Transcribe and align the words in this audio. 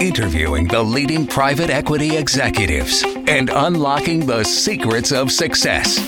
interviewing 0.00 0.68
the 0.68 0.82
leading 0.82 1.26
private 1.26 1.70
equity 1.70 2.16
executives 2.16 3.02
and 3.26 3.50
unlocking 3.50 4.26
the 4.26 4.44
secrets 4.44 5.10
of 5.12 5.32
success. 5.32 5.98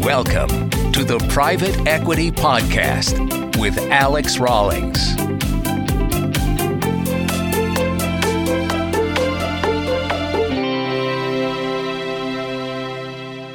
Welcome 0.00 0.70
to 0.92 1.04
the 1.04 1.18
Private 1.28 1.86
Equity 1.86 2.30
Podcast 2.30 3.58
with 3.58 3.76
Alex 3.90 4.38
Rawlings. 4.38 5.14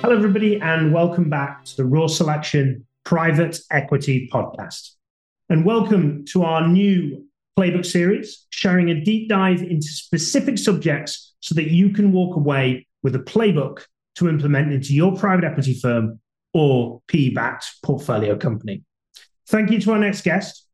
Hello, 0.01 0.15
everybody, 0.15 0.59
and 0.61 0.93
welcome 0.93 1.29
back 1.29 1.65
to 1.65 1.77
the 1.77 1.85
Raw 1.85 2.07
Selection 2.07 2.85
Private 3.05 3.59
Equity 3.71 4.29
Podcast. 4.31 4.91
And 5.49 5.65
welcome 5.65 6.25
to 6.25 6.43
our 6.43 6.67
new 6.67 7.25
playbook 7.57 7.85
series, 7.85 8.45
sharing 8.49 8.89
a 8.89 9.01
deep 9.01 9.29
dive 9.29 9.61
into 9.61 9.87
specific 9.87 10.57
subjects 10.57 11.33
so 11.39 11.55
that 11.55 11.71
you 11.71 11.89
can 11.89 12.11
walk 12.11 12.35
away 12.35 12.87
with 13.03 13.15
a 13.15 13.19
playbook 13.19 13.85
to 14.15 14.29
implement 14.29 14.71
into 14.71 14.93
your 14.93 15.15
private 15.15 15.45
equity 15.45 15.73
firm 15.79 16.19
or 16.53 17.01
PE 17.07 17.29
backed 17.29 17.65
portfolio 17.83 18.37
company. 18.37 18.83
Thank 19.47 19.71
you 19.71 19.79
to 19.81 19.91
our 19.93 19.99
next 19.99 20.23
guest 20.23 20.67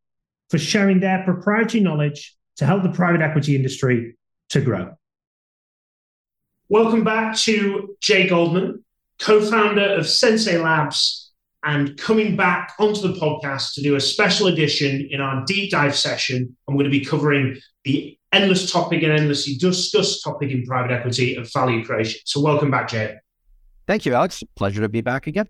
for 0.50 0.58
sharing 0.58 1.00
their 1.00 1.24
proprietary 1.24 1.84
knowledge 1.84 2.36
to 2.58 2.66
help 2.66 2.84
the 2.84 2.90
private 2.90 3.22
equity 3.22 3.56
industry 3.56 4.16
to 4.50 4.62
grow. 4.62 4.94
Welcome 6.70 7.04
back 7.04 7.36
to 7.38 7.96
Jay 8.02 8.28
Goldman, 8.28 8.84
co 9.20 9.42
founder 9.42 9.94
of 9.96 10.08
Sensei 10.08 10.58
Labs 10.58 11.27
and 11.64 11.98
coming 11.98 12.36
back 12.36 12.74
onto 12.80 13.02
the 13.02 13.20
podcast 13.20 13.74
to 13.74 13.82
do 13.82 13.96
a 13.96 14.02
special 14.02 14.48
edition 14.48 15.08
in 15.12 15.22
our 15.22 15.44
deep 15.46 15.72
dive 15.72 15.96
session. 15.96 16.56
I'm 16.68 16.76
going 16.76 16.86
to 16.86 16.92
be 16.92 17.04
covering 17.04 17.58
the 17.84 18.18
endless 18.32 18.72
topic 18.72 19.04
and 19.04 19.12
endlessly 19.12 19.56
discussed 19.56 20.24
topic 20.24 20.52
in 20.52 20.66
private 20.66 20.92
equity 20.92 21.36
of 21.36 21.52
value 21.52 21.84
creation. 21.84 22.20
So, 22.26 22.42
welcome 22.42 22.72
back, 22.72 22.90
Jay. 22.90 23.16
Thank 23.88 24.06
you, 24.06 24.14
Alex. 24.14 24.44
Pleasure 24.56 24.82
to 24.82 24.90
be 24.90 25.02
back 25.02 25.28
again. 25.28 25.48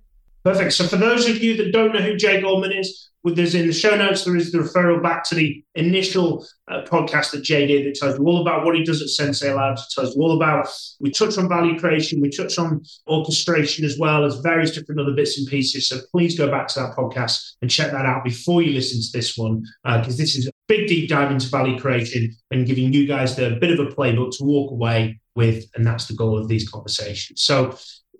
Perfect. 0.48 0.74
So, 0.74 0.88
for 0.88 0.96
those 0.96 1.28
of 1.28 1.44
you 1.44 1.58
that 1.58 1.74
don't 1.74 1.94
know 1.94 2.00
who 2.00 2.16
Jay 2.16 2.40
Goldman 2.40 2.72
is, 2.72 3.10
there's 3.36 3.56
in 3.56 3.68
the 3.68 3.74
show 3.74 3.96
notes, 3.96 4.24
there 4.24 4.36
is 4.36 4.52
the 4.52 4.60
referral 4.60 5.02
back 5.02 5.24
to 5.26 5.36
the 5.36 5.64
initial 5.76 6.46
uh, 6.70 6.84
podcast 6.84 7.32
that 7.32 7.44
Jay 7.44 7.68
did 7.68 7.86
that 7.86 7.96
tells 7.96 8.18
you 8.18 8.26
all 8.26 8.42
about 8.42 8.64
what 8.64 8.76
he 8.76 8.84
does 8.84 9.02
at 9.02 9.10
Sensei 9.10 9.54
Labs. 9.54 9.82
It 9.82 9.94
tells 9.94 10.16
you 10.16 10.22
all 10.22 10.38
about, 10.38 10.70
we 11.00 11.12
touch 11.12 11.38
on 11.38 11.50
value 11.50 11.78
creation, 11.78 12.22
we 12.22 12.30
touch 12.30 12.58
on 12.58 12.82
orchestration 13.08 13.86
as 13.86 13.98
well 14.00 14.24
as 14.24 14.38
various 14.38 14.72
different 14.72 15.02
other 15.02 15.14
bits 15.14 15.38
and 15.38 15.48
pieces. 15.48 15.90
So 15.90 16.00
please 16.12 16.38
go 16.38 16.50
back 16.50 16.68
to 16.70 16.80
that 16.80 16.96
podcast 16.96 17.56
and 17.62 17.70
check 17.70 17.92
that 17.92 18.06
out 18.06 18.24
before 18.24 18.62
you 18.62 18.74
listen 18.74 19.02
to 19.02 19.10
this 19.12 19.38
one, 19.38 19.64
because 19.84 20.16
uh, 20.16 20.18
this 20.18 20.36
is 20.36 20.48
a 20.48 20.52
big 20.68 20.88
deep 20.88 21.10
dive 21.10 21.32
into 21.32 21.50
value 21.50 21.80
creation 21.80 22.36
and 22.52 22.66
giving 22.66 22.94
you 22.94 23.08
guys 23.08 23.36
the 23.36 23.58
bit 23.60 23.78
of 23.78 23.86
a 23.86 23.90
playbook 23.90 24.38
to 24.38 24.44
walk 24.44 24.72
away 24.72 25.20
with. 25.36 25.66
And 25.76 25.86
that's 25.86 26.08
the 26.08 26.16
goal 26.16 26.38
of 26.38 26.48
these 26.48 26.70
conversations. 26.70 27.44
So 27.44 27.78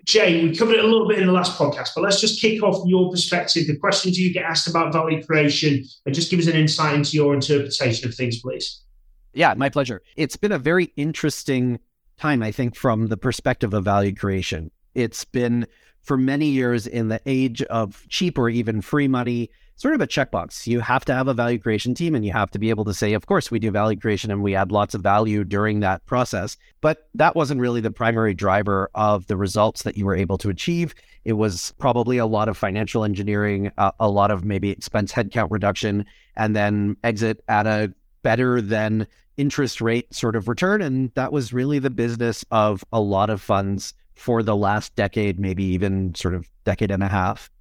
Jay, 0.08 0.42
we 0.42 0.56
covered 0.56 0.76
it 0.76 0.86
a 0.86 0.88
little 0.88 1.06
bit 1.06 1.20
in 1.20 1.28
the 1.28 1.34
last 1.34 1.58
podcast, 1.60 1.90
but 1.94 2.02
let's 2.02 2.22
just 2.22 2.40
kick 2.40 2.64
off 2.64 2.88
your 2.88 3.12
perspective, 3.12 3.68
the 3.68 3.76
questions 3.76 4.18
you 4.18 4.34
get 4.34 4.46
asked 4.46 4.66
about 4.66 4.94
value 4.94 5.22
creation, 5.22 5.84
and 6.06 6.16
just 6.16 6.32
give 6.32 6.40
us 6.40 6.48
an 6.48 6.56
insight 6.56 6.96
into 6.96 7.18
your 7.18 7.34
interpretation 7.34 8.08
of 8.08 8.16
things, 8.16 8.42
please. 8.42 8.84
Yeah, 9.34 9.54
my 9.56 9.68
pleasure. 9.68 10.02
It's 10.16 10.38
been 10.38 10.54
a 10.54 10.58
very 10.58 10.94
interesting 10.96 11.80
time, 12.18 12.42
I 12.42 12.54
think, 12.54 12.78
from 12.78 13.08
the 13.08 13.18
perspective 13.18 13.74
of 13.74 13.84
value 13.84 14.16
creation. 14.16 14.72
It's 14.96 15.26
been 15.26 15.68
for 16.02 16.16
many 16.16 16.48
years 16.48 16.88
in 16.88 17.10
the 17.10 17.20
age 17.26 17.62
of 17.64 18.06
cheap 18.08 18.38
or 18.38 18.48
even 18.48 18.80
free 18.80 19.10
money 19.10 19.50
sort 19.78 19.94
of 19.94 20.02
a 20.02 20.08
checkbox. 20.08 20.68
You 20.68 20.80
have 20.82 21.06
to 21.06 21.14
have 21.14 21.28
a 21.28 21.34
value 21.34 21.60
creation 21.60 21.94
team 21.94 22.16
and 22.16 22.26
you 22.26 22.34
have 22.34 22.52
to 22.52 22.60
be 22.60 22.70
able 22.70 22.84
to 22.86 22.94
say, 22.94 23.14
of 23.14 23.28
course, 23.28 23.50
we 23.50 23.60
do 23.60 23.72
value 23.72 23.98
creation 23.98 24.32
and 24.32 24.44
we 24.44 24.56
add 24.56 24.72
lots 24.72 24.94
of 24.96 25.02
value 25.02 25.44
during 25.44 25.80
that 25.82 26.06
process. 26.08 26.58
But 26.82 27.08
that 27.14 27.36
wasn't 27.36 27.62
really 27.62 27.80
the 27.80 27.92
primary 27.92 28.34
driver 28.34 28.90
of 28.96 29.28
the 29.28 29.38
results 29.38 29.84
that 29.84 29.96
you 29.96 30.06
were 30.06 30.16
able 30.16 30.38
to 30.40 30.50
achieve. 30.50 30.96
It 31.26 31.34
was 31.34 31.74
probably 31.78 32.18
a 32.18 32.26
lot 32.26 32.50
of 32.50 32.58
financial 32.58 33.04
engineering, 33.04 33.72
a 33.78 34.10
lot 34.10 34.32
of 34.32 34.44
maybe 34.44 34.72
expense 34.72 35.14
headcount 35.14 35.52
reduction, 35.52 36.06
and 36.36 36.56
then 36.56 36.98
exit 37.04 37.44
at 37.48 37.68
a 37.68 37.94
better 38.24 38.62
than 38.62 39.08
interest 39.38 39.80
rate 39.80 40.12
sort 40.14 40.36
of 40.36 40.48
return. 40.48 40.82
And 40.82 41.12
that 41.14 41.32
was 41.32 41.54
really 41.54 41.78
the 41.78 41.92
business 41.92 42.44
of 42.50 42.84
a 42.92 43.00
lot 43.00 43.30
of 43.30 43.42
funds 43.42 43.94
for 44.16 44.42
the 44.42 44.56
last 44.56 44.96
decade, 44.96 45.40
maybe 45.40 45.64
even 45.64 46.16
sort 46.16 46.34
of 46.34 46.50
decade 46.64 46.90
and 46.90 47.04
a 47.04 47.08
half. 47.08 47.52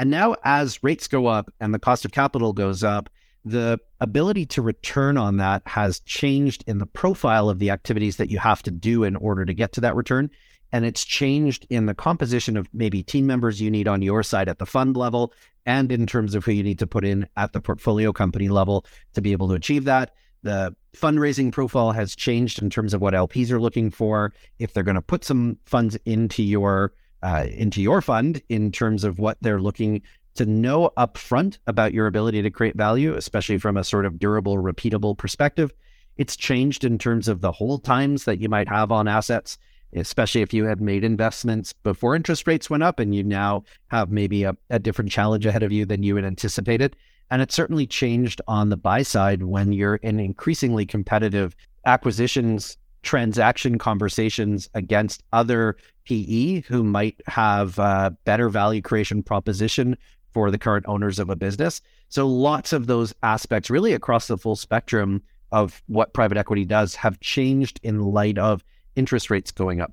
And 0.00 0.08
now, 0.08 0.34
as 0.44 0.82
rates 0.82 1.08
go 1.08 1.26
up 1.26 1.52
and 1.60 1.74
the 1.74 1.78
cost 1.78 2.06
of 2.06 2.10
capital 2.10 2.54
goes 2.54 2.82
up, 2.82 3.10
the 3.44 3.78
ability 4.00 4.46
to 4.46 4.62
return 4.62 5.18
on 5.18 5.36
that 5.36 5.60
has 5.66 6.00
changed 6.00 6.64
in 6.66 6.78
the 6.78 6.86
profile 6.86 7.50
of 7.50 7.58
the 7.58 7.68
activities 7.68 8.16
that 8.16 8.30
you 8.30 8.38
have 8.38 8.62
to 8.62 8.70
do 8.70 9.04
in 9.04 9.14
order 9.14 9.44
to 9.44 9.52
get 9.52 9.72
to 9.72 9.82
that 9.82 9.94
return. 9.94 10.30
And 10.72 10.86
it's 10.86 11.04
changed 11.04 11.66
in 11.68 11.84
the 11.84 11.92
composition 11.92 12.56
of 12.56 12.66
maybe 12.72 13.02
team 13.02 13.26
members 13.26 13.60
you 13.60 13.70
need 13.70 13.86
on 13.86 14.00
your 14.00 14.22
side 14.22 14.48
at 14.48 14.58
the 14.58 14.64
fund 14.64 14.96
level 14.96 15.34
and 15.66 15.92
in 15.92 16.06
terms 16.06 16.34
of 16.34 16.46
who 16.46 16.52
you 16.52 16.62
need 16.62 16.78
to 16.78 16.86
put 16.86 17.04
in 17.04 17.28
at 17.36 17.52
the 17.52 17.60
portfolio 17.60 18.10
company 18.10 18.48
level 18.48 18.86
to 19.12 19.20
be 19.20 19.32
able 19.32 19.48
to 19.48 19.54
achieve 19.54 19.84
that. 19.84 20.14
The 20.42 20.74
fundraising 20.96 21.52
profile 21.52 21.92
has 21.92 22.16
changed 22.16 22.62
in 22.62 22.70
terms 22.70 22.94
of 22.94 23.02
what 23.02 23.12
LPs 23.12 23.50
are 23.50 23.60
looking 23.60 23.90
for. 23.90 24.32
If 24.58 24.72
they're 24.72 24.82
going 24.82 24.94
to 24.94 25.02
put 25.02 25.26
some 25.26 25.58
funds 25.66 25.98
into 26.06 26.42
your 26.42 26.94
uh, 27.22 27.46
into 27.50 27.82
your 27.82 28.00
fund 28.00 28.42
in 28.48 28.72
terms 28.72 29.04
of 29.04 29.18
what 29.18 29.38
they're 29.40 29.60
looking 29.60 30.02
to 30.34 30.46
know 30.46 30.90
upfront 30.96 31.58
about 31.66 31.92
your 31.92 32.06
ability 32.06 32.42
to 32.42 32.50
create 32.50 32.76
value, 32.76 33.14
especially 33.14 33.58
from 33.58 33.76
a 33.76 33.84
sort 33.84 34.06
of 34.06 34.18
durable, 34.18 34.56
repeatable 34.56 35.16
perspective. 35.16 35.72
It's 36.16 36.36
changed 36.36 36.84
in 36.84 36.98
terms 36.98 37.28
of 37.28 37.40
the 37.40 37.52
hold 37.52 37.84
times 37.84 38.24
that 38.24 38.40
you 38.40 38.48
might 38.48 38.68
have 38.68 38.92
on 38.92 39.08
assets, 39.08 39.58
especially 39.94 40.42
if 40.42 40.54
you 40.54 40.64
had 40.64 40.80
made 40.80 41.02
investments 41.02 41.72
before 41.72 42.14
interest 42.14 42.46
rates 42.46 42.70
went 42.70 42.82
up 42.82 43.00
and 43.00 43.14
you 43.14 43.24
now 43.24 43.64
have 43.88 44.10
maybe 44.10 44.44
a, 44.44 44.56
a 44.70 44.78
different 44.78 45.10
challenge 45.10 45.46
ahead 45.46 45.62
of 45.62 45.72
you 45.72 45.84
than 45.84 46.02
you 46.02 46.16
had 46.16 46.24
anticipated. 46.24 46.94
And 47.30 47.42
it's 47.42 47.54
certainly 47.54 47.86
changed 47.86 48.40
on 48.48 48.68
the 48.68 48.76
buy 48.76 49.02
side 49.02 49.42
when 49.42 49.72
you're 49.72 49.96
in 49.96 50.20
increasingly 50.20 50.86
competitive 50.86 51.56
acquisitions 51.86 52.76
transaction 53.02 53.78
conversations 53.78 54.68
against 54.74 55.22
other 55.32 55.76
PE 56.04 56.60
who 56.62 56.82
might 56.82 57.20
have 57.26 57.78
a 57.78 58.16
better 58.24 58.48
value 58.48 58.82
creation 58.82 59.22
proposition 59.22 59.96
for 60.32 60.50
the 60.50 60.58
current 60.58 60.86
owners 60.88 61.18
of 61.18 61.30
a 61.30 61.36
business. 61.36 61.80
So 62.08 62.26
lots 62.26 62.72
of 62.72 62.86
those 62.86 63.14
aspects, 63.22 63.70
really 63.70 63.92
across 63.92 64.26
the 64.26 64.38
full 64.38 64.56
spectrum 64.56 65.22
of 65.52 65.82
what 65.86 66.12
private 66.12 66.36
equity 66.36 66.64
does, 66.64 66.94
have 66.96 67.18
changed 67.20 67.80
in 67.82 68.00
light 68.00 68.38
of 68.38 68.64
interest 68.96 69.30
rates 69.30 69.50
going 69.50 69.80
up. 69.80 69.92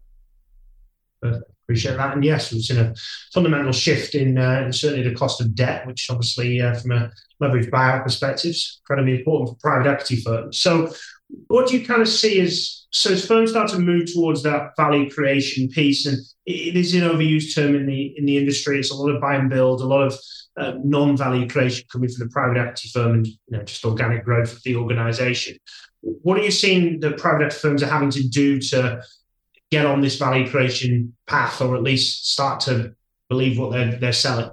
Appreciate 1.23 1.97
that. 1.97 2.13
And 2.13 2.23
yes, 2.23 2.53
we've 2.53 2.61
seen 2.61 2.77
a 2.77 2.95
fundamental 3.33 3.73
shift 3.73 4.15
in, 4.15 4.37
uh, 4.37 4.61
in 4.65 4.71
certainly 4.71 5.07
the 5.07 5.15
cost 5.15 5.41
of 5.41 5.53
debt, 5.53 5.85
which 5.85 6.07
obviously, 6.09 6.61
uh, 6.61 6.73
from 6.75 6.91
a 6.91 7.11
leverage 7.39 7.69
buyout 7.69 8.03
perspective, 8.03 8.51
is 8.51 8.79
incredibly 8.81 9.19
important 9.19 9.49
for 9.49 9.55
private 9.55 9.89
equity 9.89 10.21
firms. 10.21 10.61
So, 10.61 10.93
what 11.47 11.67
do 11.67 11.77
you 11.77 11.85
kind 11.85 12.01
of 12.01 12.07
see 12.07 12.39
as 12.39 12.85
so 12.91 13.11
as 13.11 13.25
firms 13.25 13.51
start 13.51 13.69
to 13.69 13.79
move 13.79 14.11
towards 14.11 14.43
that 14.43 14.71
value 14.77 15.09
creation 15.09 15.67
piece, 15.69 16.05
and 16.05 16.17
it 16.45 16.75
is 16.75 16.93
an 16.93 17.01
overused 17.01 17.53
term 17.53 17.75
in 17.75 17.85
the 17.85 18.13
in 18.17 18.25
the 18.25 18.37
industry. 18.37 18.79
It's 18.79 18.91
a 18.91 18.95
lot 18.95 19.09
of 19.09 19.21
buy 19.21 19.35
and 19.35 19.49
build, 19.49 19.81
a 19.81 19.85
lot 19.85 20.03
of 20.03 20.17
uh, 20.57 20.73
non-value 20.83 21.47
creation 21.47 21.85
coming 21.91 22.09
from 22.09 22.27
the 22.27 22.31
private 22.31 22.57
equity 22.57 22.89
firm, 22.93 23.13
and 23.13 23.27
you 23.27 23.37
know, 23.49 23.63
just 23.63 23.83
organic 23.85 24.23
growth 24.23 24.53
of 24.53 24.63
the 24.63 24.75
organisation. 24.75 25.57
What 26.01 26.39
are 26.39 26.43
you 26.43 26.51
seeing 26.51 26.99
that 27.01 27.17
private 27.17 27.45
equity 27.45 27.59
firms 27.59 27.83
are 27.83 27.87
having 27.87 28.11
to 28.11 28.27
do 28.27 28.59
to 28.61 29.01
get 29.69 29.85
on 29.85 30.01
this 30.01 30.17
value 30.17 30.49
creation 30.49 31.13
path, 31.27 31.61
or 31.61 31.75
at 31.75 31.83
least 31.83 32.31
start 32.31 32.61
to 32.61 32.95
believe 33.27 33.59
what 33.59 33.71
they're 33.71 33.95
they're 33.97 34.13
selling? 34.13 34.49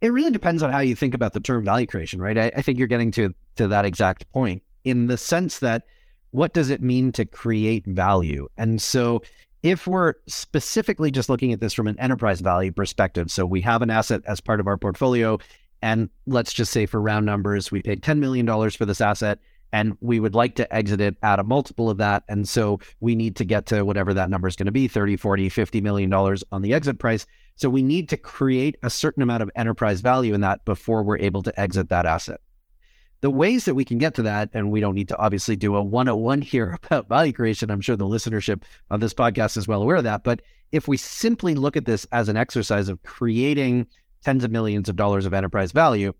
It 0.00 0.12
really 0.12 0.30
depends 0.30 0.62
on 0.62 0.70
how 0.70 0.78
you 0.78 0.94
think 0.94 1.14
about 1.14 1.34
the 1.34 1.40
term 1.40 1.64
value 1.64 1.86
creation, 1.86 2.22
right? 2.22 2.38
I, 2.38 2.52
I 2.56 2.62
think 2.62 2.78
you're 2.78 2.86
getting 2.86 3.10
to 3.12 3.34
to 3.56 3.68
that 3.68 3.84
exact 3.84 4.30
point 4.32 4.62
in 4.84 5.06
the 5.06 5.16
sense 5.16 5.58
that 5.60 5.84
what 6.30 6.52
does 6.52 6.70
it 6.70 6.82
mean 6.82 7.12
to 7.12 7.24
create 7.24 7.86
value? 7.86 8.48
And 8.56 8.80
so 8.80 9.22
if 9.62 9.86
we're 9.86 10.14
specifically 10.26 11.10
just 11.10 11.28
looking 11.28 11.52
at 11.52 11.60
this 11.60 11.74
from 11.74 11.86
an 11.86 11.98
enterprise 11.98 12.40
value 12.40 12.72
perspective, 12.72 13.30
so 13.30 13.44
we 13.44 13.60
have 13.60 13.82
an 13.82 13.90
asset 13.90 14.22
as 14.26 14.40
part 14.40 14.60
of 14.60 14.66
our 14.66 14.76
portfolio, 14.76 15.38
and 15.82 16.08
let's 16.26 16.52
just 16.52 16.72
say 16.72 16.86
for 16.86 17.00
round 17.00 17.26
numbers, 17.26 17.70
we 17.70 17.82
paid 17.82 18.02
$10 18.02 18.18
million 18.18 18.46
for 18.70 18.86
this 18.86 19.00
asset, 19.00 19.38
and 19.72 19.96
we 20.00 20.18
would 20.18 20.34
like 20.34 20.56
to 20.56 20.74
exit 20.74 21.00
it 21.00 21.16
at 21.22 21.38
a 21.38 21.44
multiple 21.44 21.90
of 21.90 21.98
that. 21.98 22.24
And 22.28 22.48
so 22.48 22.80
we 23.00 23.14
need 23.14 23.36
to 23.36 23.44
get 23.44 23.66
to 23.66 23.84
whatever 23.84 24.12
that 24.14 24.30
number 24.30 24.48
is 24.48 24.56
going 24.56 24.66
to 24.66 24.72
be 24.72 24.88
30, 24.88 25.16
40, 25.16 25.48
50 25.48 25.80
million 25.80 26.10
dollars 26.10 26.42
on 26.50 26.62
the 26.62 26.74
exit 26.74 26.98
price. 26.98 27.26
So 27.54 27.68
we 27.68 27.82
need 27.82 28.08
to 28.08 28.16
create 28.16 28.76
a 28.82 28.90
certain 28.90 29.22
amount 29.22 29.42
of 29.42 29.50
enterprise 29.54 30.00
value 30.00 30.34
in 30.34 30.40
that 30.40 30.64
before 30.64 31.02
we're 31.02 31.18
able 31.18 31.42
to 31.42 31.60
exit 31.60 31.88
that 31.90 32.06
asset 32.06 32.40
the 33.20 33.30
ways 33.30 33.66
that 33.66 33.74
we 33.74 33.84
can 33.84 33.98
get 33.98 34.14
to 34.14 34.22
that, 34.22 34.50
and 34.54 34.70
we 34.70 34.80
don't 34.80 34.94
need 34.94 35.08
to 35.08 35.18
obviously 35.18 35.56
do 35.56 35.76
a 35.76 35.82
101 35.82 36.42
here 36.42 36.78
about 36.84 37.08
value 37.08 37.32
creation. 37.32 37.70
I'm 37.70 37.80
sure 37.80 37.96
the 37.96 38.04
listenership 38.04 38.62
of 38.90 39.00
this 39.00 39.14
podcast 39.14 39.56
is 39.56 39.68
well 39.68 39.82
aware 39.82 39.96
of 39.96 40.04
that. 40.04 40.24
But 40.24 40.42
if 40.72 40.88
we 40.88 40.96
simply 40.96 41.54
look 41.54 41.76
at 41.76 41.84
this 41.84 42.06
as 42.12 42.28
an 42.28 42.36
exercise 42.36 42.88
of 42.88 43.02
creating 43.02 43.86
tens 44.24 44.44
of 44.44 44.50
millions 44.50 44.88
of 44.88 44.96
dollars 44.96 45.26
of 45.26 45.34
enterprise 45.34 45.72
value, 45.72 46.12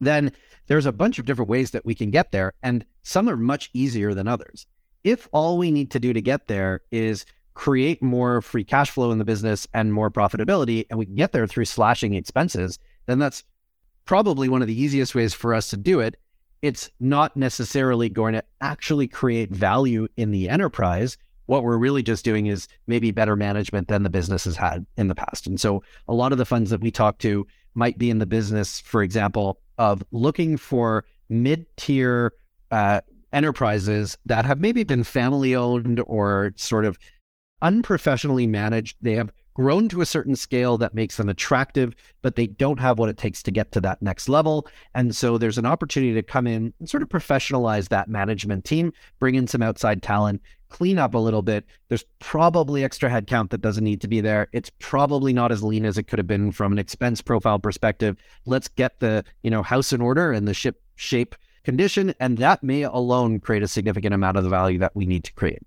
then 0.00 0.32
there's 0.66 0.86
a 0.86 0.92
bunch 0.92 1.18
of 1.18 1.24
different 1.24 1.48
ways 1.48 1.70
that 1.72 1.84
we 1.84 1.94
can 1.94 2.10
get 2.10 2.32
there, 2.32 2.52
and 2.62 2.84
some 3.02 3.28
are 3.28 3.36
much 3.36 3.70
easier 3.72 4.14
than 4.14 4.28
others. 4.28 4.66
If 5.02 5.28
all 5.32 5.58
we 5.58 5.70
need 5.70 5.90
to 5.92 6.00
do 6.00 6.12
to 6.12 6.22
get 6.22 6.48
there 6.48 6.80
is 6.90 7.26
create 7.52 8.02
more 8.02 8.40
free 8.40 8.64
cash 8.64 8.90
flow 8.90 9.12
in 9.12 9.18
the 9.18 9.24
business 9.24 9.66
and 9.74 9.92
more 9.92 10.10
profitability, 10.10 10.86
and 10.90 10.98
we 10.98 11.06
can 11.06 11.14
get 11.14 11.32
there 11.32 11.46
through 11.46 11.66
slashing 11.66 12.14
expenses, 12.14 12.78
then 13.06 13.18
that's 13.18 13.44
probably 14.04 14.48
one 14.48 14.62
of 14.62 14.68
the 14.68 14.80
easiest 14.80 15.14
ways 15.14 15.34
for 15.34 15.54
us 15.54 15.70
to 15.70 15.76
do 15.76 16.00
it. 16.00 16.16
It's 16.62 16.90
not 17.00 17.36
necessarily 17.36 18.08
going 18.08 18.34
to 18.34 18.44
actually 18.60 19.06
create 19.06 19.50
value 19.50 20.08
in 20.16 20.30
the 20.30 20.48
enterprise. 20.48 21.18
What 21.46 21.62
we're 21.62 21.76
really 21.76 22.02
just 22.02 22.24
doing 22.24 22.46
is 22.46 22.68
maybe 22.86 23.10
better 23.10 23.36
management 23.36 23.88
than 23.88 24.02
the 24.02 24.10
business 24.10 24.44
has 24.44 24.56
had 24.56 24.86
in 24.96 25.08
the 25.08 25.14
past. 25.14 25.46
And 25.46 25.60
so 25.60 25.82
a 26.08 26.14
lot 26.14 26.32
of 26.32 26.38
the 26.38 26.46
funds 26.46 26.70
that 26.70 26.80
we 26.80 26.90
talk 26.90 27.18
to 27.18 27.46
might 27.74 27.98
be 27.98 28.08
in 28.08 28.18
the 28.18 28.26
business, 28.26 28.80
for 28.80 29.02
example, 29.02 29.60
of 29.76 30.02
looking 30.10 30.56
for 30.56 31.04
mid 31.28 31.66
tier 31.76 32.32
uh, 32.70 33.00
enterprises 33.32 34.16
that 34.24 34.46
have 34.46 34.60
maybe 34.60 34.84
been 34.84 35.04
family 35.04 35.54
owned 35.54 36.00
or 36.06 36.52
sort 36.56 36.84
of 36.86 36.98
unprofessionally 37.60 38.46
managed. 38.46 38.96
They 39.02 39.14
have 39.14 39.32
grown 39.54 39.88
to 39.88 40.00
a 40.00 40.06
certain 40.06 40.36
scale 40.36 40.76
that 40.78 40.94
makes 40.94 41.16
them 41.16 41.28
attractive, 41.28 41.94
but 42.22 42.36
they 42.36 42.46
don't 42.46 42.80
have 42.80 42.98
what 42.98 43.08
it 43.08 43.16
takes 43.16 43.42
to 43.44 43.50
get 43.50 43.72
to 43.72 43.80
that 43.80 44.02
next 44.02 44.28
level. 44.28 44.66
And 44.94 45.14
so 45.14 45.38
there's 45.38 45.58
an 45.58 45.66
opportunity 45.66 46.12
to 46.14 46.22
come 46.22 46.46
in 46.46 46.74
and 46.78 46.90
sort 46.90 47.02
of 47.02 47.08
professionalize 47.08 47.88
that 47.88 48.08
management 48.08 48.64
team, 48.64 48.92
bring 49.18 49.36
in 49.36 49.46
some 49.46 49.62
outside 49.62 50.02
talent, 50.02 50.42
clean 50.68 50.98
up 50.98 51.14
a 51.14 51.18
little 51.18 51.42
bit. 51.42 51.64
There's 51.88 52.04
probably 52.18 52.82
extra 52.82 53.08
headcount 53.08 53.50
that 53.50 53.60
doesn't 53.60 53.84
need 53.84 54.00
to 54.00 54.08
be 54.08 54.20
there. 54.20 54.48
It's 54.52 54.70
probably 54.80 55.32
not 55.32 55.52
as 55.52 55.62
lean 55.62 55.84
as 55.84 55.98
it 55.98 56.08
could 56.08 56.18
have 56.18 56.26
been 56.26 56.50
from 56.50 56.72
an 56.72 56.78
expense 56.78 57.22
profile 57.22 57.60
perspective. 57.60 58.16
Let's 58.44 58.66
get 58.66 58.98
the, 58.98 59.24
you 59.44 59.50
know, 59.50 59.62
house 59.62 59.92
in 59.92 60.00
order 60.00 60.32
and 60.32 60.48
the 60.48 60.54
ship 60.54 60.82
shape 60.96 61.36
condition. 61.62 62.12
And 62.18 62.38
that 62.38 62.64
may 62.64 62.82
alone 62.82 63.38
create 63.38 63.62
a 63.62 63.68
significant 63.68 64.14
amount 64.14 64.36
of 64.36 64.42
the 64.42 64.50
value 64.50 64.80
that 64.80 64.96
we 64.96 65.06
need 65.06 65.22
to 65.24 65.32
create. 65.34 65.62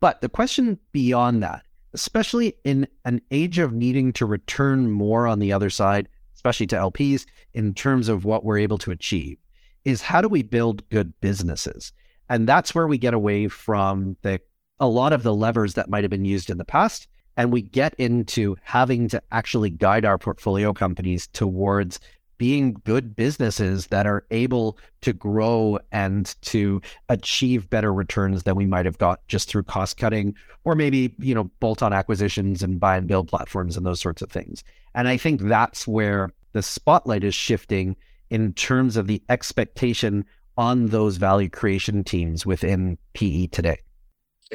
But 0.00 0.20
the 0.20 0.28
question 0.28 0.78
beyond 0.92 1.42
that 1.44 1.64
especially 1.94 2.54
in 2.64 2.86
an 3.04 3.20
age 3.30 3.58
of 3.58 3.72
needing 3.72 4.12
to 4.14 4.26
return 4.26 4.90
more 4.90 5.26
on 5.26 5.38
the 5.38 5.52
other 5.52 5.70
side, 5.70 6.08
especially 6.34 6.66
to 6.68 6.76
LPs, 6.76 7.26
in 7.54 7.74
terms 7.74 8.08
of 8.08 8.24
what 8.24 8.44
we're 8.44 8.58
able 8.58 8.78
to 8.78 8.90
achieve, 8.90 9.38
is 9.84 10.02
how 10.02 10.20
do 10.20 10.28
we 10.28 10.42
build 10.42 10.88
good 10.90 11.12
businesses? 11.20 11.92
And 12.28 12.48
that's 12.48 12.74
where 12.74 12.86
we 12.86 12.98
get 12.98 13.14
away 13.14 13.48
from 13.48 14.16
the 14.22 14.40
a 14.80 14.86
lot 14.86 15.12
of 15.12 15.22
the 15.22 15.34
levers 15.34 15.74
that 15.74 15.90
might 15.90 16.04
have 16.04 16.10
been 16.10 16.24
used 16.24 16.50
in 16.50 16.58
the 16.58 16.64
past. 16.64 17.08
And 17.36 17.52
we 17.52 17.62
get 17.62 17.94
into 17.94 18.56
having 18.62 19.08
to 19.08 19.22
actually 19.30 19.70
guide 19.70 20.04
our 20.04 20.18
portfolio 20.18 20.72
companies 20.72 21.28
towards 21.28 22.00
being 22.38 22.80
good 22.84 23.14
businesses 23.14 23.88
that 23.88 24.06
are 24.06 24.24
able 24.30 24.78
to 25.02 25.12
grow 25.12 25.78
and 25.92 26.34
to 26.42 26.80
achieve 27.08 27.68
better 27.68 27.92
returns 27.92 28.44
than 28.44 28.56
we 28.56 28.66
might 28.66 28.86
have 28.86 28.98
got 28.98 29.26
just 29.28 29.48
through 29.48 29.64
cost 29.64 29.96
cutting 29.96 30.34
or 30.64 30.74
maybe 30.74 31.14
you 31.18 31.34
know 31.34 31.44
bolt 31.60 31.82
on 31.82 31.92
acquisitions 31.92 32.62
and 32.62 32.80
buy 32.80 32.96
and 32.96 33.08
build 33.08 33.28
platforms 33.28 33.76
and 33.76 33.84
those 33.84 34.00
sorts 34.00 34.22
of 34.22 34.30
things. 34.30 34.64
And 34.94 35.08
i 35.08 35.16
think 35.16 35.42
that's 35.42 35.86
where 35.86 36.30
the 36.52 36.62
spotlight 36.62 37.24
is 37.24 37.34
shifting 37.34 37.96
in 38.30 38.52
terms 38.54 38.96
of 38.96 39.06
the 39.06 39.22
expectation 39.28 40.24
on 40.56 40.86
those 40.88 41.16
value 41.16 41.48
creation 41.48 42.02
teams 42.02 42.44
within 42.44 42.98
pe 43.14 43.46
today. 43.46 43.78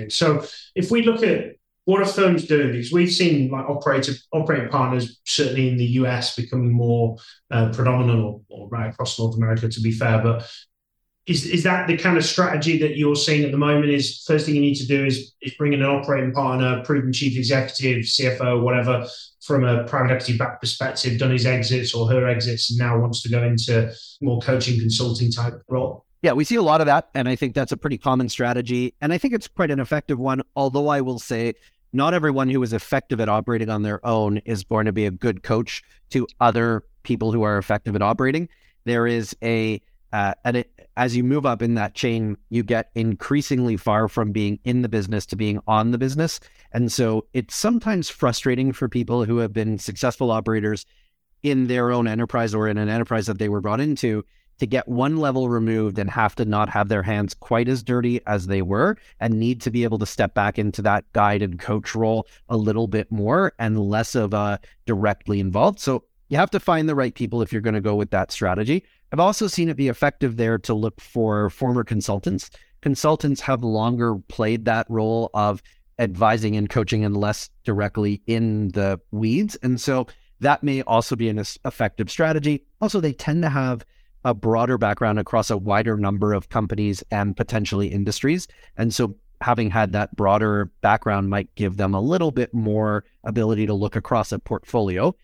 So 0.10 0.46
if 0.76 0.92
we 0.92 1.02
look 1.02 1.24
at 1.24 1.56
what 1.86 2.02
are 2.02 2.06
firms 2.06 2.46
doing? 2.46 2.72
Because 2.72 2.92
we've 2.92 3.12
seen 3.12 3.50
like 3.52 3.66
operator 3.68 4.14
operating 4.32 4.70
partners 4.70 5.20
certainly 5.26 5.70
in 5.70 5.78
the 5.78 5.86
US 5.86 6.36
becoming 6.36 6.72
more 6.72 7.18
uh, 7.52 7.70
predominant 7.74 8.20
or, 8.20 8.42
or, 8.50 8.70
right 8.70 8.90
across 8.90 9.20
North 9.20 9.36
America. 9.36 9.68
To 9.68 9.82
be 9.82 9.92
fair, 9.92 10.22
but 10.22 10.50
is 11.26 11.46
is 11.46 11.64
that 11.64 11.88
the 11.88 11.98
kind 11.98 12.18
of 12.18 12.26
strategy 12.26 12.78
that 12.80 12.98
you're 12.98 13.16
seeing 13.16 13.44
at 13.44 13.52
the 13.52 13.58
moment? 13.58 13.92
Is 13.92 14.24
first 14.26 14.46
thing 14.46 14.56
you 14.56 14.62
need 14.62 14.76
to 14.76 14.88
do 14.88 15.06
is 15.06 15.34
is 15.42 15.54
bring 15.56 15.74
in 15.74 15.82
an 15.82 15.90
operating 15.90 16.34
partner, 16.34 16.82
proven 16.84 17.12
chief 17.12 17.38
executive, 17.38 18.04
CFO, 18.04 18.62
whatever, 18.62 19.06
from 19.42 19.66
a 19.66 19.84
private 19.86 20.12
equity 20.12 20.38
back 20.38 20.62
perspective, 20.62 21.20
done 21.20 21.32
his 21.32 21.46
exits 21.46 21.94
or 21.94 22.10
her 22.10 22.28
exits, 22.28 22.72
and 22.72 22.80
now 22.80 23.00
wants 23.00 23.22
to 23.24 23.30
go 23.30 23.44
into 23.44 23.94
more 24.22 24.40
coaching 24.42 24.80
consulting 24.80 25.32
type 25.32 25.62
role. 25.68 26.06
Yeah, 26.24 26.32
we 26.32 26.46
see 26.46 26.56
a 26.56 26.62
lot 26.62 26.80
of 26.80 26.88
that. 26.88 27.10
And 27.14 27.28
I 27.28 27.36
think 27.36 27.54
that's 27.54 27.74
a 27.74 27.78
pretty 27.78 27.98
common 27.98 28.30
strategy. 28.30 28.94
And 29.02 29.12
I 29.12 29.18
think 29.18 29.34
it's 29.34 29.50
quite 29.50 29.70
an 29.70 29.82
effective 29.82 30.18
one. 30.18 30.42
Although 30.56 30.88
I 30.88 31.02
will 31.02 31.20
say 31.20 31.54
not 31.94 32.14
everyone 32.14 32.50
who 32.50 32.62
is 32.64 32.74
effective 32.74 33.22
at 33.22 33.30
operating 33.30 33.70
on 33.70 33.84
their 33.84 34.06
own 34.06 34.38
is 34.40 34.64
going 34.64 34.86
to 34.86 34.92
be 34.92 35.06
a 35.06 35.12
good 35.12 35.44
coach 35.44 35.84
to 36.10 36.28
other 36.42 36.84
people 37.04 37.32
who 37.32 37.44
are 37.44 37.58
effective 37.58 37.96
at 37.96 38.02
operating. 38.02 38.50
There 38.86 39.06
is 39.06 39.36
a, 39.44 39.80
uh, 40.12 40.34
and 40.44 40.66
as 40.98 41.16
you 41.16 41.24
move 41.24 41.46
up 41.46 41.62
in 41.62 41.76
that 41.76 41.94
chain, 41.94 42.38
you 42.50 42.64
get 42.64 42.90
increasingly 42.96 43.78
far 43.78 44.08
from 44.08 44.32
being 44.32 44.60
in 44.64 44.82
the 44.82 44.90
business 44.90 45.26
to 45.28 45.36
being 45.36 45.60
on 45.68 45.92
the 45.92 45.98
business. 45.98 46.40
And 46.72 46.92
so 46.92 47.28
it's 47.34 47.56
sometimes 47.56 48.10
frustrating 48.10 48.74
for 48.74 48.90
people 48.90 49.26
who 49.26 49.38
have 49.38 49.54
been 49.54 49.78
successful 49.78 50.32
operators 50.32 50.86
in 51.44 51.68
their 51.68 51.92
own 51.92 52.08
enterprise 52.08 52.56
or 52.56 52.68
in 52.68 52.78
an 52.78 52.90
enterprise 52.90 53.28
that 53.28 53.38
they 53.38 53.50
were 53.50 53.62
brought 53.62 53.82
into 53.82 54.26
to 54.64 54.68
get 54.68 54.88
one 54.88 55.18
level 55.18 55.50
removed 55.50 56.00
and 56.00 56.10
have 56.10 56.36
to 56.36 56.46
not 56.46 56.70
have 56.70 56.88
their 56.88 57.04
hands 57.04 57.34
quite 57.34 57.68
as 57.68 57.84
dirty 57.84 58.22
as 58.26 58.48
they 58.48 58.62
were 58.62 58.96
and 59.20 59.38
need 59.38 59.60
to 59.60 59.70
be 59.70 59.84
able 59.84 60.00
to 60.00 60.06
step 60.06 60.34
back 60.34 60.58
into 60.58 60.82
that 60.82 61.04
guide 61.12 61.42
and 61.42 61.60
coach 61.60 61.94
role 61.94 62.26
a 62.48 62.56
little 62.56 62.88
bit 62.88 63.12
more 63.12 63.52
and 63.60 63.78
less 63.78 64.16
of 64.16 64.34
a 64.34 64.58
directly 64.86 65.42
involved. 65.42 65.82
So 65.82 66.06
you 66.30 66.38
have 66.38 66.50
to 66.52 66.62
find 66.62 66.88
the 66.88 66.96
right 66.96 67.14
people 67.14 67.42
if 67.42 67.52
you're 67.52 67.62
going 67.62 67.74
to 67.74 67.82
go 67.82 67.96
with 67.96 68.12
that 68.12 68.32
strategy. 68.32 68.86
I've 69.12 69.20
also 69.20 69.48
seen 69.48 69.68
it 69.68 69.76
be 69.76 69.90
effective 69.90 70.38
there 70.38 70.58
to 70.60 70.74
look 70.74 71.02
for 71.02 71.50
former 71.50 71.84
consultants. 71.84 72.50
Consultants 72.82 73.42
have 73.42 73.64
longer 73.64 74.16
played 74.30 74.64
that 74.64 74.90
role 74.90 75.30
of 75.34 75.62
advising 76.00 76.56
and 76.56 76.70
coaching 76.70 77.04
and 77.04 77.18
less 77.18 77.50
directly 77.66 78.22
in 78.28 78.70
the 78.70 78.98
weeds. 79.12 79.58
And 79.58 79.80
so 79.82 80.08
that 80.40 80.64
may 80.64 80.84
also 80.84 81.18
be 81.18 81.28
an 81.28 81.38
effective 81.38 82.10
strategy. 82.10 82.64
Also, 82.80 83.02
they 83.02 83.12
tend 83.12 83.44
to 83.44 83.50
have 83.50 83.86
a 84.24 84.34
broader 84.34 84.78
background 84.78 85.20
across 85.20 85.50
a 85.50 85.58
wider 85.58 85.98
number 85.98 86.34
of 86.34 86.50
companies 86.50 87.04
and 87.12 87.36
potentially 87.36 87.88
industries. 87.88 88.48
And 88.78 88.94
so 88.94 89.16
having 89.42 89.70
had 89.70 89.92
that 89.92 90.16
broader 90.16 90.72
background 90.82 91.30
might 91.30 91.54
give 91.56 91.78
them 91.78 91.94
a 91.94 92.02
little 92.02 92.32
bit 92.32 92.54
more 92.54 93.04
ability 93.24 93.66
to 93.66 93.74
look 93.74 93.96
across 93.96 94.32
a 94.32 94.40
portfolio. 94.40 95.16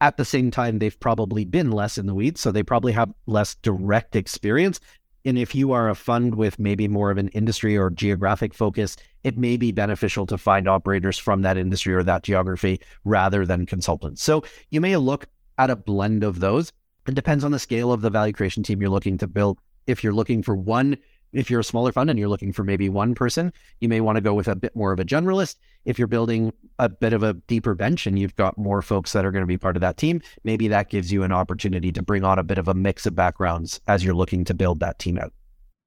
At 0.00 0.16
the 0.16 0.24
same 0.24 0.50
time, 0.50 0.78
they've 0.78 1.00
probably 1.00 1.44
been 1.44 1.70
less 1.72 1.98
in 1.98 2.06
the 2.06 2.14
weeds, 2.14 2.40
so 2.40 2.52
they 2.52 2.62
probably 2.62 2.92
have 2.92 3.12
less 3.26 3.54
direct 3.56 4.14
experience. 4.14 4.78
And 5.24 5.36
if 5.36 5.54
you 5.54 5.72
are 5.72 5.88
a 5.88 5.96
fund 5.96 6.36
with 6.36 6.60
maybe 6.60 6.86
more 6.86 7.10
of 7.10 7.18
an 7.18 7.28
industry 7.28 7.76
or 7.76 7.90
geographic 7.90 8.54
focus, 8.54 8.96
it 9.24 9.36
may 9.36 9.56
be 9.56 9.72
beneficial 9.72 10.24
to 10.26 10.38
find 10.38 10.68
operators 10.68 11.18
from 11.18 11.42
that 11.42 11.56
industry 11.56 11.92
or 11.94 12.04
that 12.04 12.22
geography 12.22 12.80
rather 13.04 13.44
than 13.44 13.66
consultants. 13.66 14.22
So 14.22 14.44
you 14.70 14.80
may 14.80 14.96
look 14.96 15.26
at 15.58 15.70
a 15.70 15.74
blend 15.74 16.22
of 16.22 16.38
those. 16.38 16.72
It 17.06 17.14
depends 17.14 17.44
on 17.44 17.52
the 17.52 17.58
scale 17.58 17.92
of 17.92 18.00
the 18.00 18.10
value 18.10 18.32
creation 18.32 18.62
team 18.62 18.80
you're 18.80 18.90
looking 18.90 19.18
to 19.18 19.28
build. 19.28 19.60
If 19.86 20.02
you're 20.02 20.12
looking 20.12 20.42
for 20.42 20.56
one, 20.56 20.96
if 21.32 21.50
you're 21.50 21.60
a 21.60 21.64
smaller 21.64 21.92
fund 21.92 22.10
and 22.10 22.18
you're 22.18 22.28
looking 22.28 22.52
for 22.52 22.64
maybe 22.64 22.88
one 22.88 23.14
person, 23.14 23.52
you 23.80 23.88
may 23.88 24.00
want 24.00 24.16
to 24.16 24.20
go 24.20 24.34
with 24.34 24.48
a 24.48 24.56
bit 24.56 24.74
more 24.74 24.92
of 24.92 24.98
a 24.98 25.04
generalist. 25.04 25.56
If 25.84 25.98
you're 25.98 26.08
building 26.08 26.52
a 26.80 26.88
bit 26.88 27.12
of 27.12 27.22
a 27.22 27.34
deeper 27.34 27.74
bench 27.74 28.08
and 28.08 28.18
you've 28.18 28.34
got 28.34 28.58
more 28.58 28.82
folks 28.82 29.12
that 29.12 29.24
are 29.24 29.30
going 29.30 29.42
to 29.42 29.46
be 29.46 29.58
part 29.58 29.76
of 29.76 29.82
that 29.82 29.96
team, 29.96 30.20
maybe 30.42 30.66
that 30.68 30.90
gives 30.90 31.12
you 31.12 31.22
an 31.22 31.30
opportunity 31.30 31.92
to 31.92 32.02
bring 32.02 32.24
on 32.24 32.40
a 32.40 32.44
bit 32.44 32.58
of 32.58 32.66
a 32.66 32.74
mix 32.74 33.06
of 33.06 33.14
backgrounds 33.14 33.80
as 33.86 34.04
you're 34.04 34.14
looking 34.14 34.44
to 34.44 34.54
build 34.54 34.80
that 34.80 34.98
team 34.98 35.16
out. 35.18 35.32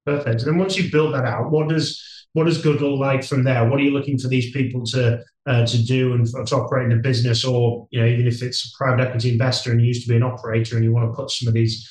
Perfect. 0.05 0.41
And 0.41 0.51
then 0.51 0.57
once 0.57 0.77
you 0.77 0.91
build 0.91 1.13
that 1.13 1.25
out, 1.25 1.51
what 1.51 1.69
does 1.69 2.03
what 2.33 2.45
does 2.45 2.61
good 2.61 2.81
look 2.81 2.99
like 2.99 3.23
from 3.23 3.43
there? 3.43 3.67
What 3.67 3.79
are 3.79 3.83
you 3.83 3.91
looking 3.91 4.17
for 4.17 4.27
these 4.27 4.51
people 4.51 4.85
to 4.87 5.21
uh, 5.47 5.65
to 5.65 5.83
do 5.83 6.13
and 6.13 6.25
to 6.47 6.55
operate 6.55 6.91
in 6.91 6.97
a 6.97 7.01
business, 7.01 7.43
or 7.43 7.87
you 7.91 7.99
know, 7.99 8.07
even 8.07 8.27
if 8.27 8.41
it's 8.41 8.65
a 8.65 8.77
private 8.77 9.07
equity 9.07 9.31
investor 9.31 9.71
and 9.71 9.81
you 9.81 9.87
used 9.87 10.03
to 10.03 10.09
be 10.09 10.15
an 10.15 10.23
operator 10.23 10.75
and 10.75 10.85
you 10.85 10.93
want 10.93 11.11
to 11.11 11.15
put 11.15 11.31
some 11.31 11.47
of 11.47 11.53
these 11.53 11.89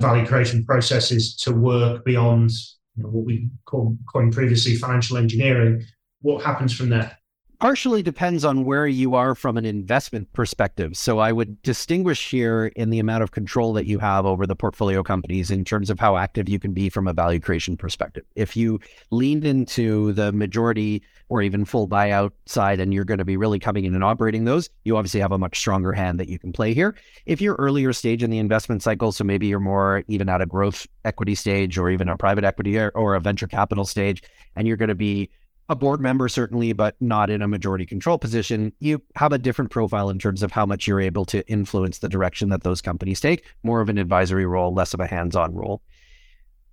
value 0.00 0.26
creation 0.26 0.64
processes 0.64 1.36
to 1.36 1.52
work 1.52 2.04
beyond 2.04 2.50
you 2.96 3.02
know, 3.02 3.08
what 3.08 3.24
we 3.24 3.48
called 3.64 3.98
calling 4.10 4.30
previously 4.30 4.76
financial 4.76 5.16
engineering? 5.16 5.84
What 6.20 6.44
happens 6.44 6.74
from 6.74 6.88
there? 6.88 7.18
Partially 7.58 8.02
depends 8.02 8.44
on 8.44 8.64
where 8.64 8.86
you 8.86 9.14
are 9.14 9.34
from 9.34 9.56
an 9.56 9.64
investment 9.64 10.32
perspective. 10.32 10.96
So 10.96 11.18
I 11.18 11.32
would 11.32 11.60
distinguish 11.62 12.30
here 12.30 12.66
in 12.76 12.90
the 12.90 12.98
amount 12.98 13.22
of 13.22 13.30
control 13.30 13.72
that 13.74 13.86
you 13.86 13.98
have 13.98 14.26
over 14.26 14.46
the 14.46 14.56
portfolio 14.56 15.02
companies 15.02 15.50
in 15.50 15.64
terms 15.64 15.90
of 15.90 15.98
how 15.98 16.16
active 16.16 16.48
you 16.48 16.58
can 16.58 16.72
be 16.72 16.88
from 16.88 17.08
a 17.08 17.12
value 17.12 17.40
creation 17.40 17.76
perspective. 17.76 18.24
If 18.34 18.56
you 18.56 18.80
leaned 19.10 19.44
into 19.44 20.12
the 20.12 20.32
majority 20.32 21.02
or 21.28 21.42
even 21.42 21.64
full 21.64 21.88
buyout 21.88 22.32
side 22.46 22.80
and 22.80 22.92
you're 22.92 23.04
going 23.04 23.18
to 23.18 23.24
be 23.24 23.36
really 23.36 23.58
coming 23.58 23.84
in 23.84 23.94
and 23.94 24.04
operating 24.04 24.44
those, 24.44 24.68
you 24.84 24.96
obviously 24.96 25.20
have 25.20 25.32
a 25.32 25.38
much 25.38 25.58
stronger 25.58 25.92
hand 25.92 26.20
that 26.20 26.28
you 26.28 26.38
can 26.38 26.52
play 26.52 26.74
here. 26.74 26.94
If 27.26 27.40
you're 27.40 27.56
earlier 27.56 27.92
stage 27.92 28.22
in 28.22 28.30
the 28.30 28.38
investment 28.38 28.82
cycle, 28.82 29.12
so 29.12 29.24
maybe 29.24 29.46
you're 29.46 29.60
more 29.60 30.04
even 30.08 30.28
at 30.28 30.40
a 30.40 30.46
growth 30.46 30.86
equity 31.04 31.34
stage 31.34 31.78
or 31.78 31.90
even 31.90 32.08
a 32.08 32.16
private 32.16 32.44
equity 32.44 32.78
or, 32.78 32.90
or 32.94 33.14
a 33.14 33.20
venture 33.20 33.46
capital 33.46 33.84
stage, 33.84 34.22
and 34.56 34.68
you're 34.68 34.76
going 34.76 34.88
to 34.88 34.94
be 34.94 35.30
a 35.68 35.76
board 35.76 36.00
member, 36.00 36.28
certainly, 36.28 36.72
but 36.72 36.94
not 37.00 37.30
in 37.30 37.40
a 37.40 37.48
majority 37.48 37.86
control 37.86 38.18
position, 38.18 38.72
you 38.80 39.00
have 39.16 39.32
a 39.32 39.38
different 39.38 39.70
profile 39.70 40.10
in 40.10 40.18
terms 40.18 40.42
of 40.42 40.52
how 40.52 40.66
much 40.66 40.86
you're 40.86 41.00
able 41.00 41.24
to 41.26 41.46
influence 41.48 41.98
the 41.98 42.08
direction 42.08 42.50
that 42.50 42.62
those 42.62 42.82
companies 42.82 43.20
take, 43.20 43.44
more 43.62 43.80
of 43.80 43.88
an 43.88 43.98
advisory 43.98 44.46
role, 44.46 44.74
less 44.74 44.92
of 44.92 45.00
a 45.00 45.06
hands 45.06 45.34
on 45.34 45.54
role. 45.54 45.80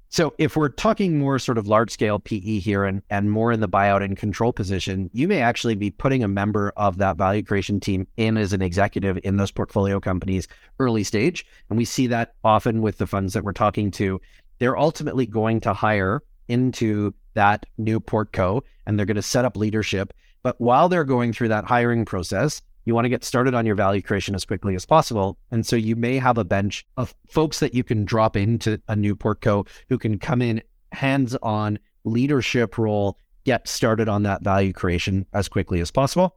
So 0.10 0.34
if 0.38 0.58
we're 0.58 0.68
talking 0.68 1.18
more 1.18 1.40
sort 1.40 1.58
of 1.58 1.68
large 1.68 1.90
scale 1.90 2.20
PE 2.20 2.60
here 2.60 2.84
and, 2.84 3.02
and 3.10 3.32
more 3.32 3.54
in 3.54 3.62
the 3.62 3.70
buyout 3.70 4.04
and 4.04 4.18
control 4.18 4.52
position, 4.52 5.10
you 5.14 5.26
may 5.26 5.42
actually 5.42 5.76
be 5.76 5.90
putting 5.90 6.22
a 6.22 6.28
member 6.28 6.74
of 6.76 6.98
that 6.98 7.16
value 7.16 7.44
creation 7.44 7.80
team 7.80 8.06
in 8.18 8.36
as 8.36 8.52
an 8.52 8.62
executive 8.62 9.18
in 9.24 9.38
those 9.38 9.52
portfolio 9.52 10.02
companies 10.02 10.50
early 10.80 11.06
stage. 11.06 11.46
And 11.70 11.78
we 11.78 11.86
see 11.86 12.08
that 12.08 12.34
often 12.44 12.82
with 12.82 12.98
the 12.98 13.08
funds 13.08 13.34
that 13.34 13.46
we're 13.46 13.54
talking 13.54 13.90
to. 13.92 14.20
They're 14.60 14.78
ultimately 14.78 15.26
going 15.26 15.62
to 15.62 15.74
hire 15.74 16.22
into 16.52 17.14
that 17.34 17.66
new 17.78 18.00
portco 18.00 18.62
and 18.86 18.98
they're 18.98 19.06
going 19.06 19.16
to 19.16 19.22
set 19.22 19.46
up 19.46 19.56
leadership. 19.58 20.14
But 20.44 20.60
while 20.60 20.90
they're 20.90 21.04
going 21.04 21.34
through 21.34 21.50
that 21.50 21.66
hiring 21.66 22.06
process, 22.06 22.62
you 22.86 22.96
want 22.96 23.06
to 23.06 23.10
get 23.10 23.24
started 23.24 23.54
on 23.54 23.66
your 23.66 23.76
value 23.76 24.02
creation 24.02 24.36
as 24.36 24.44
quickly 24.44 24.76
as 24.76 24.86
possible. 24.86 25.38
And 25.52 25.66
so 25.66 25.76
you 25.76 25.96
may 25.96 26.18
have 26.18 26.38
a 26.38 26.44
bench 26.44 26.86
of 26.98 27.14
folks 27.28 27.60
that 27.60 27.74
you 27.74 27.84
can 27.84 28.06
drop 28.06 28.36
into 28.36 28.82
a 28.88 28.96
new 28.96 29.16
portco 29.16 29.68
who 29.88 29.98
can 29.98 30.18
come 30.18 30.42
in 30.42 30.62
hands 30.92 31.36
on 31.44 31.80
leadership 32.04 32.78
role, 32.78 33.18
get 33.46 33.68
started 33.68 34.10
on 34.10 34.24
that 34.24 34.44
value 34.44 34.74
creation 34.74 35.26
as 35.34 35.48
quickly 35.48 35.80
as 35.80 35.92
possible. 35.92 36.36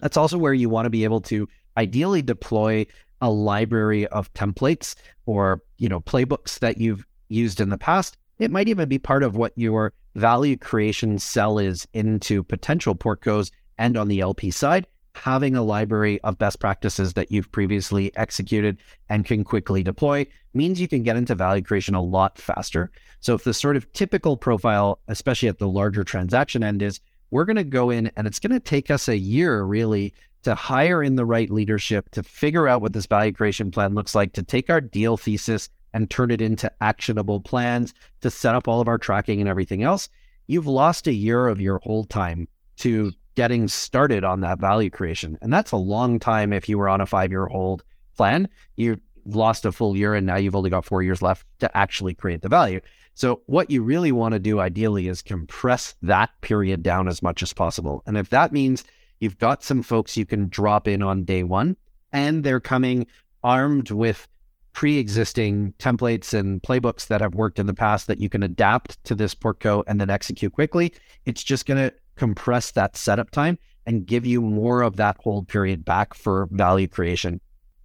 That's 0.00 0.16
also 0.16 0.36
where 0.36 0.54
you 0.54 0.68
want 0.68 0.86
to 0.86 0.90
be 0.90 1.04
able 1.04 1.22
to 1.22 1.48
ideally 1.76 2.22
deploy 2.22 2.86
a 3.20 3.30
library 3.30 4.06
of 4.08 4.32
templates 4.34 4.94
or, 5.24 5.62
you 5.78 5.88
know, 5.88 6.00
playbooks 6.00 6.58
that 6.58 6.78
you've 6.78 7.06
used 7.28 7.60
in 7.60 7.70
the 7.70 7.78
past. 7.78 8.18
It 8.38 8.50
might 8.50 8.68
even 8.68 8.88
be 8.88 8.98
part 8.98 9.22
of 9.22 9.36
what 9.36 9.52
your 9.56 9.92
value 10.14 10.56
creation 10.56 11.18
sell 11.18 11.58
is 11.58 11.86
into 11.92 12.42
potential 12.42 12.94
portcos 12.94 13.50
and 13.78 13.96
on 13.96 14.08
the 14.08 14.20
LP 14.20 14.50
side 14.50 14.86
having 15.14 15.54
a 15.54 15.62
library 15.62 16.20
of 16.22 16.38
best 16.38 16.58
practices 16.58 17.12
that 17.14 17.30
you've 17.30 17.50
previously 17.52 18.14
executed 18.16 18.78
and 19.08 19.24
can 19.24 19.44
quickly 19.44 19.82
deploy 19.82 20.26
means 20.54 20.80
you 20.80 20.88
can 20.88 21.02
get 21.02 21.16
into 21.16 21.34
value 21.34 21.62
creation 21.62 21.94
a 21.94 22.02
lot 22.02 22.38
faster. 22.38 22.90
So 23.20 23.34
if 23.34 23.44
the 23.44 23.54
sort 23.54 23.76
of 23.76 23.90
typical 23.92 24.36
profile, 24.36 24.98
especially 25.08 25.48
at 25.48 25.58
the 25.58 25.68
larger 25.68 26.04
transaction 26.04 26.62
end, 26.62 26.82
is 26.82 27.00
we're 27.30 27.44
going 27.44 27.56
to 27.56 27.64
go 27.64 27.90
in 27.90 28.10
and 28.16 28.26
it's 28.26 28.38
going 28.38 28.52
to 28.52 28.60
take 28.60 28.90
us 28.90 29.08
a 29.08 29.16
year 29.16 29.62
really 29.62 30.12
to 30.42 30.54
hire 30.54 31.02
in 31.02 31.16
the 31.16 31.24
right 31.24 31.50
leadership, 31.50 32.10
to 32.10 32.22
figure 32.22 32.68
out 32.68 32.82
what 32.82 32.92
this 32.92 33.06
value 33.06 33.32
creation 33.32 33.70
plan 33.70 33.94
looks 33.94 34.14
like, 34.14 34.32
to 34.34 34.42
take 34.42 34.68
our 34.68 34.80
deal 34.80 35.16
thesis 35.16 35.70
and 35.94 36.10
turn 36.10 36.30
it 36.30 36.42
into 36.42 36.70
actionable 36.82 37.40
plans, 37.40 37.94
to 38.20 38.30
set 38.30 38.54
up 38.54 38.68
all 38.68 38.82
of 38.82 38.88
our 38.88 38.98
tracking 38.98 39.40
and 39.40 39.48
everything 39.48 39.82
else. 39.82 40.10
You've 40.46 40.66
lost 40.66 41.06
a 41.06 41.14
year 41.14 41.48
of 41.48 41.60
your 41.60 41.78
whole 41.78 42.04
time 42.04 42.48
to 42.78 43.12
getting 43.34 43.68
started 43.68 44.24
on 44.24 44.40
that 44.40 44.60
value 44.60 44.90
creation. 44.90 45.38
And 45.40 45.52
that's 45.52 45.72
a 45.72 45.76
long 45.76 46.18
time 46.18 46.52
if 46.52 46.68
you 46.68 46.76
were 46.76 46.88
on 46.88 47.00
a 47.00 47.06
five 47.06 47.30
year 47.30 47.46
old 47.46 47.82
plan. 48.16 48.48
You've 48.76 49.00
lost 49.24 49.64
a 49.64 49.72
full 49.72 49.96
year 49.96 50.14
and 50.14 50.26
now 50.26 50.36
you've 50.36 50.54
only 50.54 50.70
got 50.70 50.84
four 50.84 51.02
years 51.02 51.22
left 51.22 51.46
to 51.60 51.76
actually 51.76 52.14
create 52.14 52.42
the 52.42 52.48
value. 52.48 52.80
So, 53.14 53.42
what 53.46 53.70
you 53.70 53.82
really 53.82 54.12
want 54.12 54.32
to 54.32 54.40
do 54.40 54.58
ideally 54.58 55.08
is 55.08 55.22
compress 55.22 55.94
that 56.02 56.30
period 56.40 56.82
down 56.82 57.08
as 57.08 57.22
much 57.22 57.42
as 57.42 57.52
possible. 57.52 58.02
And 58.06 58.16
if 58.16 58.30
that 58.30 58.52
means 58.52 58.84
you've 59.20 59.38
got 59.38 59.62
some 59.62 59.82
folks 59.82 60.16
you 60.16 60.26
can 60.26 60.48
drop 60.48 60.88
in 60.88 61.02
on 61.02 61.24
day 61.24 61.44
one 61.44 61.76
and 62.12 62.42
they're 62.42 62.60
coming 62.60 63.06
armed 63.42 63.90
with 63.90 64.26
pre 64.74 64.98
existing 64.98 65.72
templates 65.78 66.34
and 66.34 66.62
playbooks 66.62 67.06
that 67.06 67.20
have 67.20 67.34
worked 67.34 67.58
in 67.58 67.66
the 67.66 67.74
past 67.74 68.06
that 68.08 68.20
you 68.20 68.28
can 68.28 68.42
adapt 68.42 69.02
to 69.04 69.14
this 69.14 69.34
portco 69.34 69.82
and 69.86 70.00
then 70.00 70.10
execute 70.10 70.52
quickly, 70.52 70.92
it's 71.24 71.42
just 71.42 71.64
going 71.64 71.78
to 71.78 71.94
compress 72.16 72.72
that 72.72 72.96
setup 72.96 73.30
time 73.30 73.58
and 73.86 74.06
give 74.06 74.26
you 74.26 74.40
more 74.40 74.82
of 74.82 74.96
that 74.96 75.16
hold 75.20 75.48
period 75.48 75.84
back 75.84 76.12
for 76.14 76.48
value 76.50 76.88
creation. 76.88 77.40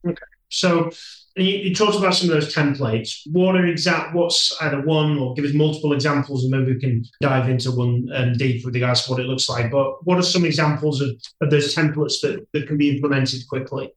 Okay. 0.05 0.17
So 0.50 0.89
you, 1.36 1.46
you, 1.46 1.75
talked 1.75 1.96
about 1.96 2.15
some 2.15 2.29
of 2.29 2.34
those 2.34 2.53
templates. 2.53 3.22
What 3.31 3.55
are 3.55 3.65
exact? 3.65 4.15
What's 4.15 4.55
either 4.62 4.81
one 4.81 5.19
or 5.19 5.36
give 5.36 5.46
us 5.46 5.53
multiple 5.53 5.93
examples, 5.93 6.43
and 6.43 6.51
maybe 6.51 6.74
we 6.74 6.79
can 6.79 7.03
dive 7.22 7.50
into 7.50 7.72
one 7.72 8.10
um, 8.13 8.34
deep 8.34 8.65
with 8.65 8.74
regards 8.74 9.05
to 9.05 9.12
what 9.12 9.19
it 9.19 9.27
looks 9.27 9.48
like. 9.48 9.69
But 9.69 10.03
what 10.05 10.17
are 10.17 10.24
some 10.24 10.46
examples 10.46 11.01
of, 11.01 11.12
of 11.41 11.51
those 11.51 11.75
templates 11.75 12.22
that, 12.22 12.48
that 12.53 12.67
can 12.67 12.77
be 12.77 12.89
implemented 12.89 13.48
quickly? 13.48 13.91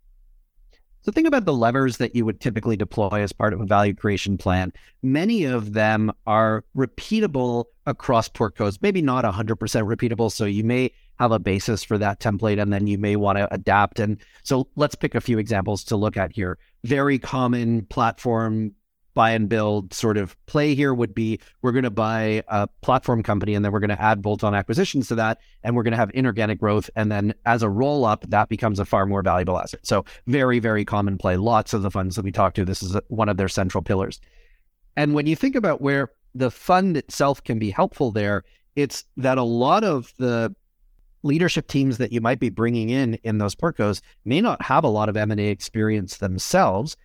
So 1.03 1.11
think 1.11 1.27
about 1.27 1.45
the 1.47 1.53
levers 1.53 1.97
that 1.97 2.15
you 2.15 2.25
would 2.25 2.41
typically 2.41 2.77
deploy 2.77 3.23
as 3.23 3.33
part 3.33 3.53
of 3.53 3.61
a 3.61 3.67
value 3.67 3.95
creation 3.95 4.39
plan. 4.39 4.73
Many 5.03 5.45
of 5.45 5.73
them 5.73 6.13
are 6.29 6.65
repeatable 6.77 7.65
across 7.87 8.29
portcos, 8.29 8.79
maybe 8.81 9.03
not 9.03 9.25
100% 9.25 9.57
repeatable. 9.57 10.31
So 10.31 10.45
you 10.45 10.63
may 10.63 10.93
have 11.19 11.33
a 11.33 11.41
basis 11.41 11.83
for 11.83 11.99
that 11.99 12.21
template 12.21 12.63
and 12.63 12.73
then 12.73 12.87
you 12.87 12.99
may 12.99 13.17
want 13.17 13.39
to 13.39 13.53
adapt. 13.53 13.99
And 13.99 14.19
so 14.45 14.69
let's 14.77 14.95
pick 14.95 15.17
a 15.17 15.21
few 15.21 15.39
examples 15.39 15.83
to 15.85 15.97
look 15.97 16.17
at 16.17 16.33
here. 16.33 16.57
Very 16.85 17.19
common 17.19 17.85
platform 17.87 18.73
buy 19.15 19.33
and 19.33 19.49
build 19.49 19.93
sort 19.93 20.17
of 20.17 20.37
play 20.47 20.75
here 20.75 20.95
would 20.95 21.15
be 21.15 21.39
we're 21.61 21.73
going 21.73 21.85
to 21.85 21.91
buy 21.91 22.43
a 22.49 22.67
platform 22.81 23.23
company 23.23 23.55
and 23.55 23.65
then 23.65 23.73
we're 23.73 23.81
going 23.81 23.91
to 23.91 24.01
add 24.01 24.23
bolt 24.23 24.43
on 24.43 24.55
acquisitions 24.55 25.09
to 25.09 25.15
that 25.15 25.39
and 25.63 25.77
we're 25.77 25.83
going 25.83 25.93
to 25.93 25.99
have 25.99 26.11
inorganic 26.15 26.59
growth. 26.59 26.89
And 26.97 27.11
then 27.11 27.35
as 27.45 27.63
a 27.63 27.69
roll 27.69 28.05
up 28.05 28.25
that 28.29 28.49
becomes 28.49 28.79
a 28.79 28.85
far 28.85 29.07
more 29.07 29.23
valuable 29.23 29.59
asset. 29.59 29.81
So 29.87 30.05
very 30.27 30.59
very 30.59 30.85
common 30.85 31.19
play. 31.19 31.37
Lots 31.37 31.75
of 31.75 31.83
the 31.83 31.91
funds 31.91 32.17
that 32.17 32.25
we 32.25 32.33
talk 32.33 32.55
to 32.55 32.65
this 32.65 32.83
is 32.83 32.97
one 33.09 33.29
of 33.29 33.37
their 33.37 33.49
central 33.49 33.83
pillars. 33.83 34.21
And 34.97 35.15
when 35.15 35.27
you 35.27 35.37
think 35.37 35.55
about 35.55 35.81
where 35.81 36.11
the 36.35 36.51
fund 36.51 36.97
itself 36.97 37.43
can 37.45 37.59
be 37.59 37.71
helpful 37.71 38.11
there 38.11 38.45
it's 38.75 39.05
that 39.19 39.39
a 39.39 39.43
lot 39.43 39.85
of 39.85 40.13
the 40.19 40.55
leadership 41.23 41.69
teams 41.69 41.99
that 41.99 42.13
you 42.13 42.21
might 42.21 42.41
be 42.41 42.49
bringing 42.49 42.91
in 42.91 43.15
in 43.23 43.39
those 43.39 43.55
portcos 43.55 44.01
may 44.25 44.41
not 44.41 44.61
have 44.63 44.83
a 44.83 44.89
lot 44.89 45.09
of 45.09 45.17
m&a 45.17 45.49
experience 45.49 46.17
themselves 46.17 46.97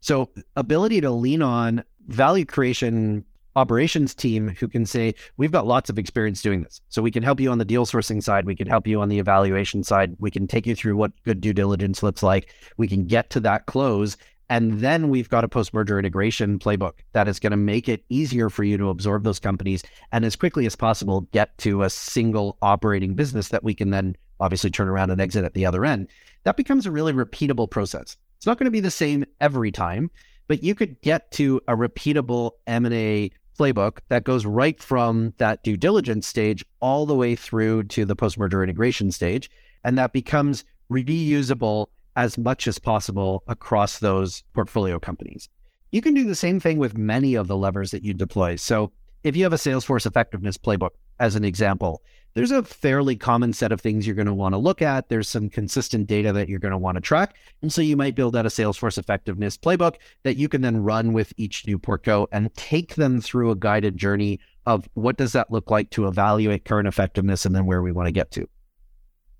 so, 0.00 0.30
ability 0.56 1.00
to 1.00 1.10
lean 1.10 1.42
on 1.42 1.84
value 2.08 2.44
creation 2.44 3.24
operations 3.56 4.14
team 4.14 4.48
who 4.48 4.68
can 4.68 4.86
say, 4.86 5.14
We've 5.36 5.52
got 5.52 5.66
lots 5.66 5.90
of 5.90 5.98
experience 5.98 6.42
doing 6.42 6.62
this. 6.62 6.80
So, 6.88 7.02
we 7.02 7.10
can 7.10 7.22
help 7.22 7.40
you 7.40 7.50
on 7.50 7.58
the 7.58 7.64
deal 7.64 7.86
sourcing 7.86 8.22
side. 8.22 8.46
We 8.46 8.56
can 8.56 8.68
help 8.68 8.86
you 8.86 9.00
on 9.00 9.08
the 9.08 9.18
evaluation 9.18 9.82
side. 9.82 10.16
We 10.18 10.30
can 10.30 10.46
take 10.46 10.66
you 10.66 10.74
through 10.74 10.96
what 10.96 11.12
good 11.24 11.40
due 11.40 11.52
diligence 11.52 12.02
looks 12.02 12.22
like. 12.22 12.54
We 12.76 12.88
can 12.88 13.06
get 13.06 13.30
to 13.30 13.40
that 13.40 13.66
close. 13.66 14.16
And 14.48 14.78
then 14.78 15.08
we've 15.08 15.28
got 15.28 15.42
a 15.42 15.48
post 15.48 15.74
merger 15.74 15.98
integration 15.98 16.58
playbook 16.58 16.92
that 17.12 17.26
is 17.26 17.40
going 17.40 17.50
to 17.50 17.56
make 17.56 17.88
it 17.88 18.04
easier 18.08 18.48
for 18.48 18.62
you 18.62 18.78
to 18.78 18.90
absorb 18.90 19.24
those 19.24 19.40
companies 19.40 19.82
and 20.12 20.24
as 20.24 20.36
quickly 20.36 20.66
as 20.66 20.76
possible 20.76 21.22
get 21.32 21.56
to 21.58 21.82
a 21.82 21.90
single 21.90 22.56
operating 22.62 23.14
business 23.14 23.48
that 23.48 23.64
we 23.64 23.74
can 23.74 23.90
then 23.90 24.16
obviously 24.38 24.70
turn 24.70 24.88
around 24.88 25.10
and 25.10 25.20
exit 25.20 25.44
at 25.44 25.54
the 25.54 25.66
other 25.66 25.84
end. 25.84 26.08
That 26.44 26.56
becomes 26.56 26.86
a 26.86 26.92
really 26.92 27.12
repeatable 27.12 27.68
process. 27.68 28.16
It's 28.36 28.46
not 28.46 28.58
going 28.58 28.66
to 28.66 28.70
be 28.70 28.80
the 28.80 28.90
same 28.90 29.24
every 29.40 29.72
time, 29.72 30.10
but 30.48 30.62
you 30.62 30.74
could 30.74 31.00
get 31.00 31.30
to 31.32 31.60
a 31.68 31.74
repeatable 31.74 32.52
M&A 32.66 33.30
playbook 33.58 33.98
that 34.08 34.24
goes 34.24 34.44
right 34.44 34.80
from 34.82 35.32
that 35.38 35.64
due 35.64 35.76
diligence 35.76 36.26
stage 36.26 36.64
all 36.80 37.06
the 37.06 37.14
way 37.14 37.34
through 37.34 37.84
to 37.84 38.04
the 38.04 38.14
post-merger 38.14 38.62
integration 38.62 39.10
stage. 39.10 39.50
And 39.82 39.96
that 39.98 40.12
becomes 40.12 40.64
reusable 40.90 41.86
as 42.16 42.38
much 42.38 42.66
as 42.66 42.78
possible 42.78 43.42
across 43.46 43.98
those 43.98 44.42
portfolio 44.54 44.98
companies. 44.98 45.48
You 45.90 46.02
can 46.02 46.14
do 46.14 46.24
the 46.24 46.34
same 46.34 46.60
thing 46.60 46.78
with 46.78 46.96
many 46.96 47.34
of 47.34 47.46
the 47.46 47.56
levers 47.56 47.90
that 47.92 48.02
you 48.02 48.14
deploy. 48.14 48.56
So 48.56 48.92
if 49.22 49.36
you 49.36 49.44
have 49.44 49.52
a 49.52 49.58
sales 49.58 49.84
force 49.84 50.06
effectiveness 50.06 50.58
playbook, 50.58 50.90
as 51.18 51.36
an 51.36 51.44
example, 51.44 52.02
there's 52.36 52.50
a 52.50 52.62
fairly 52.62 53.16
common 53.16 53.54
set 53.54 53.72
of 53.72 53.80
things 53.80 54.06
you're 54.06 54.14
going 54.14 54.26
to 54.26 54.34
want 54.34 54.52
to 54.52 54.58
look 54.58 54.82
at. 54.82 55.08
There's 55.08 55.26
some 55.26 55.48
consistent 55.48 56.06
data 56.06 56.34
that 56.34 56.50
you're 56.50 56.58
going 56.58 56.72
to 56.72 56.78
want 56.78 56.96
to 56.96 57.00
track. 57.00 57.34
And 57.62 57.72
so 57.72 57.80
you 57.80 57.96
might 57.96 58.14
build 58.14 58.36
out 58.36 58.44
a 58.44 58.50
sales 58.50 58.76
force 58.76 58.98
effectiveness 58.98 59.56
playbook 59.56 59.94
that 60.22 60.36
you 60.36 60.46
can 60.46 60.60
then 60.60 60.82
run 60.82 61.14
with 61.14 61.32
each 61.38 61.66
new 61.66 61.78
portco 61.78 62.26
and 62.32 62.54
take 62.54 62.96
them 62.96 63.22
through 63.22 63.52
a 63.52 63.56
guided 63.56 63.96
journey 63.96 64.38
of 64.66 64.86
what 64.92 65.16
does 65.16 65.32
that 65.32 65.50
look 65.50 65.70
like 65.70 65.88
to 65.90 66.06
evaluate 66.06 66.66
current 66.66 66.86
effectiveness 66.86 67.46
and 67.46 67.54
then 67.54 67.64
where 67.64 67.80
we 67.80 67.90
want 67.90 68.06
to 68.06 68.12
get 68.12 68.30
to. 68.32 68.46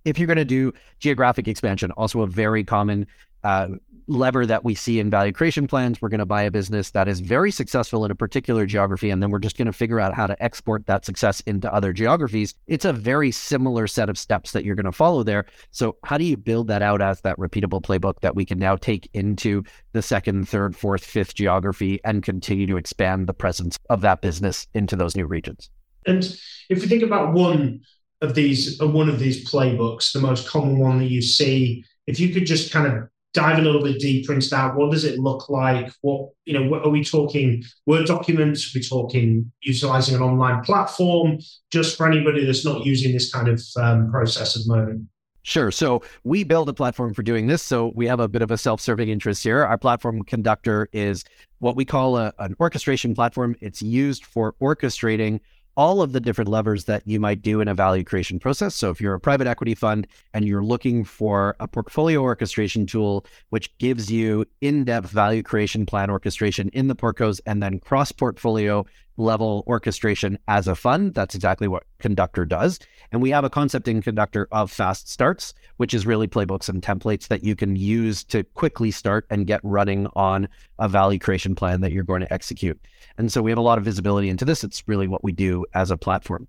If 0.06 0.18
you're 0.18 0.26
going 0.26 0.38
to 0.38 0.46
do 0.46 0.72
geographic 0.98 1.48
expansion, 1.48 1.90
also 1.90 2.22
a 2.22 2.26
very 2.26 2.64
common 2.64 3.06
uh, 3.44 3.68
lever 4.08 4.46
that 4.46 4.64
we 4.64 4.74
see 4.74 5.00
in 5.00 5.10
value 5.10 5.32
creation 5.32 5.66
plans. 5.66 6.00
We're 6.00 6.08
going 6.08 6.18
to 6.18 6.26
buy 6.26 6.42
a 6.42 6.50
business 6.50 6.90
that 6.92 7.08
is 7.08 7.20
very 7.20 7.50
successful 7.50 8.04
in 8.04 8.10
a 8.10 8.14
particular 8.14 8.66
geography, 8.66 9.10
and 9.10 9.22
then 9.22 9.30
we're 9.30 9.38
just 9.38 9.56
going 9.56 9.66
to 9.66 9.72
figure 9.72 10.00
out 10.00 10.14
how 10.14 10.26
to 10.26 10.40
export 10.42 10.86
that 10.86 11.04
success 11.04 11.40
into 11.40 11.72
other 11.72 11.92
geographies. 11.92 12.54
It's 12.66 12.84
a 12.84 12.92
very 12.92 13.30
similar 13.30 13.86
set 13.86 14.08
of 14.08 14.18
steps 14.18 14.52
that 14.52 14.64
you're 14.64 14.76
going 14.76 14.86
to 14.86 14.92
follow 14.92 15.22
there. 15.22 15.46
So, 15.70 15.96
how 16.04 16.18
do 16.18 16.24
you 16.24 16.36
build 16.36 16.68
that 16.68 16.82
out 16.82 17.02
as 17.02 17.20
that 17.22 17.36
repeatable 17.38 17.82
playbook 17.82 18.20
that 18.20 18.34
we 18.34 18.44
can 18.44 18.58
now 18.58 18.76
take 18.76 19.08
into 19.12 19.62
the 19.92 20.02
second, 20.02 20.48
third, 20.48 20.76
fourth, 20.76 21.04
fifth 21.04 21.34
geography 21.34 22.00
and 22.04 22.22
continue 22.22 22.66
to 22.66 22.76
expand 22.76 23.26
the 23.26 23.34
presence 23.34 23.78
of 23.90 24.00
that 24.02 24.20
business 24.20 24.66
into 24.74 24.96
those 24.96 25.16
new 25.16 25.26
regions? 25.26 25.70
And 26.06 26.24
if 26.70 26.80
we 26.80 26.86
think 26.86 27.02
about 27.02 27.32
one 27.32 27.80
of 28.22 28.34
these, 28.34 28.80
uh, 28.80 28.86
one 28.86 29.08
of 29.08 29.18
these 29.18 29.48
playbooks, 29.50 30.12
the 30.12 30.20
most 30.20 30.48
common 30.48 30.78
one 30.78 30.98
that 31.00 31.10
you 31.10 31.20
see, 31.20 31.84
if 32.06 32.20
you 32.20 32.32
could 32.32 32.46
just 32.46 32.72
kind 32.72 32.86
of 32.86 33.08
dive 33.36 33.58
a 33.58 33.62
little 33.62 33.82
bit 33.82 34.00
deeper 34.00 34.32
into 34.32 34.48
that. 34.48 34.74
What 34.74 34.90
does 34.90 35.04
it 35.04 35.18
look 35.18 35.48
like? 35.48 35.92
What 36.00 36.30
you 36.46 36.54
know? 36.54 36.68
What, 36.68 36.84
are 36.84 36.88
we 36.88 37.04
talking 37.04 37.62
Word 37.84 38.06
documents? 38.06 38.66
Are 38.66 38.78
we 38.78 38.82
talking 38.82 39.52
utilizing 39.60 40.16
an 40.16 40.22
online 40.22 40.64
platform? 40.64 41.38
Just 41.70 41.96
for 41.96 42.08
anybody 42.08 42.44
that's 42.44 42.64
not 42.64 42.84
using 42.84 43.12
this 43.12 43.30
kind 43.30 43.48
of 43.48 43.62
um, 43.76 44.10
process 44.10 44.56
at 44.56 44.62
the 44.64 44.74
moment. 44.74 45.08
Sure. 45.42 45.70
So 45.70 46.02
we 46.24 46.42
build 46.42 46.68
a 46.68 46.74
platform 46.74 47.14
for 47.14 47.22
doing 47.22 47.46
this. 47.46 47.62
So 47.62 47.92
we 47.94 48.08
have 48.08 48.18
a 48.18 48.26
bit 48.26 48.42
of 48.42 48.50
a 48.50 48.58
self-serving 48.58 49.08
interest 49.08 49.44
here. 49.44 49.62
Our 49.62 49.78
platform 49.78 50.24
conductor 50.24 50.88
is 50.92 51.22
what 51.60 51.76
we 51.76 51.84
call 51.84 52.16
a, 52.16 52.32
an 52.40 52.56
orchestration 52.58 53.14
platform. 53.14 53.54
It's 53.60 53.80
used 53.80 54.24
for 54.24 54.54
orchestrating 54.60 55.38
all 55.76 56.00
of 56.02 56.12
the 56.12 56.20
different 56.20 56.48
levers 56.48 56.84
that 56.84 57.02
you 57.06 57.20
might 57.20 57.42
do 57.42 57.60
in 57.60 57.68
a 57.68 57.74
value 57.74 58.02
creation 58.02 58.38
process. 58.38 58.74
So 58.74 58.90
if 58.90 59.00
you're 59.00 59.14
a 59.14 59.20
private 59.20 59.46
equity 59.46 59.74
fund 59.74 60.06
and 60.32 60.44
you're 60.44 60.64
looking 60.64 61.04
for 61.04 61.54
a 61.60 61.68
portfolio 61.68 62.22
orchestration 62.22 62.86
tool, 62.86 63.26
which 63.50 63.76
gives 63.78 64.10
you 64.10 64.46
in-depth 64.60 65.10
value 65.10 65.42
creation 65.42 65.84
plan 65.84 66.10
orchestration 66.10 66.68
in 66.70 66.88
the 66.88 66.96
portcos 66.96 67.40
and 67.46 67.62
then 67.62 67.78
cross 67.78 68.10
portfolio 68.10 68.86
level 69.16 69.64
orchestration 69.66 70.38
as 70.48 70.68
a 70.68 70.74
fund. 70.74 71.14
That's 71.14 71.34
exactly 71.34 71.68
what 71.68 71.84
Conductor 71.98 72.44
does. 72.44 72.78
And 73.12 73.22
we 73.22 73.30
have 73.30 73.44
a 73.44 73.50
concept 73.50 73.88
in 73.88 74.02
Conductor 74.02 74.48
of 74.52 74.70
fast 74.70 75.08
starts, 75.08 75.54
which 75.76 75.94
is 75.94 76.06
really 76.06 76.28
playbooks 76.28 76.68
and 76.68 76.82
templates 76.82 77.28
that 77.28 77.44
you 77.44 77.56
can 77.56 77.76
use 77.76 78.24
to 78.24 78.44
quickly 78.44 78.90
start 78.90 79.26
and 79.30 79.46
get 79.46 79.60
running 79.62 80.06
on 80.14 80.48
a 80.78 80.88
value 80.88 81.18
creation 81.18 81.54
plan 81.54 81.80
that 81.80 81.92
you're 81.92 82.04
going 82.04 82.20
to 82.20 82.32
execute. 82.32 82.80
And 83.18 83.32
so 83.32 83.42
we 83.42 83.50
have 83.50 83.58
a 83.58 83.62
lot 83.62 83.78
of 83.78 83.84
visibility 83.84 84.28
into 84.28 84.44
this. 84.44 84.64
It's 84.64 84.86
really 84.86 85.08
what 85.08 85.24
we 85.24 85.32
do 85.32 85.64
as 85.74 85.90
a 85.90 85.96
platform. 85.96 86.48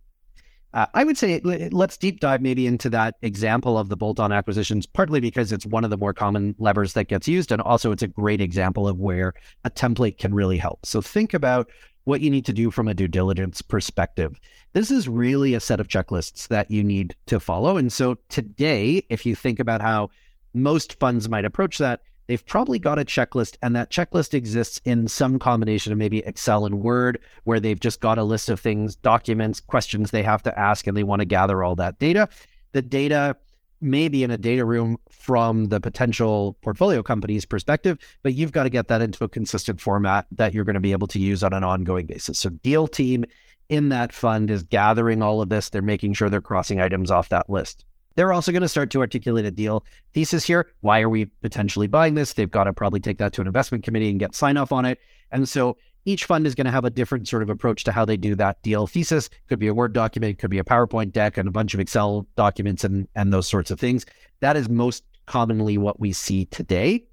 Uh, 0.73 0.85
I 0.93 1.05
would 1.05 1.17
say 1.17 1.39
let's 1.71 1.97
deep 1.97 2.19
dive 2.19 2.41
maybe 2.41 2.67
into 2.67 2.89
that 2.89 3.15
example 3.21 3.77
of 3.77 3.89
the 3.89 3.95
bolt 3.95 4.19
on 4.19 4.31
acquisitions, 4.31 4.85
partly 4.85 5.19
because 5.19 5.51
it's 5.51 5.65
one 5.65 5.83
of 5.83 5.89
the 5.89 5.97
more 5.97 6.13
common 6.13 6.55
levers 6.59 6.93
that 6.93 7.05
gets 7.05 7.27
used. 7.27 7.51
And 7.51 7.61
also, 7.61 7.91
it's 7.91 8.03
a 8.03 8.07
great 8.07 8.41
example 8.41 8.87
of 8.87 8.99
where 8.99 9.33
a 9.63 9.71
template 9.71 10.17
can 10.17 10.33
really 10.33 10.57
help. 10.57 10.85
So, 10.85 11.01
think 11.01 11.33
about 11.33 11.69
what 12.07 12.21
you 12.21 12.29
need 12.29 12.45
to 12.45 12.53
do 12.53 12.71
from 12.71 12.87
a 12.87 12.93
due 12.93 13.07
diligence 13.09 13.61
perspective. 13.61 14.39
This 14.71 14.91
is 14.91 15.09
really 15.09 15.53
a 15.53 15.59
set 15.59 15.81
of 15.81 15.89
checklists 15.89 16.47
that 16.47 16.71
you 16.71 16.81
need 16.81 17.13
to 17.25 17.37
follow. 17.37 17.75
And 17.75 17.91
so 17.91 18.17
today, 18.29 19.03
if 19.09 19.25
you 19.25 19.35
think 19.35 19.59
about 19.59 19.81
how 19.81 20.09
most 20.53 20.97
funds 20.99 21.27
might 21.27 21.43
approach 21.43 21.77
that, 21.79 21.99
they've 22.27 22.45
probably 22.45 22.79
got 22.79 22.97
a 22.97 23.03
checklist, 23.03 23.57
and 23.61 23.75
that 23.75 23.91
checklist 23.91 24.33
exists 24.33 24.79
in 24.85 25.09
some 25.09 25.37
combination 25.37 25.91
of 25.91 25.97
maybe 25.97 26.19
Excel 26.19 26.65
and 26.65 26.81
Word, 26.81 27.19
where 27.43 27.59
they've 27.59 27.79
just 27.79 27.99
got 27.99 28.17
a 28.17 28.23
list 28.23 28.47
of 28.47 28.61
things, 28.61 28.95
documents, 28.95 29.59
questions 29.59 30.11
they 30.11 30.23
have 30.23 30.43
to 30.43 30.57
ask, 30.57 30.87
and 30.87 30.95
they 30.95 31.03
want 31.03 31.19
to 31.19 31.25
gather 31.25 31.61
all 31.61 31.75
that 31.75 31.99
data. 31.99 32.29
The 32.71 32.81
data 32.81 33.35
maybe 33.81 34.23
in 34.23 34.31
a 34.31 34.37
data 34.37 34.65
room 34.65 34.97
from 35.09 35.65
the 35.65 35.79
potential 35.79 36.57
portfolio 36.61 37.03
company's 37.03 37.45
perspective, 37.45 37.97
but 38.23 38.33
you've 38.33 38.51
got 38.51 38.63
to 38.63 38.69
get 38.69 38.87
that 38.87 39.01
into 39.01 39.23
a 39.23 39.29
consistent 39.29 39.79
format 39.79 40.25
that 40.31 40.53
you're 40.53 40.63
going 40.63 40.73
to 40.75 40.79
be 40.79 40.91
able 40.91 41.07
to 41.07 41.19
use 41.19 41.43
on 41.43 41.53
an 41.53 41.63
ongoing 41.63 42.05
basis. 42.05 42.39
So, 42.39 42.49
deal 42.49 42.87
team 42.87 43.25
in 43.69 43.89
that 43.89 44.13
fund 44.13 44.49
is 44.49 44.63
gathering 44.63 45.21
all 45.21 45.41
of 45.41 45.49
this. 45.49 45.69
They're 45.69 45.81
making 45.81 46.13
sure 46.13 46.29
they're 46.29 46.41
crossing 46.41 46.79
items 46.79 47.11
off 47.11 47.29
that 47.29 47.49
list. 47.49 47.85
They're 48.15 48.33
also 48.33 48.51
going 48.51 48.63
to 48.63 48.67
start 48.67 48.89
to 48.91 49.01
articulate 49.01 49.45
a 49.45 49.51
deal 49.51 49.85
thesis 50.13 50.43
here. 50.43 50.67
Why 50.81 51.01
are 51.01 51.09
we 51.09 51.25
potentially 51.25 51.85
buying 51.85 52.15
this? 52.15 52.33
They've 52.33 52.49
got 52.49 52.63
to 52.63 52.73
probably 52.73 52.99
take 52.99 53.19
that 53.19 53.31
to 53.33 53.41
an 53.41 53.47
investment 53.47 53.83
committee 53.83 54.09
and 54.09 54.19
get 54.19 54.33
sign 54.33 54.57
off 54.57 54.71
on 54.71 54.85
it. 54.85 54.99
And 55.31 55.47
so 55.47 55.77
each 56.07 56.23
fund 56.23 56.47
is 56.47 56.55
going 56.55 56.65
to 56.65 56.71
have 56.71 56.85
a 56.85 56.89
different 56.89 57.27
sort 57.27 57.43
of 57.43 57.49
approach 57.49 57.83
to 57.83 57.91
how 57.91 58.05
they 58.05 58.15
do 58.15 58.33
that 58.35 58.61
deal 58.61 58.87
thesis. 58.87 59.29
Could 59.49 59.59
be 59.59 59.67
a 59.67 59.73
Word 59.73 59.91
document, 59.91 60.39
could 60.39 60.49
be 60.49 60.57
a 60.57 60.63
PowerPoint 60.63 61.11
deck, 61.11 61.37
and 61.37 61.49
a 61.49 61.51
bunch 61.51 61.73
of 61.73 61.81
Excel 61.81 62.25
documents 62.37 62.85
and, 62.85 63.09
and 63.13 63.33
those 63.33 63.45
sorts 63.45 63.71
of 63.71 63.79
things. 63.79 64.05
That 64.39 64.55
is 64.55 64.69
most 64.69 65.03
commonly 65.25 65.77
what 65.77 65.99
we 65.99 66.13
see 66.13 66.45
today. 66.45 67.03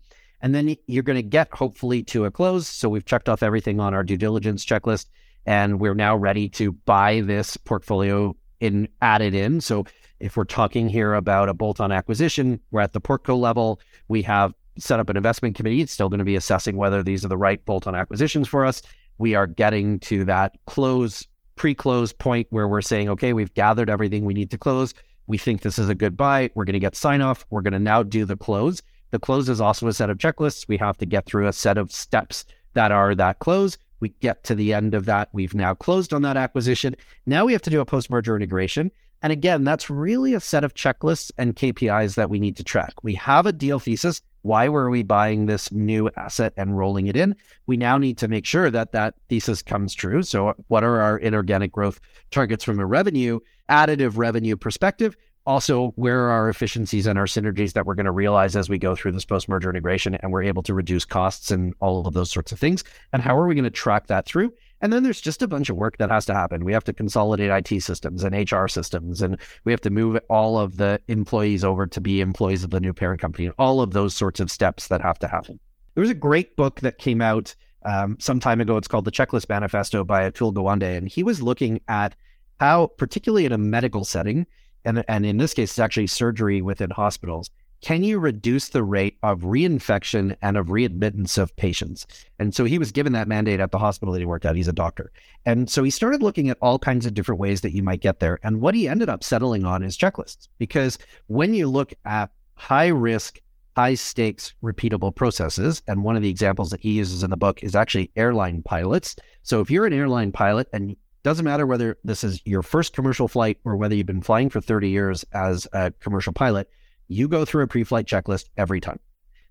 And 0.41 0.55
then 0.55 0.77
you're 0.87 1.03
going 1.03 1.17
to 1.17 1.23
get 1.23 1.53
hopefully 1.53 2.05
to 2.05 2.25
a 2.25 2.31
close. 2.31 2.69
So 2.69 2.89
we've 2.89 3.05
checked 3.05 3.29
off 3.29 3.43
everything 3.43 3.81
on 3.81 3.95
our 3.95 4.05
due 4.05 4.17
diligence 4.17 4.65
checklist, 4.65 5.07
and 5.45 5.81
we're 5.81 5.95
now 5.95 6.15
ready 6.15 6.49
to 6.51 6.71
buy 6.71 7.21
this 7.23 7.57
portfolio 7.57 8.37
in 8.61 8.89
added 9.03 9.35
in. 9.35 9.61
So 9.61 9.87
if 10.21 10.37
we're 10.37 10.45
talking 10.45 10.89
here 10.89 11.15
about 11.15 11.49
a 11.49 11.55
bolt-on 11.55 11.91
acquisition, 11.91 12.61
we're 12.71 12.83
at 12.83 12.93
the 12.93 13.01
portco 13.01 13.37
level. 13.37 13.81
We 14.07 14.23
have 14.23 14.55
set 14.79 15.01
up 15.01 15.09
an 15.09 15.17
investment 15.17 15.55
committee. 15.55 15.81
It's 15.81 15.93
still 15.93 16.09
going 16.09 16.19
to 16.19 16.25
be 16.25 16.37
assessing 16.37 16.77
whether 16.77 17.03
these 17.03 17.25
are 17.25 17.29
the 17.29 17.37
right 17.37 17.65
bolt 17.65 17.87
on 17.87 17.95
acquisitions 17.95 18.49
for 18.49 18.65
us. 18.65 18.83
We 19.19 19.35
are 19.35 19.47
getting 19.47 20.01
to 20.01 20.25
that 20.25 20.57
close, 20.67 21.27
pre 21.57 21.75
close 21.75 22.13
point 22.13 22.47
where 22.51 22.69
we're 22.69 22.83
saying, 22.83 23.09
okay, 23.11 23.33
we've 23.33 23.55
gathered 23.55 23.91
everything 23.91 24.25
we 24.25 24.35
need 24.35 24.51
to 24.51 24.59
close. 24.59 24.95
We 25.27 25.39
think 25.39 25.63
this 25.63 25.79
is 25.79 25.89
a 25.89 25.95
good 25.95 26.17
buy. 26.17 26.51
We're 26.55 26.65
going 26.65 26.75
to 26.75 26.81
get 26.81 26.97
sign 26.97 27.23
off. 27.23 27.47
We're 27.51 27.63
going 27.63 27.73
to 27.73 27.79
now 27.79 28.03
do 28.03 28.25
the 28.25 28.37
close. 28.37 28.83
The 29.11 29.19
close 29.19 29.49
is 29.49 29.61
also 29.61 29.87
a 29.87 29.93
set 29.93 30.11
of 30.11 30.19
checklists. 30.19 30.67
We 30.69 30.77
have 30.79 30.99
to 30.99 31.07
get 31.07 31.27
through 31.27 31.47
a 31.47 31.53
set 31.53 31.79
of 31.79 31.93
steps 31.93 32.45
that 32.75 32.91
are 32.91 33.15
that 33.15 33.39
close. 33.39 33.79
We 34.01 34.09
get 34.21 34.45
to 34.45 34.55
the 34.55 34.75
end 34.75 34.95
of 34.95 35.07
that. 35.07 35.29
We've 35.33 35.55
now 35.55 35.75
closed 35.75 36.13
on 36.13 36.23
that 36.23 36.37
acquisition. 36.37 36.97
Now 37.25 37.45
we 37.45 37.53
have 37.53 37.63
to 37.63 37.71
do 37.71 37.81
a 37.81 37.87
post 37.87 38.11
merger 38.11 38.37
integration. 38.37 38.91
And 39.23 39.33
again, 39.33 39.65
that's 39.65 39.89
really 39.89 40.35
a 40.35 40.41
set 40.41 40.65
of 40.65 40.75
checklists 40.75 41.31
and 41.39 41.57
KPIs 41.57 42.17
that 42.17 42.29
we 42.29 42.39
need 42.39 42.57
to 42.57 42.65
track. 42.65 42.93
We 43.03 43.15
have 43.15 43.47
a 43.47 43.53
deal 43.53 43.79
thesis 43.79 44.21
why 44.45 44.69
were 44.69 44.91
we 44.91 45.03
buying 45.03 45.47
this 45.47 45.73
new 45.73 46.11
asset 46.19 46.53
and 46.59 46.77
rolling 46.77 47.07
it 47.07 47.17
in? 47.17 47.35
We 47.67 47.79
now 47.79 47.97
need 47.97 48.19
to 48.19 48.29
make 48.29 48.45
sure 48.45 48.71
that 48.71 48.93
that 48.93 49.15
thesis 49.31 49.63
comes 49.63 49.95
true. 49.95 50.23
So, 50.23 50.53
what 50.69 50.85
are 50.85 51.01
our 51.01 51.17
inorganic 51.17 51.73
growth 51.73 51.99
targets 52.31 52.63
from 52.63 52.79
a 52.79 52.85
revenue, 52.85 53.41
additive 53.71 54.19
revenue 54.19 54.57
perspective? 54.57 55.17
Also, 55.47 55.93
where 55.97 56.27
are 56.27 56.31
our 56.31 56.49
efficiencies 56.51 57.07
and 57.07 57.19
our 57.19 57.25
synergies 57.25 57.73
that 57.73 57.87
we're 57.87 57.95
going 57.95 58.05
to 58.05 58.13
realize 58.13 58.55
as 58.55 58.69
we 58.69 58.79
go 58.79 58.95
through 58.95 59.13
this 59.13 59.25
post 59.25 59.49
merger 59.49 59.71
integration 59.71 60.15
and 60.17 60.31
we're 60.31 60.43
able 60.43 60.63
to 60.63 60.75
reduce 60.75 61.07
costs 61.07 61.51
and 61.51 61.73
all 61.81 62.07
of 62.07 62.13
those 62.13 62.31
sorts 62.31 62.53
of 62.53 62.59
things? 62.59 62.85
And 63.15 63.23
how 63.23 63.39
are 63.39 63.47
we 63.47 63.55
going 63.55 63.65
to 63.65 63.71
track 63.71 64.09
that 64.09 64.27
through? 64.27 64.53
And 64.85 64.93
then 64.93 65.03
there's 65.03 65.23
just 65.23 65.41
a 65.41 65.49
bunch 65.49 65.71
of 65.71 65.79
work 65.79 65.97
that 65.97 66.11
has 66.11 66.27
to 66.27 66.35
happen. 66.35 66.63
We 66.63 66.75
have 66.75 66.85
to 66.85 66.93
consolidate 66.93 67.49
IT 67.49 67.81
systems 67.81 68.23
and 68.23 68.53
HR 68.53 68.67
systems, 68.67 69.23
and 69.23 69.39
we 69.65 69.73
have 69.73 69.81
to 69.81 69.89
move 69.89 70.21
all 70.29 70.59
of 70.59 70.77
the 70.77 71.01
employees 71.09 71.65
over 71.65 71.87
to 71.87 72.01
be 72.03 72.21
employees 72.21 72.65
of 72.65 72.69
the 72.69 72.81
new 72.81 72.93
parent 72.93 73.19
company, 73.19 73.47
and 73.47 73.55
all 73.59 73.81
of 73.81 73.93
those 73.93 74.15
sorts 74.15 74.41
of 74.41 74.51
steps 74.51 74.89
that 74.89 75.01
have 75.01 75.19
to 75.21 75.27
happen. 75.27 75.59
There 75.95 76.03
was 76.03 76.11
a 76.11 76.15
great 76.15 76.55
book 76.55 76.81
that 76.81 76.99
came 76.99 77.23
out 77.23 77.55
um, 77.87 78.19
some 78.21 78.39
time 78.39 78.61
ago. 78.61 78.77
It's 78.77 78.87
called 78.87 79.07
The 79.07 79.11
Checklist 79.11 79.49
Manifesto 79.49 80.05
by 80.05 80.31
Atul 80.31 80.53
Gawande, 80.53 80.99
and 80.99 81.09
he 81.09 81.23
was 81.23 81.41
looking 81.41 81.81
at 81.89 82.15
how, 82.61 82.89
particularly 82.99 83.47
in 83.47 83.53
a 83.53 83.59
medical 83.59 84.05
setting, 84.05 84.47
and, 84.85 85.03
and 85.09 85.25
in 85.25 85.39
this 85.39 85.55
case, 85.55 85.71
it's 85.71 85.79
actually 85.79 86.09
surgery 86.09 86.61
within 86.61 86.91
hospitals, 86.91 87.49
can 87.85 88.03
you 88.03 88.19
reduce 88.19 88.71
the 88.71 88.83
rate 88.83 89.19
of 89.23 89.43
reinfection 89.43 90.35
and 90.41 90.57
of 90.57 90.69
readmittance 90.69 91.37
of 91.37 91.55
patients? 91.57 92.07
And 92.39 92.55
so 92.55 92.65
he 92.65 92.79
was 92.79 92.91
given 92.91 93.13
that 93.13 93.29
mandate 93.29 93.61
at 93.61 93.73
the 93.73 93.79
hospital 93.79 94.15
that 94.15 94.21
he 94.21 94.25
worked 94.25 94.47
at. 94.47 94.57
He's 94.57 94.69
a 94.69 94.73
doctor. 94.73 95.13
And 95.45 95.69
so 95.69 95.85
he 95.85 95.91
started 95.91 96.23
looking 96.23 96.49
at 96.49 96.57
all 96.63 96.79
kinds 96.79 97.05
of 97.05 97.13
different 97.13 97.43
ways 97.43 97.61
that 97.61 97.75
you 97.75 97.83
might 97.83 98.01
get 98.01 98.21
there. 98.21 98.39
And 98.43 98.63
what 98.63 98.75
he 98.75 98.89
ended 98.89 99.11
up 99.11 99.23
settling 99.23 99.67
on 99.67 99.83
is 99.83 99.99
checklists. 99.99 100.49
Because 100.57 100.97
when 101.27 101.53
you 101.53 101.69
look 101.69 101.93
at 102.07 102.31
high 102.55 102.87
risk, 102.87 103.39
high 103.77 103.97
stakes, 103.97 104.55
repeatable 104.63 105.15
processes, 105.15 105.83
and 105.87 106.05
one 106.05 106.17
of 106.17 106.23
the 106.23 106.31
examples 106.31 106.71
that 106.71 106.81
he 106.81 106.93
uses 106.93 107.23
in 107.23 107.29
the 107.29 107.37
book 107.37 107.63
is 107.63 107.75
actually 107.75 108.11
airline 108.17 108.63
pilots. 108.63 109.15
So 109.43 109.61
if 109.61 109.71
you're 109.71 109.85
an 109.85 109.93
airline 109.93 110.33
pilot 110.33 110.69
and 110.73 110.97
doesn't 111.23 111.45
matter 111.45 111.67
whether 111.67 111.99
this 112.03 112.25
is 112.25 112.41
your 112.47 112.63
first 112.63 112.95
commercial 112.95 113.29
flight 113.29 113.59
or 113.63 113.77
whether 113.77 113.95
you've 113.95 114.07
been 114.07 114.23
flying 114.23 114.49
for 114.49 114.63
30 114.63 114.89
years 114.89 115.23
as 115.35 115.69
a 115.75 115.91
commercial 116.01 116.33
pilot, 116.33 116.71
you 117.09 117.29
go 117.29 117.45
through 117.45 117.65
a 117.65 117.69
pre 117.69 117.85
flight 117.85 118.07
checklist 118.07 118.49
every 118.57 118.81
time. 118.81 119.01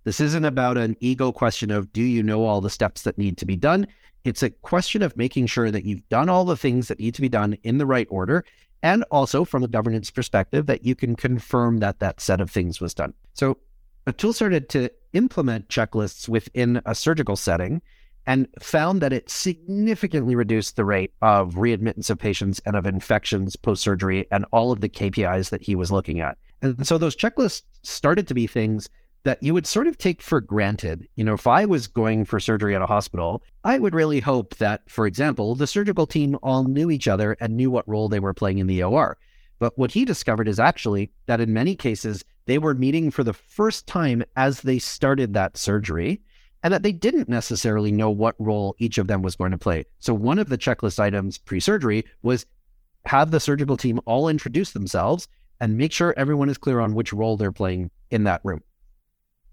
This 0.04 0.20
isn't 0.20 0.46
about 0.46 0.78
an 0.78 0.98
ego 1.00 1.32
question 1.32 1.72
of 1.72 1.94
do 1.94 2.02
you 2.02 2.24
know 2.24 2.46
all 2.46 2.62
the 2.62 2.70
steps 2.70 3.04
that 3.04 3.18
need 3.18 3.38
to 3.38 3.46
be 3.46 3.56
done? 3.56 3.88
It's 4.24 4.44
a 4.44 4.50
question 4.50 5.02
of 5.02 5.18
making 5.18 5.48
sure 5.48 5.72
that 5.72 5.86
you've 5.86 6.08
done 6.10 6.30
all 6.30 6.46
the 6.46 6.58
things 6.58 6.88
that 6.88 7.00
need 7.00 7.16
to 7.16 7.22
be 7.22 7.30
done 7.30 7.58
in 7.64 7.78
the 7.78 7.86
right 7.86 8.08
order. 8.10 8.46
And 8.82 9.06
also 9.12 9.46
from 9.46 9.64
a 9.64 9.68
governance 9.68 10.12
perspective, 10.12 10.66
that 10.66 10.84
you 10.84 10.94
can 10.94 11.16
confirm 11.16 11.80
that 11.80 12.00
that 12.00 12.20
set 12.20 12.42
of 12.42 12.52
things 12.52 12.82
was 12.82 12.94
done. 12.94 13.14
So 13.34 13.58
Atul 14.08 14.34
started 14.34 14.68
to 14.70 14.90
implement 15.14 15.70
checklists 15.70 16.28
within 16.28 16.82
a 16.86 16.94
surgical 16.94 17.38
setting 17.38 17.82
and 18.26 18.48
found 18.60 19.02
that 19.02 19.14
it 19.14 19.30
significantly 19.30 20.36
reduced 20.36 20.76
the 20.76 20.86
rate 20.86 21.14
of 21.22 21.56
readmittance 21.56 22.10
of 22.10 22.18
patients 22.18 22.62
and 22.66 22.76
of 22.76 22.86
infections 22.86 23.56
post 23.56 23.84
surgery 23.84 24.28
and 24.32 24.46
all 24.52 24.72
of 24.72 24.82
the 24.82 24.90
KPIs 24.90 25.50
that 25.50 25.62
he 25.62 25.76
was 25.76 25.92
looking 25.92 26.20
at. 26.20 26.38
And 26.64 26.88
so 26.88 26.98
those 26.98 27.16
checklists 27.16 27.62
started 27.84 28.28
to 28.30 28.34
be 28.34 28.48
things 28.48 28.90
that 29.24 29.44
you 29.44 29.54
would 29.54 29.68
sort 29.68 29.88
of 29.88 29.98
take 29.98 30.22
for 30.22 30.40
granted. 30.42 31.08
You 31.16 31.26
know, 31.26 31.34
if 31.34 31.46
I 31.46 31.66
was 31.66 31.88
going 31.88 32.24
for 32.26 32.40
surgery 32.40 32.74
at 32.74 32.82
a 32.82 32.88
hospital, 32.88 33.44
I 33.66 33.80
would 33.80 33.94
really 33.94 34.22
hope 34.22 34.56
that, 34.56 34.90
for 34.90 35.06
example, 35.06 35.56
the 35.56 35.68
surgical 35.68 36.08
team 36.08 36.38
all 36.42 36.64
knew 36.64 36.90
each 36.90 37.08
other 37.08 37.38
and 37.40 37.56
knew 37.56 37.70
what 37.70 37.88
role 37.88 38.08
they 38.08 38.20
were 38.20 38.34
playing 38.34 38.60
in 38.60 38.68
the 38.68 38.82
OR. 38.82 39.18
But 39.60 39.78
what 39.78 39.92
he 39.92 40.06
discovered 40.06 40.48
is 40.48 40.60
actually 40.60 41.12
that 41.26 41.42
in 41.42 41.54
many 41.54 41.76
cases, 41.76 42.24
they 42.46 42.58
were 42.58 42.74
meeting 42.74 43.12
for 43.12 43.24
the 43.24 43.34
first 43.34 43.86
time 43.86 44.24
as 44.36 44.62
they 44.62 44.80
started 44.80 45.34
that 45.34 45.58
surgery 45.58 46.22
and 46.64 46.74
that 46.74 46.84
they 46.84 46.94
didn't 46.94 47.30
necessarily 47.30 47.92
know 47.92 48.10
what 48.10 48.36
role 48.40 48.76
each 48.78 48.98
of 48.98 49.08
them 49.08 49.22
was 49.22 49.36
going 49.36 49.52
to 49.52 49.58
play. 49.58 49.86
So, 50.00 50.14
one 50.14 50.40
of 50.40 50.50
the 50.50 50.58
checklist 50.58 51.00
items 51.00 51.38
pre 51.38 51.60
surgery 51.60 52.06
was 52.22 52.46
have 53.06 53.32
the 53.32 53.40
surgical 53.40 53.76
team 53.76 54.00
all 54.06 54.30
introduce 54.30 54.72
themselves 54.72 55.28
and 55.64 55.78
make 55.78 55.94
sure 55.94 56.14
everyone 56.18 56.50
is 56.50 56.58
clear 56.58 56.82
on 56.82 56.94
which 56.94 57.14
role 57.14 57.38
they're 57.38 57.54
playing 57.54 57.90
in 58.12 58.26
that 58.26 58.42
room. 58.44 58.62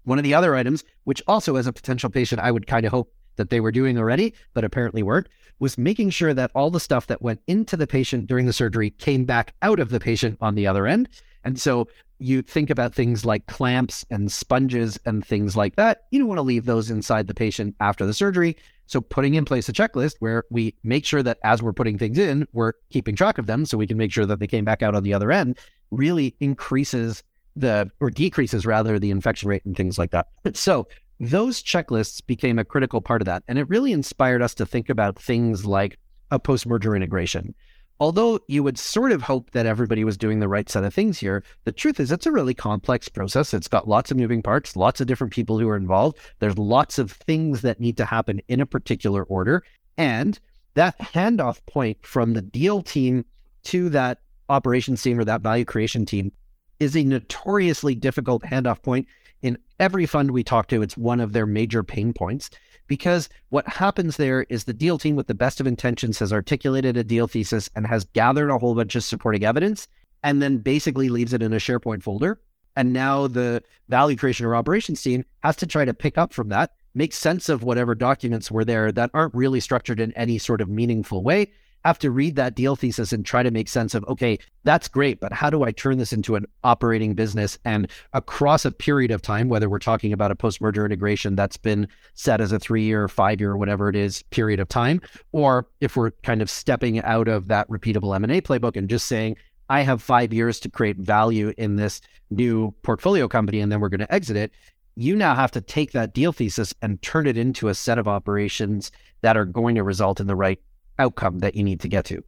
One 0.03 0.17
of 0.17 0.25
the 0.25 0.33
other 0.33 0.55
items, 0.55 0.83
which 1.05 1.23
also 1.25 1.55
as 1.55 1.67
a 1.67 1.71
potential 1.71 2.09
patient, 2.09 2.41
I 2.41 2.51
would 2.51 2.67
kind 2.67 2.85
of 2.85 2.91
hope 2.91 3.13
that 3.37 3.49
they 3.49 3.61
were 3.61 3.71
doing 3.71 3.97
already, 3.97 4.33
but 4.53 4.65
apparently 4.65 5.03
weren't, 5.03 5.29
was 5.59 5.77
making 5.77 6.09
sure 6.09 6.33
that 6.33 6.51
all 6.53 6.69
the 6.69 6.81
stuff 6.81 7.07
that 7.07 7.21
went 7.21 7.39
into 7.47 7.77
the 7.77 7.87
patient 7.87 8.27
during 8.27 8.45
the 8.45 8.51
surgery 8.51 8.89
came 8.89 9.23
back 9.23 9.53
out 9.61 9.79
of 9.79 9.87
the 9.87 10.01
patient 10.01 10.37
on 10.41 10.55
the 10.55 10.67
other 10.67 10.85
end. 10.85 11.07
And 11.45 11.57
so 11.57 11.87
you 12.19 12.41
think 12.41 12.69
about 12.69 12.93
things 12.93 13.23
like 13.23 13.45
clamps 13.45 14.05
and 14.11 14.29
sponges 14.29 14.99
and 15.05 15.25
things 15.25 15.55
like 15.55 15.77
that. 15.77 16.07
You 16.11 16.19
don't 16.19 16.27
want 16.27 16.39
to 16.39 16.43
leave 16.43 16.65
those 16.65 16.91
inside 16.91 17.27
the 17.27 17.33
patient 17.33 17.73
after 17.79 18.05
the 18.05 18.13
surgery. 18.13 18.57
So 18.85 18.99
putting 18.99 19.35
in 19.35 19.45
place 19.45 19.69
a 19.69 19.73
checklist 19.73 20.15
where 20.19 20.43
we 20.51 20.75
make 20.83 21.05
sure 21.05 21.23
that 21.23 21.37
as 21.45 21.63
we're 21.63 21.71
putting 21.71 21.97
things 21.97 22.17
in, 22.17 22.49
we're 22.51 22.73
keeping 22.89 23.15
track 23.15 23.37
of 23.37 23.45
them 23.45 23.65
so 23.65 23.77
we 23.77 23.87
can 23.87 23.97
make 23.97 24.11
sure 24.11 24.25
that 24.25 24.39
they 24.39 24.47
came 24.47 24.65
back 24.65 24.83
out 24.83 24.93
on 24.93 25.03
the 25.03 25.13
other 25.13 25.31
end 25.31 25.57
really 25.91 26.35
increases 26.39 27.23
the 27.55 27.91
or 27.99 28.09
decreases 28.09 28.65
rather 28.65 28.97
the 28.97 29.11
infection 29.11 29.49
rate 29.49 29.65
and 29.65 29.75
things 29.75 29.97
like 29.97 30.11
that. 30.11 30.27
So 30.55 30.87
those 31.19 31.61
checklists 31.61 32.25
became 32.25 32.57
a 32.57 32.65
critical 32.65 32.99
part 32.99 33.21
of 33.21 33.27
that. 33.27 33.43
And 33.47 33.59
it 33.59 33.69
really 33.69 33.91
inspired 33.91 34.41
us 34.41 34.55
to 34.55 34.65
think 34.65 34.89
about 34.89 35.21
things 35.21 35.65
like 35.65 35.99
a 36.31 36.39
post 36.39 36.65
merger 36.65 36.95
integration. 36.95 37.53
Although 37.99 38.39
you 38.47 38.63
would 38.63 38.79
sort 38.79 39.11
of 39.11 39.21
hope 39.21 39.51
that 39.51 39.67
everybody 39.67 40.03
was 40.03 40.17
doing 40.17 40.39
the 40.39 40.47
right 40.47 40.67
set 40.67 40.83
of 40.83 40.91
things 40.91 41.19
here, 41.19 41.43
the 41.65 41.71
truth 41.71 41.99
is 41.99 42.11
it's 42.11 42.25
a 42.25 42.31
really 42.31 42.55
complex 42.55 43.07
process. 43.07 43.53
It's 43.53 43.67
got 43.67 43.87
lots 43.87 44.09
of 44.09 44.17
moving 44.17 44.41
parts, 44.41 44.75
lots 44.75 44.99
of 44.99 45.05
different 45.05 45.31
people 45.31 45.59
who 45.59 45.69
are 45.69 45.77
involved. 45.77 46.17
There's 46.39 46.57
lots 46.57 46.97
of 46.97 47.11
things 47.11 47.61
that 47.61 47.79
need 47.79 47.97
to 47.97 48.05
happen 48.05 48.41
in 48.47 48.59
a 48.59 48.65
particular 48.65 49.23
order. 49.25 49.63
And 49.99 50.39
that 50.73 50.97
handoff 50.97 51.63
point 51.67 52.03
from 52.03 52.33
the 52.33 52.41
deal 52.41 52.81
team 52.81 53.25
to 53.65 53.89
that 53.89 54.17
operations 54.51 55.01
team 55.01 55.19
or 55.19 55.23
that 55.25 55.41
value 55.41 55.65
creation 55.65 56.05
team 56.05 56.31
is 56.79 56.95
a 56.95 57.03
notoriously 57.03 57.95
difficult 57.95 58.43
handoff 58.43 58.81
point 58.81 59.07
in 59.41 59.57
every 59.79 60.05
fund 60.05 60.31
we 60.31 60.43
talk 60.43 60.67
to. 60.67 60.81
It's 60.81 60.97
one 60.97 61.19
of 61.19 61.33
their 61.33 61.45
major 61.45 61.83
pain 61.83 62.13
points 62.13 62.49
because 62.87 63.29
what 63.49 63.67
happens 63.67 64.17
there 64.17 64.45
is 64.49 64.65
the 64.65 64.73
deal 64.73 64.97
team 64.97 65.15
with 65.15 65.27
the 65.27 65.33
best 65.33 65.59
of 65.59 65.67
intentions 65.67 66.19
has 66.19 66.33
articulated 66.33 66.97
a 66.97 67.03
deal 67.03 67.27
thesis 67.27 67.69
and 67.75 67.87
has 67.87 68.05
gathered 68.05 68.49
a 68.49 68.57
whole 68.57 68.75
bunch 68.75 68.95
of 68.95 69.03
supporting 69.03 69.45
evidence 69.45 69.87
and 70.23 70.41
then 70.41 70.57
basically 70.57 71.09
leaves 71.09 71.33
it 71.33 71.41
in 71.41 71.53
a 71.53 71.57
SharePoint 71.57 72.03
folder. 72.03 72.39
And 72.75 72.93
now 72.93 73.27
the 73.27 73.63
value 73.89 74.15
creation 74.15 74.45
or 74.45 74.55
operations 74.55 75.01
team 75.01 75.25
has 75.43 75.55
to 75.57 75.67
try 75.67 75.85
to 75.85 75.93
pick 75.93 76.17
up 76.17 76.33
from 76.33 76.49
that, 76.49 76.71
make 76.93 77.13
sense 77.13 77.49
of 77.49 77.63
whatever 77.63 77.95
documents 77.95 78.51
were 78.51 78.65
there 78.65 78.91
that 78.91 79.11
aren't 79.13 79.33
really 79.33 79.59
structured 79.59 79.99
in 79.99 80.11
any 80.13 80.37
sort 80.37 80.61
of 80.61 80.69
meaningful 80.69 81.23
way, 81.23 81.51
have 81.85 81.99
to 81.99 82.11
read 82.11 82.35
that 82.35 82.55
deal 82.55 82.75
thesis 82.75 83.11
and 83.11 83.25
try 83.25 83.43
to 83.43 83.51
make 83.51 83.67
sense 83.67 83.95
of, 83.95 84.03
okay, 84.07 84.37
that's 84.63 84.87
great, 84.87 85.19
but 85.19 85.33
how 85.33 85.49
do 85.49 85.63
I 85.63 85.71
turn 85.71 85.97
this 85.97 86.13
into 86.13 86.35
an 86.35 86.45
operating 86.63 87.15
business 87.15 87.57
and 87.65 87.89
across 88.13 88.65
a 88.65 88.71
period 88.71 89.11
of 89.11 89.21
time, 89.21 89.49
whether 89.49 89.69
we're 89.69 89.79
talking 89.79 90.13
about 90.13 90.31
a 90.31 90.35
post 90.35 90.61
merger 90.61 90.85
integration 90.85 91.35
that's 91.35 91.57
been 91.57 91.87
set 92.13 92.41
as 92.41 92.51
a 92.51 92.59
three 92.59 92.83
year, 92.83 93.07
five 93.07 93.39
year, 93.39 93.57
whatever 93.57 93.89
it 93.89 93.95
is 93.95 94.21
period 94.23 94.59
of 94.59 94.67
time, 94.67 95.01
or 95.31 95.67
if 95.79 95.95
we're 95.95 96.11
kind 96.23 96.41
of 96.41 96.49
stepping 96.49 97.01
out 97.01 97.27
of 97.27 97.47
that 97.47 97.67
repeatable 97.69 98.15
M&A 98.15 98.41
playbook 98.41 98.75
and 98.75 98.89
just 98.89 99.07
saying, 99.07 99.35
I 99.69 99.81
have 99.81 100.03
five 100.03 100.33
years 100.33 100.59
to 100.61 100.69
create 100.69 100.97
value 100.97 101.53
in 101.57 101.77
this 101.77 102.01
new 102.29 102.71
portfolio 102.83 103.27
company 103.27 103.61
and 103.61 103.71
then 103.71 103.79
we're 103.79 103.89
going 103.89 104.01
to 104.01 104.13
exit 104.13 104.35
it. 104.35 104.51
You 104.95 105.15
now 105.15 105.33
have 105.33 105.51
to 105.51 105.61
take 105.61 105.93
that 105.93 106.13
deal 106.13 106.33
thesis 106.33 106.73
and 106.81 107.01
turn 107.01 107.25
it 107.25 107.37
into 107.37 107.69
a 107.69 107.73
set 107.73 107.97
of 107.97 108.07
operations 108.07 108.91
that 109.21 109.37
are 109.37 109.45
going 109.45 109.75
to 109.75 109.83
result 109.83 110.19
in 110.19 110.27
the 110.27 110.35
right 110.35 110.59
outcome 111.01 111.39
that 111.39 111.55
you 111.55 111.63
need 111.63 111.79
to 111.81 111.87
get 111.87 112.05
to. 112.05 112.23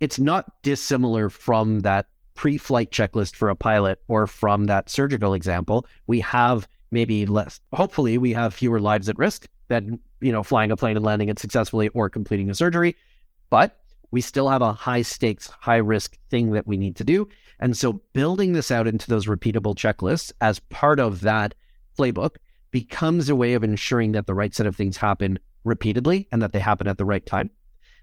It's 0.00 0.18
not 0.18 0.62
dissimilar 0.62 1.28
from 1.30 1.80
that 1.80 2.06
pre 2.34 2.58
flight 2.58 2.90
checklist 2.90 3.34
for 3.34 3.48
a 3.48 3.56
pilot 3.56 4.00
or 4.06 4.26
from 4.26 4.66
that 4.66 4.88
surgical 4.90 5.34
example. 5.34 5.86
We 6.06 6.20
have 6.20 6.68
maybe 6.90 7.26
less, 7.26 7.60
hopefully, 7.72 8.18
we 8.18 8.32
have 8.34 8.54
fewer 8.54 8.80
lives 8.80 9.08
at 9.08 9.18
risk 9.18 9.48
than, 9.68 9.98
you 10.20 10.32
know, 10.32 10.42
flying 10.42 10.70
a 10.70 10.76
plane 10.76 10.96
and 10.96 11.04
landing 11.04 11.28
it 11.28 11.38
successfully 11.38 11.88
or 11.88 12.08
completing 12.08 12.50
a 12.50 12.54
surgery. 12.54 12.96
But 13.50 13.80
we 14.10 14.20
still 14.20 14.48
have 14.48 14.62
a 14.62 14.72
high 14.72 15.02
stakes, 15.02 15.48
high 15.48 15.76
risk 15.76 16.16
thing 16.30 16.52
that 16.52 16.66
we 16.66 16.76
need 16.76 16.96
to 16.96 17.04
do. 17.04 17.28
And 17.60 17.76
so 17.76 17.94
building 18.12 18.52
this 18.52 18.70
out 18.70 18.86
into 18.86 19.08
those 19.08 19.26
repeatable 19.26 19.74
checklists 19.74 20.32
as 20.40 20.60
part 20.60 21.00
of 21.00 21.22
that 21.22 21.54
playbook 21.98 22.36
becomes 22.70 23.28
a 23.28 23.36
way 23.36 23.54
of 23.54 23.64
ensuring 23.64 24.12
that 24.12 24.26
the 24.26 24.34
right 24.34 24.54
set 24.54 24.66
of 24.66 24.76
things 24.76 24.96
happen 24.96 25.38
repeatedly 25.64 26.28
and 26.30 26.40
that 26.40 26.52
they 26.52 26.60
happen 26.60 26.86
at 26.86 26.98
the 26.98 27.04
right 27.04 27.26
time 27.26 27.50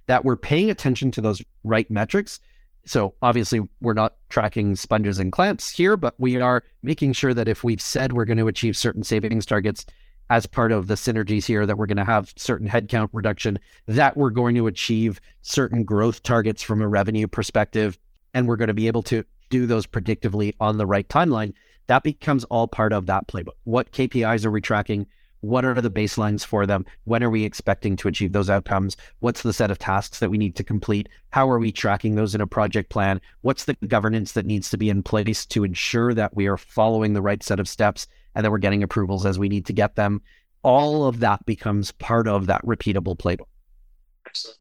that 0.07 0.25
we're 0.25 0.35
paying 0.35 0.69
attention 0.69 1.11
to 1.11 1.21
those 1.21 1.41
right 1.63 1.89
metrics. 1.89 2.39
So 2.85 3.15
obviously, 3.21 3.61
we're 3.81 3.93
not 3.93 4.15
tracking 4.29 4.75
sponges 4.75 5.17
and 5.17 5.31
clamps 5.31 5.71
here, 5.71 5.97
but 5.97 6.13
we 6.19 6.39
are 6.39 6.63
making 6.83 7.13
sure 7.13 7.33
that 7.33 7.47
if 7.47 7.63
we've 7.63 7.81
said 7.81 8.13
we're 8.13 8.25
going 8.25 8.37
to 8.37 8.47
achieve 8.47 8.77
certain 8.77 9.03
savings 9.03 9.45
targets 9.45 9.85
as 10.29 10.45
part 10.45 10.71
of 10.71 10.87
the 10.87 10.95
synergies 10.95 11.45
here, 11.45 11.65
that 11.65 11.77
we're 11.77 11.85
going 11.85 11.97
to 11.97 12.05
have 12.05 12.33
certain 12.35 12.67
headcount 12.67 13.09
reduction, 13.13 13.59
that 13.87 14.17
we're 14.17 14.29
going 14.29 14.55
to 14.55 14.67
achieve 14.67 15.19
certain 15.41 15.83
growth 15.83 16.23
targets 16.23 16.61
from 16.61 16.81
a 16.81 16.87
revenue 16.87 17.27
perspective, 17.27 17.97
and 18.33 18.47
we're 18.47 18.55
going 18.55 18.67
to 18.67 18.73
be 18.73 18.87
able 18.87 19.03
to 19.03 19.23
do 19.49 19.65
those 19.65 19.85
predictively 19.85 20.53
on 20.59 20.77
the 20.77 20.85
right 20.85 21.07
timeline. 21.09 21.53
That 21.87 22.03
becomes 22.03 22.43
all 22.45 22.67
part 22.67 22.93
of 22.93 23.05
that 23.05 23.27
playbook. 23.27 23.53
What 23.63 23.91
KPIs 23.91 24.45
are 24.45 24.51
we 24.51 24.61
tracking? 24.61 25.05
What 25.45 25.63
are 25.63 25.79
the 25.79 25.91
baselines 25.91 26.43
for 26.43 26.65
them? 26.65 26.87
When 27.03 27.23
are 27.23 27.29
we 27.29 27.43
expecting 27.43 27.95
to 27.97 28.07
achieve 28.07 28.31
those 28.31 28.49
outcomes? 28.49 28.97
What's 29.19 29.43
the 29.43 29.53
set 29.53 29.69
of 29.69 29.77
tasks 29.77 30.17
that 30.17 30.31
we 30.31 30.39
need 30.39 30.55
to 30.55 30.63
complete? 30.63 31.07
How 31.29 31.47
are 31.51 31.59
we 31.59 31.71
tracking 31.71 32.15
those 32.15 32.33
in 32.33 32.41
a 32.41 32.47
project 32.47 32.89
plan? 32.89 33.21
What's 33.41 33.65
the 33.65 33.75
governance 33.87 34.31
that 34.31 34.47
needs 34.47 34.71
to 34.71 34.77
be 34.77 34.89
in 34.89 35.03
place 35.03 35.45
to 35.45 35.63
ensure 35.63 36.15
that 36.15 36.35
we 36.35 36.47
are 36.47 36.57
following 36.57 37.13
the 37.13 37.21
right 37.21 37.43
set 37.43 37.59
of 37.59 37.67
steps 37.67 38.07
and 38.33 38.43
that 38.43 38.49
we're 38.49 38.57
getting 38.57 38.81
approvals 38.81 39.23
as 39.23 39.37
we 39.37 39.47
need 39.47 39.67
to 39.67 39.73
get 39.73 39.95
them? 39.95 40.23
All 40.63 41.05
of 41.05 41.19
that 41.19 41.45
becomes 41.45 41.91
part 41.91 42.27
of 42.27 42.47
that 42.47 42.65
repeatable 42.65 43.15
playbook. 43.15 43.45
Excellent. 44.25 44.57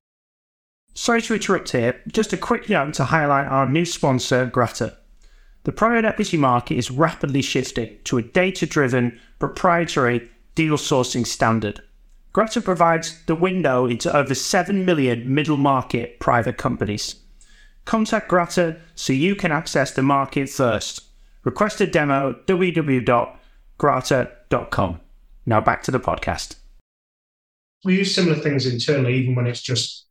Sorry 0.93 1.23
to 1.23 1.35
interrupt 1.35 1.73
here. 1.73 1.99
Just 2.09 2.35
a 2.35 2.37
quick 2.37 2.69
note 2.69 2.93
to 2.95 3.05
highlight 3.05 3.47
our 3.47 3.67
new 3.67 3.87
sponsor, 3.87 4.45
Grata. 4.45 4.99
The 5.63 5.73
private 5.73 6.05
equity 6.05 6.37
market 6.37 6.77
is 6.77 6.91
rapidly 6.91 7.41
shifting 7.41 7.97
to 8.05 8.19
a 8.19 8.23
data 8.23 8.67
driven, 8.67 9.19
proprietary, 9.39 10.29
deal 10.55 10.77
sourcing 10.77 11.27
standard. 11.27 11.83
Grata 12.33 12.61
provides 12.61 13.23
the 13.27 13.35
window 13.35 13.87
into 13.87 14.15
over 14.15 14.35
7 14.35 14.85
million 14.85 15.33
middle 15.33 15.57
market 15.57 16.19
private 16.19 16.57
companies. 16.57 17.17
Contact 17.85 18.29
Grata 18.29 18.77
so 18.95 19.13
you 19.13 19.37
can 19.37 19.53
access 19.53 19.93
the 19.93 20.03
market 20.03 20.49
first. 20.49 21.03
Request 21.45 21.81
a 21.81 21.87
demo 21.87 22.35
www.grata.com. 22.47 25.01
Now 25.47 25.61
back 25.61 25.83
to 25.83 25.91
the 25.91 26.01
podcast. 26.01 26.57
We 27.85 27.99
use 27.99 28.15
similar 28.15 28.37
things 28.37 28.67
internally, 28.67 29.15
even 29.15 29.35
when 29.35 29.47
it's 29.47 29.61
just 29.61 30.07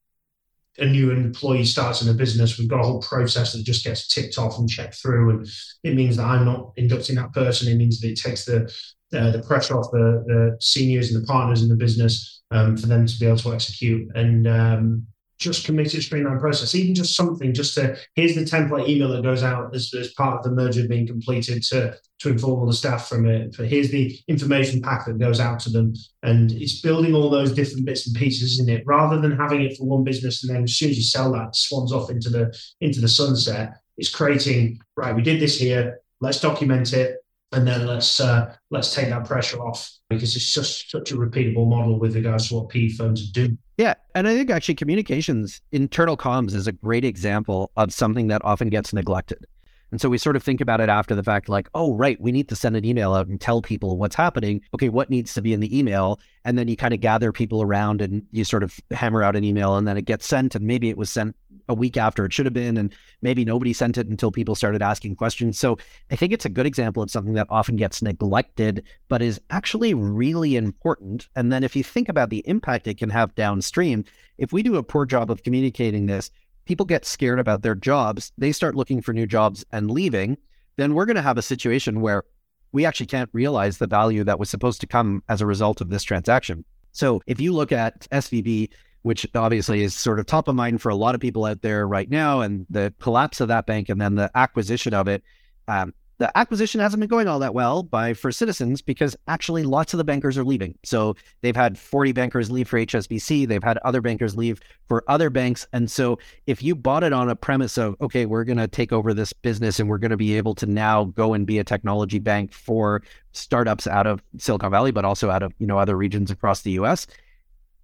a 0.77 0.85
new 0.85 1.11
employee 1.11 1.65
starts 1.65 2.01
in 2.01 2.09
a 2.09 2.13
business. 2.13 2.57
We've 2.57 2.69
got 2.69 2.79
a 2.79 2.83
whole 2.83 3.01
process 3.01 3.53
that 3.53 3.63
just 3.63 3.83
gets 3.83 4.07
ticked 4.07 4.37
off 4.37 4.59
and 4.59 4.69
checked 4.69 4.95
through. 4.95 5.31
And 5.31 5.47
it 5.83 5.95
means 5.95 6.17
that 6.17 6.25
I'm 6.25 6.45
not 6.45 6.73
inducting 6.77 7.15
that 7.15 7.33
person. 7.33 7.71
It 7.71 7.77
means 7.77 7.99
that 7.99 8.09
it 8.09 8.19
takes 8.19 8.45
the 8.45 8.71
uh, 9.13 9.31
the 9.31 9.41
pressure 9.41 9.77
off 9.77 9.91
the, 9.91 10.23
the 10.27 10.57
seniors 10.59 11.13
and 11.13 11.21
the 11.21 11.27
partners 11.27 11.61
in 11.61 11.69
the 11.69 11.75
business 11.75 12.43
um, 12.51 12.77
for 12.77 12.87
them 12.87 13.05
to 13.05 13.19
be 13.19 13.25
able 13.25 13.37
to 13.37 13.53
execute 13.53 14.09
and 14.15 14.47
um, 14.47 15.07
just 15.37 15.65
commit 15.65 15.93
a 15.93 16.01
streamlined 16.01 16.39
process. 16.39 16.73
Even 16.73 16.95
just 16.95 17.15
something, 17.15 17.53
just 17.53 17.75
to 17.75 17.97
here's 18.15 18.35
the 18.35 18.45
template 18.45 18.87
email 18.87 19.09
that 19.09 19.23
goes 19.23 19.43
out 19.43 19.75
as, 19.75 19.93
as 19.93 20.13
part 20.13 20.37
of 20.37 20.43
the 20.43 20.51
merger 20.51 20.87
being 20.87 21.07
completed 21.07 21.61
to 21.63 21.95
to 22.19 22.29
inform 22.29 22.61
all 22.61 22.65
the 22.65 22.73
staff 22.73 23.07
from 23.09 23.27
it. 23.27 23.53
For 23.53 23.65
here's 23.65 23.91
the 23.91 24.17
information 24.27 24.81
pack 24.81 25.05
that 25.05 25.19
goes 25.19 25.39
out 25.39 25.59
to 25.61 25.69
them, 25.69 25.93
and 26.23 26.51
it's 26.51 26.81
building 26.81 27.13
all 27.13 27.29
those 27.29 27.53
different 27.53 27.85
bits 27.85 28.07
and 28.07 28.15
pieces 28.15 28.59
in 28.59 28.69
it, 28.69 28.83
rather 28.85 29.19
than 29.19 29.37
having 29.37 29.61
it 29.61 29.77
for 29.77 29.85
one 29.85 30.03
business 30.03 30.43
and 30.43 30.55
then 30.55 30.63
as 30.63 30.75
soon 30.75 30.91
as 30.91 30.97
you 30.97 31.03
sell 31.03 31.31
that, 31.33 31.55
swans 31.55 31.91
off 31.91 32.09
into 32.09 32.29
the 32.29 32.57
into 32.81 33.01
the 33.01 33.09
sunset. 33.09 33.73
It's 33.97 34.13
creating 34.13 34.79
right. 34.95 35.15
We 35.15 35.21
did 35.21 35.41
this 35.41 35.59
here. 35.59 35.99
Let's 36.21 36.39
document 36.39 36.93
it 36.93 37.17
and 37.53 37.67
then 37.67 37.85
let's 37.85 38.19
uh, 38.19 38.55
let's 38.71 38.93
take 38.93 39.09
that 39.09 39.25
pressure 39.25 39.61
off 39.61 39.89
because 40.09 40.35
it's 40.35 40.53
just 40.53 40.89
such 40.91 41.11
a 41.11 41.15
repeatable 41.15 41.67
model 41.67 41.99
with 41.99 42.15
regards 42.15 42.49
to 42.49 42.55
what 42.55 42.69
PE 42.69 42.89
firms 42.89 43.31
do. 43.31 43.57
Yeah, 43.77 43.95
and 44.15 44.27
I 44.27 44.35
think 44.35 44.49
actually 44.49 44.75
communications, 44.75 45.61
internal 45.71 46.17
comms, 46.17 46.53
is 46.53 46.67
a 46.67 46.71
great 46.71 47.05
example 47.05 47.71
of 47.77 47.93
something 47.93 48.27
that 48.27 48.43
often 48.43 48.69
gets 48.69 48.93
neglected. 48.93 49.45
And 49.93 50.01
so 50.01 50.09
we 50.09 50.17
sort 50.17 50.35
of 50.35 50.41
think 50.41 50.59
about 50.59 50.81
it 50.81 50.89
after 50.89 51.13
the 51.13 51.21
fact, 51.21 51.49
like, 51.49 51.69
oh, 51.75 51.93
right, 51.93 52.19
we 52.19 52.31
need 52.31 52.49
to 52.49 52.55
send 52.55 52.75
an 52.75 52.83
email 52.83 53.13
out 53.13 53.27
and 53.27 53.39
tell 53.39 53.61
people 53.61 53.95
what's 53.95 54.15
happening. 54.15 54.59
Okay, 54.73 54.89
what 54.89 55.11
needs 55.11 55.35
to 55.35 55.41
be 55.41 55.53
in 55.53 55.59
the 55.59 55.77
email? 55.77 56.19
And 56.45 56.57
then 56.57 56.67
you 56.67 56.75
kind 56.75 56.95
of 56.95 56.99
gather 56.99 57.31
people 57.31 57.61
around 57.61 58.01
and 58.01 58.25
you 58.31 58.43
sort 58.43 58.63
of 58.63 58.79
hammer 58.89 59.21
out 59.21 59.35
an 59.35 59.43
email 59.43 59.77
and 59.77 59.87
then 59.87 59.95
it 59.95 60.05
gets 60.05 60.25
sent. 60.25 60.55
And 60.55 60.65
maybe 60.65 60.89
it 60.89 60.97
was 60.97 61.11
sent 61.11 61.35
a 61.69 61.73
week 61.73 61.97
after 61.97 62.25
it 62.25 62.33
should 62.33 62.45
have 62.45 62.53
been. 62.53 62.77
And 62.77 62.93
maybe 63.21 63.45
nobody 63.45 63.73
sent 63.73 63.97
it 63.97 64.07
until 64.07 64.31
people 64.31 64.55
started 64.55 64.81
asking 64.81 65.15
questions. 65.15 65.57
So 65.57 65.77
I 66.11 66.15
think 66.15 66.33
it's 66.33 66.45
a 66.45 66.49
good 66.49 66.65
example 66.65 67.03
of 67.03 67.11
something 67.11 67.33
that 67.33 67.47
often 67.49 67.75
gets 67.75 68.01
neglected, 68.01 68.83
but 69.09 69.21
is 69.21 69.39
actually 69.49 69.93
really 69.93 70.55
important. 70.55 71.27
And 71.35 71.51
then 71.51 71.63
if 71.63 71.75
you 71.75 71.83
think 71.83 72.09
about 72.09 72.29
the 72.29 72.43
impact 72.47 72.87
it 72.87 72.97
can 72.97 73.09
have 73.09 73.35
downstream, 73.35 74.05
if 74.37 74.51
we 74.51 74.63
do 74.63 74.77
a 74.77 74.83
poor 74.83 75.05
job 75.05 75.29
of 75.29 75.43
communicating 75.43 76.05
this, 76.05 76.31
people 76.65 76.85
get 76.85 77.05
scared 77.05 77.39
about 77.39 77.61
their 77.61 77.75
jobs, 77.75 78.31
they 78.37 78.51
start 78.51 78.75
looking 78.75 79.01
for 79.01 79.13
new 79.13 79.25
jobs 79.25 79.65
and 79.71 79.91
leaving, 79.91 80.37
then 80.77 80.93
we're 80.93 81.05
going 81.05 81.15
to 81.15 81.21
have 81.21 81.37
a 81.37 81.41
situation 81.41 82.01
where 82.01 82.23
we 82.71 82.85
actually 82.85 83.05
can't 83.05 83.29
realize 83.33 83.77
the 83.77 83.87
value 83.87 84.23
that 84.23 84.39
was 84.39 84.49
supposed 84.49 84.81
to 84.81 84.87
come 84.87 85.23
as 85.29 85.41
a 85.41 85.45
result 85.45 85.81
of 85.81 85.89
this 85.89 86.03
transaction. 86.03 86.65
So 86.91 87.21
if 87.27 87.39
you 87.39 87.53
look 87.53 87.71
at 87.71 88.07
SVB, 88.11 88.69
which 89.03 89.27
obviously 89.35 89.83
is 89.83 89.93
sort 89.93 90.19
of 90.19 90.25
top 90.25 90.47
of 90.47 90.55
mind 90.55 90.81
for 90.81 90.89
a 90.89 90.95
lot 90.95 91.15
of 91.15 91.21
people 91.21 91.45
out 91.45 91.61
there 91.61 91.87
right 91.87 92.09
now, 92.09 92.41
and 92.41 92.65
the 92.69 92.93
collapse 92.99 93.39
of 93.39 93.47
that 93.49 93.65
bank 93.65 93.89
and 93.89 94.01
then 94.01 94.15
the 94.15 94.31
acquisition 94.35 94.93
of 94.93 95.07
it, 95.07 95.23
um, 95.67 95.93
the 96.19 96.37
acquisition 96.37 96.79
hasn't 96.79 96.99
been 96.99 97.09
going 97.09 97.27
all 97.27 97.39
that 97.39 97.53
well 97.53 97.83
by 97.83 98.13
First 98.13 98.37
Citizens 98.37 98.81
because 98.81 99.15
actually 99.27 99.63
lots 99.63 99.93
of 99.93 99.97
the 99.97 100.03
bankers 100.03 100.37
are 100.37 100.45
leaving. 100.45 100.77
So 100.83 101.15
they've 101.41 101.55
had 101.55 101.77
40 101.77 102.11
bankers 102.11 102.51
leave 102.51 102.67
for 102.67 102.79
HSBC, 102.79 103.47
they've 103.47 103.63
had 103.63 103.77
other 103.79 103.99
bankers 103.99 104.37
leave 104.37 104.61
for 104.87 105.03
other 105.07 105.29
banks. 105.29 105.67
And 105.73 105.89
so 105.89 106.19
if 106.45 106.61
you 106.61 106.75
bought 106.75 107.03
it 107.03 107.13
on 107.13 107.29
a 107.29 107.35
premise 107.35 107.77
of, 107.77 107.95
okay, 107.99 108.25
we're 108.25 108.43
going 108.43 108.57
to 108.57 108.67
take 108.67 108.93
over 108.93 109.13
this 109.13 109.33
business 109.33 109.79
and 109.79 109.89
we're 109.89 109.97
going 109.97 110.11
to 110.11 110.17
be 110.17 110.37
able 110.37 110.55
to 110.55 110.65
now 110.65 111.05
go 111.05 111.33
and 111.33 111.47
be 111.47 111.59
a 111.59 111.63
technology 111.63 112.19
bank 112.19 112.53
for 112.53 113.01
startups 113.31 113.87
out 113.87 114.05
of 114.05 114.21
Silicon 114.37 114.71
Valley, 114.71 114.91
but 114.91 115.05
also 115.05 115.29
out 115.29 115.41
of, 115.41 115.51
you 115.57 115.67
know, 115.67 115.79
other 115.79 115.97
regions 115.97 116.29
across 116.29 116.61
the 116.61 116.71
US, 116.71 117.07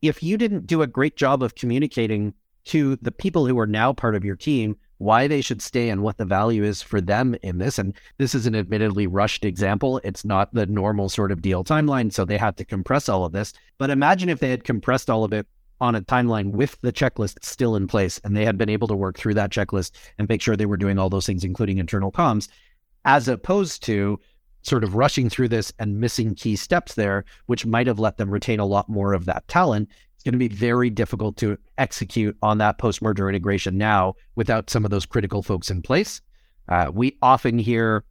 if 0.01 0.23
you 0.23 0.38
didn't 0.38 0.67
do 0.67 0.81
a 0.81 0.88
great 0.88 1.15
job 1.15 1.43
of 1.43 1.55
communicating 1.55 2.33
to 2.65 2.97
the 3.01 3.12
people 3.12 3.45
who 3.47 3.57
are 3.57 3.67
now 3.67 3.93
part 3.93 4.15
of 4.15 4.25
your 4.25 4.35
team 4.35 4.75
why 4.99 5.27
they 5.27 5.41
should 5.41 5.62
stay 5.62 5.89
and 5.89 6.03
what 6.03 6.17
the 6.17 6.25
value 6.25 6.63
is 6.63 6.81
for 6.81 6.99
them 6.99 7.35
in 7.41 7.57
this. 7.57 7.79
And 7.79 7.93
this 8.17 8.35
is 8.35 8.45
an 8.45 8.55
admittedly 8.55 9.07
rushed 9.07 9.45
example. 9.45 9.99
It's 10.03 10.25
not 10.25 10.53
the 10.53 10.65
normal 10.65 11.07
sort 11.07 11.31
of 11.31 11.41
deal 11.41 11.63
timeline. 11.63 12.12
So 12.12 12.25
they 12.25 12.38
had 12.38 12.57
to 12.57 12.65
compress 12.65 13.07
all 13.07 13.23
of 13.23 13.31
this. 13.31 13.53
But 13.77 13.89
imagine 13.89 14.27
if 14.27 14.39
they 14.39 14.49
had 14.49 14.65
compressed 14.65 15.09
all 15.09 15.23
of 15.23 15.31
it 15.31 15.47
on 15.81 15.95
a 15.95 16.01
timeline 16.01 16.51
with 16.51 16.77
the 16.81 16.91
checklist 16.91 17.38
still 17.41 17.77
in 17.77 17.88
place 17.88 18.19
and 18.25 18.35
they 18.35 18.43
had 18.43 18.57
been 18.57 18.69
able 18.69 18.89
to 18.89 18.95
work 18.95 19.17
through 19.17 19.35
that 19.35 19.51
checklist 19.51 19.91
and 20.17 20.27
make 20.27 20.41
sure 20.41 20.57
they 20.57 20.65
were 20.65 20.75
doing 20.75 20.99
all 20.99 21.09
those 21.09 21.25
things, 21.25 21.45
including 21.45 21.77
internal 21.77 22.12
comms, 22.12 22.49
as 23.05 23.29
opposed 23.29 23.81
to 23.83 24.19
sort 24.69 24.84
of 24.84 24.95
rushing 24.95 25.29
through 25.29 25.49
this 25.49 25.73
and 25.79 25.99
missing 25.99 26.36
key 26.36 26.55
steps 26.55 26.93
there, 26.93 27.25
which 27.47 27.65
might 27.65 27.88
have 27.88 27.99
let 27.99 28.17
them 28.17 28.29
retain 28.29 28.60
a 28.60 28.65
lot 28.65 28.88
more 28.88 29.13
of 29.13 29.25
that 29.25 29.47
talent 29.47 29.89
it's 30.19 30.25
going 30.25 30.34
to 30.34 30.38
be 30.38 30.49
very 30.49 30.89
difficult 30.89 31.38
to 31.38 31.58
execute 31.77 32.36
on 32.41 32.58
that 32.58 32.77
post 32.77 33.01
merger 33.01 33.29
integration 33.29 33.77
now 33.77 34.15
without 34.36 34.69
some 34.69 34.84
of 34.84 34.91
those 34.91 35.05
critical 35.05 35.41
folks 35.41 35.71
in 35.71 35.82
place. 35.82 36.19
Uh, 36.67 36.91
we 36.93 37.17
often 37.21 37.58
hear 37.58 38.03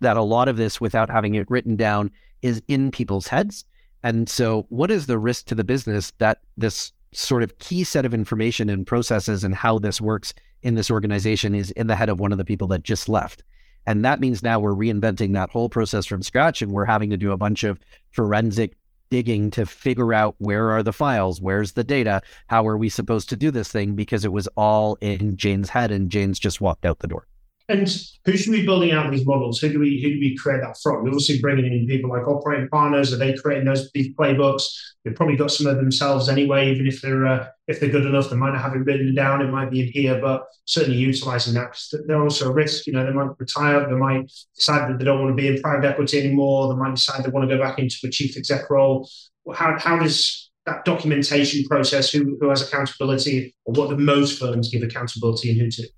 that 0.00 0.18
a 0.18 0.22
lot 0.22 0.48
of 0.48 0.58
this, 0.58 0.82
without 0.82 1.08
having 1.08 1.34
it 1.34 1.50
written 1.50 1.76
down, 1.76 2.10
is 2.42 2.60
in 2.68 2.90
people's 2.90 3.26
heads. 3.26 3.64
And 4.02 4.28
so, 4.28 4.66
what 4.68 4.90
is 4.90 5.06
the 5.06 5.16
risk 5.16 5.46
to 5.46 5.54
the 5.54 5.64
business 5.64 6.12
that 6.18 6.40
this 6.58 6.92
sort 7.12 7.42
of 7.42 7.58
key 7.58 7.84
set 7.84 8.04
of 8.04 8.12
information 8.12 8.68
and 8.68 8.86
processes 8.86 9.44
and 9.44 9.54
how 9.54 9.78
this 9.78 10.02
works 10.02 10.34
in 10.62 10.74
this 10.74 10.90
organization 10.90 11.54
is 11.54 11.70
in 11.70 11.86
the 11.86 11.96
head 11.96 12.10
of 12.10 12.20
one 12.20 12.32
of 12.32 12.38
the 12.38 12.44
people 12.44 12.68
that 12.68 12.82
just 12.82 13.08
left? 13.08 13.42
And 13.86 14.04
that 14.04 14.20
means 14.20 14.42
now 14.42 14.60
we're 14.60 14.74
reinventing 14.74 15.34
that 15.34 15.50
whole 15.50 15.68
process 15.68 16.06
from 16.06 16.22
scratch 16.22 16.62
and 16.62 16.72
we're 16.72 16.84
having 16.84 17.10
to 17.10 17.16
do 17.16 17.32
a 17.32 17.36
bunch 17.36 17.64
of 17.64 17.78
forensic 18.10 18.76
digging 19.10 19.50
to 19.52 19.66
figure 19.66 20.12
out 20.12 20.34
where 20.38 20.70
are 20.70 20.82
the 20.82 20.92
files, 20.92 21.40
where's 21.40 21.72
the 21.72 21.84
data, 21.84 22.22
how 22.48 22.66
are 22.66 22.76
we 22.76 22.88
supposed 22.88 23.28
to 23.28 23.36
do 23.36 23.50
this 23.50 23.70
thing 23.70 23.94
because 23.94 24.24
it 24.24 24.32
was 24.32 24.48
all 24.56 24.96
in 25.00 25.36
Jane's 25.36 25.68
head 25.68 25.90
and 25.90 26.10
Jane's 26.10 26.38
just 26.38 26.60
walked 26.60 26.84
out 26.84 26.98
the 27.00 27.06
door. 27.06 27.26
And 27.68 27.88
who 28.26 28.36
should 28.36 28.50
we 28.50 28.60
be 28.60 28.66
building 28.66 28.92
out 28.92 29.10
these 29.10 29.24
models? 29.26 29.58
Who 29.58 29.72
do 29.72 29.78
we 29.80 30.00
who 30.02 30.10
do 30.10 30.20
we 30.20 30.36
create 30.36 30.60
that 30.60 30.76
from? 30.82 31.02
We're 31.02 31.08
obviously 31.08 31.40
bringing 31.40 31.72
in 31.72 31.86
people 31.86 32.10
like 32.10 32.28
operating 32.28 32.68
partners. 32.68 33.10
Are 33.12 33.16
they 33.16 33.32
creating 33.32 33.64
those 33.64 33.90
these 33.92 34.14
playbooks? 34.14 34.64
They've 35.02 35.14
probably 35.14 35.36
got 35.36 35.50
some 35.50 35.66
of 35.66 35.76
themselves 35.76 36.28
anyway. 36.28 36.70
Even 36.70 36.86
if 36.86 37.00
they're 37.00 37.26
uh, 37.26 37.46
if 37.66 37.80
they're 37.80 37.88
good 37.88 38.04
enough, 38.04 38.28
they 38.28 38.36
might 38.36 38.52
not 38.52 38.60
have 38.60 38.74
it 38.74 38.80
written 38.80 39.14
down. 39.14 39.40
It 39.40 39.50
might 39.50 39.70
be 39.70 39.80
in 39.80 39.92
here, 39.92 40.20
but 40.20 40.46
certainly 40.66 40.98
utilizing 40.98 41.54
that 41.54 41.70
because 41.70 42.04
they're 42.06 42.22
also 42.22 42.50
a 42.50 42.52
risk. 42.52 42.86
You 42.86 42.92
know, 42.92 43.06
they 43.06 43.12
might 43.12 43.30
retire. 43.38 43.88
They 43.88 43.96
might 43.96 44.30
decide 44.54 44.90
that 44.90 44.98
they 44.98 45.04
don't 45.06 45.22
want 45.22 45.34
to 45.34 45.42
be 45.42 45.48
in 45.48 45.62
private 45.62 45.86
equity 45.86 46.20
anymore. 46.20 46.68
They 46.68 46.78
might 46.78 46.96
decide 46.96 47.24
they 47.24 47.30
want 47.30 47.48
to 47.48 47.56
go 47.56 47.62
back 47.62 47.78
into 47.78 47.96
a 48.04 48.10
chief 48.10 48.36
exec 48.36 48.68
role. 48.68 49.08
How 49.54 49.78
how 49.78 49.98
does 49.98 50.50
that 50.66 50.84
documentation 50.84 51.64
process? 51.64 52.10
Who 52.10 52.36
who 52.38 52.50
has 52.50 52.60
accountability, 52.60 53.54
or 53.64 53.72
what 53.72 53.88
do 53.88 53.96
most 53.96 54.38
firms 54.38 54.68
give 54.68 54.82
accountability 54.82 55.50
and 55.50 55.60
who 55.62 55.70
to? 55.70 55.88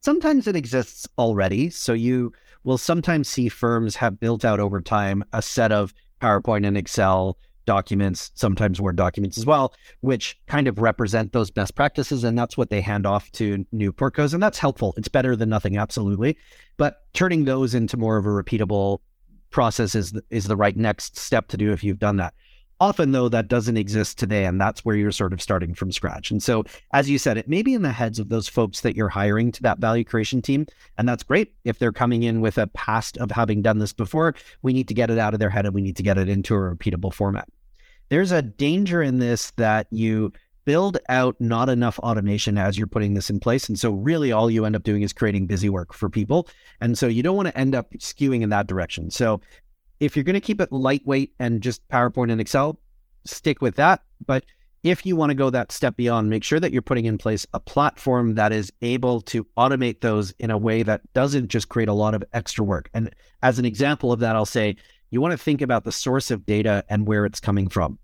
Sometimes 0.00 0.46
it 0.46 0.56
exists 0.56 1.06
already. 1.18 1.70
So 1.70 1.92
you 1.92 2.32
will 2.64 2.78
sometimes 2.78 3.28
see 3.28 3.48
firms 3.48 3.96
have 3.96 4.20
built 4.20 4.44
out 4.44 4.60
over 4.60 4.80
time 4.80 5.24
a 5.32 5.42
set 5.42 5.72
of 5.72 5.94
PowerPoint 6.20 6.66
and 6.66 6.76
Excel 6.76 7.38
documents, 7.66 8.32
sometimes 8.34 8.80
Word 8.80 8.96
documents 8.96 9.38
as 9.38 9.46
well, 9.46 9.74
which 10.00 10.38
kind 10.46 10.66
of 10.66 10.78
represent 10.78 11.32
those 11.32 11.50
best 11.50 11.74
practices. 11.74 12.24
And 12.24 12.36
that's 12.36 12.56
what 12.56 12.70
they 12.70 12.80
hand 12.80 13.06
off 13.06 13.30
to 13.32 13.64
new 13.72 13.92
portcos. 13.92 14.34
And 14.34 14.42
that's 14.42 14.58
helpful. 14.58 14.94
It's 14.96 15.08
better 15.08 15.36
than 15.36 15.48
nothing, 15.48 15.76
absolutely. 15.76 16.36
But 16.76 17.02
turning 17.12 17.44
those 17.44 17.74
into 17.74 17.96
more 17.96 18.16
of 18.16 18.26
a 18.26 18.30
repeatable 18.30 18.98
process 19.50 19.94
is, 19.94 20.12
is 20.30 20.44
the 20.44 20.56
right 20.56 20.76
next 20.76 21.16
step 21.16 21.48
to 21.48 21.56
do 21.56 21.72
if 21.72 21.84
you've 21.84 21.98
done 21.98 22.16
that. 22.16 22.34
Often, 22.80 23.12
though, 23.12 23.28
that 23.28 23.48
doesn't 23.48 23.76
exist 23.76 24.18
today, 24.18 24.46
and 24.46 24.58
that's 24.58 24.86
where 24.86 24.96
you're 24.96 25.12
sort 25.12 25.34
of 25.34 25.42
starting 25.42 25.74
from 25.74 25.92
scratch. 25.92 26.30
And 26.30 26.42
so, 26.42 26.64
as 26.94 27.10
you 27.10 27.18
said, 27.18 27.36
it 27.36 27.46
may 27.46 27.60
be 27.60 27.74
in 27.74 27.82
the 27.82 27.92
heads 27.92 28.18
of 28.18 28.30
those 28.30 28.48
folks 28.48 28.80
that 28.80 28.96
you're 28.96 29.10
hiring 29.10 29.52
to 29.52 29.62
that 29.62 29.80
value 29.80 30.02
creation 30.02 30.40
team. 30.40 30.66
And 30.96 31.06
that's 31.06 31.22
great. 31.22 31.52
If 31.64 31.78
they're 31.78 31.92
coming 31.92 32.22
in 32.22 32.40
with 32.40 32.56
a 32.56 32.68
past 32.68 33.18
of 33.18 33.30
having 33.30 33.60
done 33.60 33.80
this 33.80 33.92
before, 33.92 34.34
we 34.62 34.72
need 34.72 34.88
to 34.88 34.94
get 34.94 35.10
it 35.10 35.18
out 35.18 35.34
of 35.34 35.40
their 35.40 35.50
head 35.50 35.66
and 35.66 35.74
we 35.74 35.82
need 35.82 35.96
to 35.96 36.02
get 36.02 36.16
it 36.16 36.30
into 36.30 36.54
a 36.54 36.58
repeatable 36.58 37.12
format. 37.12 37.48
There's 38.08 38.32
a 38.32 38.40
danger 38.40 39.02
in 39.02 39.18
this 39.18 39.50
that 39.52 39.86
you 39.90 40.32
build 40.64 40.98
out 41.10 41.36
not 41.38 41.68
enough 41.68 41.98
automation 41.98 42.56
as 42.56 42.78
you're 42.78 42.86
putting 42.86 43.12
this 43.12 43.28
in 43.28 43.40
place. 43.40 43.68
And 43.68 43.78
so, 43.78 43.90
really, 43.90 44.32
all 44.32 44.50
you 44.50 44.64
end 44.64 44.74
up 44.74 44.84
doing 44.84 45.02
is 45.02 45.12
creating 45.12 45.46
busy 45.46 45.68
work 45.68 45.92
for 45.92 46.08
people. 46.08 46.48
And 46.80 46.96
so, 46.96 47.08
you 47.08 47.22
don't 47.22 47.36
want 47.36 47.48
to 47.48 47.58
end 47.58 47.74
up 47.74 47.92
skewing 47.98 48.40
in 48.40 48.48
that 48.48 48.66
direction. 48.66 49.10
So, 49.10 49.42
if 50.00 50.16
you're 50.16 50.24
going 50.24 50.34
to 50.34 50.40
keep 50.40 50.60
it 50.60 50.72
lightweight 50.72 51.34
and 51.38 51.60
just 51.60 51.86
PowerPoint 51.88 52.32
and 52.32 52.40
Excel, 52.40 52.80
stick 53.24 53.60
with 53.60 53.76
that. 53.76 54.02
But 54.26 54.44
if 54.82 55.04
you 55.04 55.14
want 55.14 55.28
to 55.30 55.34
go 55.34 55.50
that 55.50 55.72
step 55.72 55.96
beyond, 55.96 56.30
make 56.30 56.42
sure 56.42 56.58
that 56.58 56.72
you're 56.72 56.80
putting 56.80 57.04
in 57.04 57.18
place 57.18 57.46
a 57.52 57.60
platform 57.60 58.34
that 58.36 58.50
is 58.50 58.72
able 58.80 59.20
to 59.20 59.44
automate 59.58 60.00
those 60.00 60.30
in 60.38 60.50
a 60.50 60.56
way 60.56 60.82
that 60.82 61.02
doesn't 61.12 61.48
just 61.48 61.68
create 61.68 61.90
a 61.90 61.94
lot 61.94 62.14
of 62.14 62.24
extra 62.32 62.64
work. 62.64 62.88
And 62.94 63.14
as 63.42 63.58
an 63.58 63.66
example 63.66 64.10
of 64.10 64.20
that, 64.20 64.36
I'll 64.36 64.46
say 64.46 64.76
you 65.10 65.20
want 65.20 65.32
to 65.32 65.38
think 65.38 65.60
about 65.60 65.84
the 65.84 65.92
source 65.92 66.30
of 66.30 66.46
data 66.46 66.82
and 66.88 67.06
where 67.06 67.26
it's 67.26 67.40
coming 67.40 67.68
from. 67.68 67.98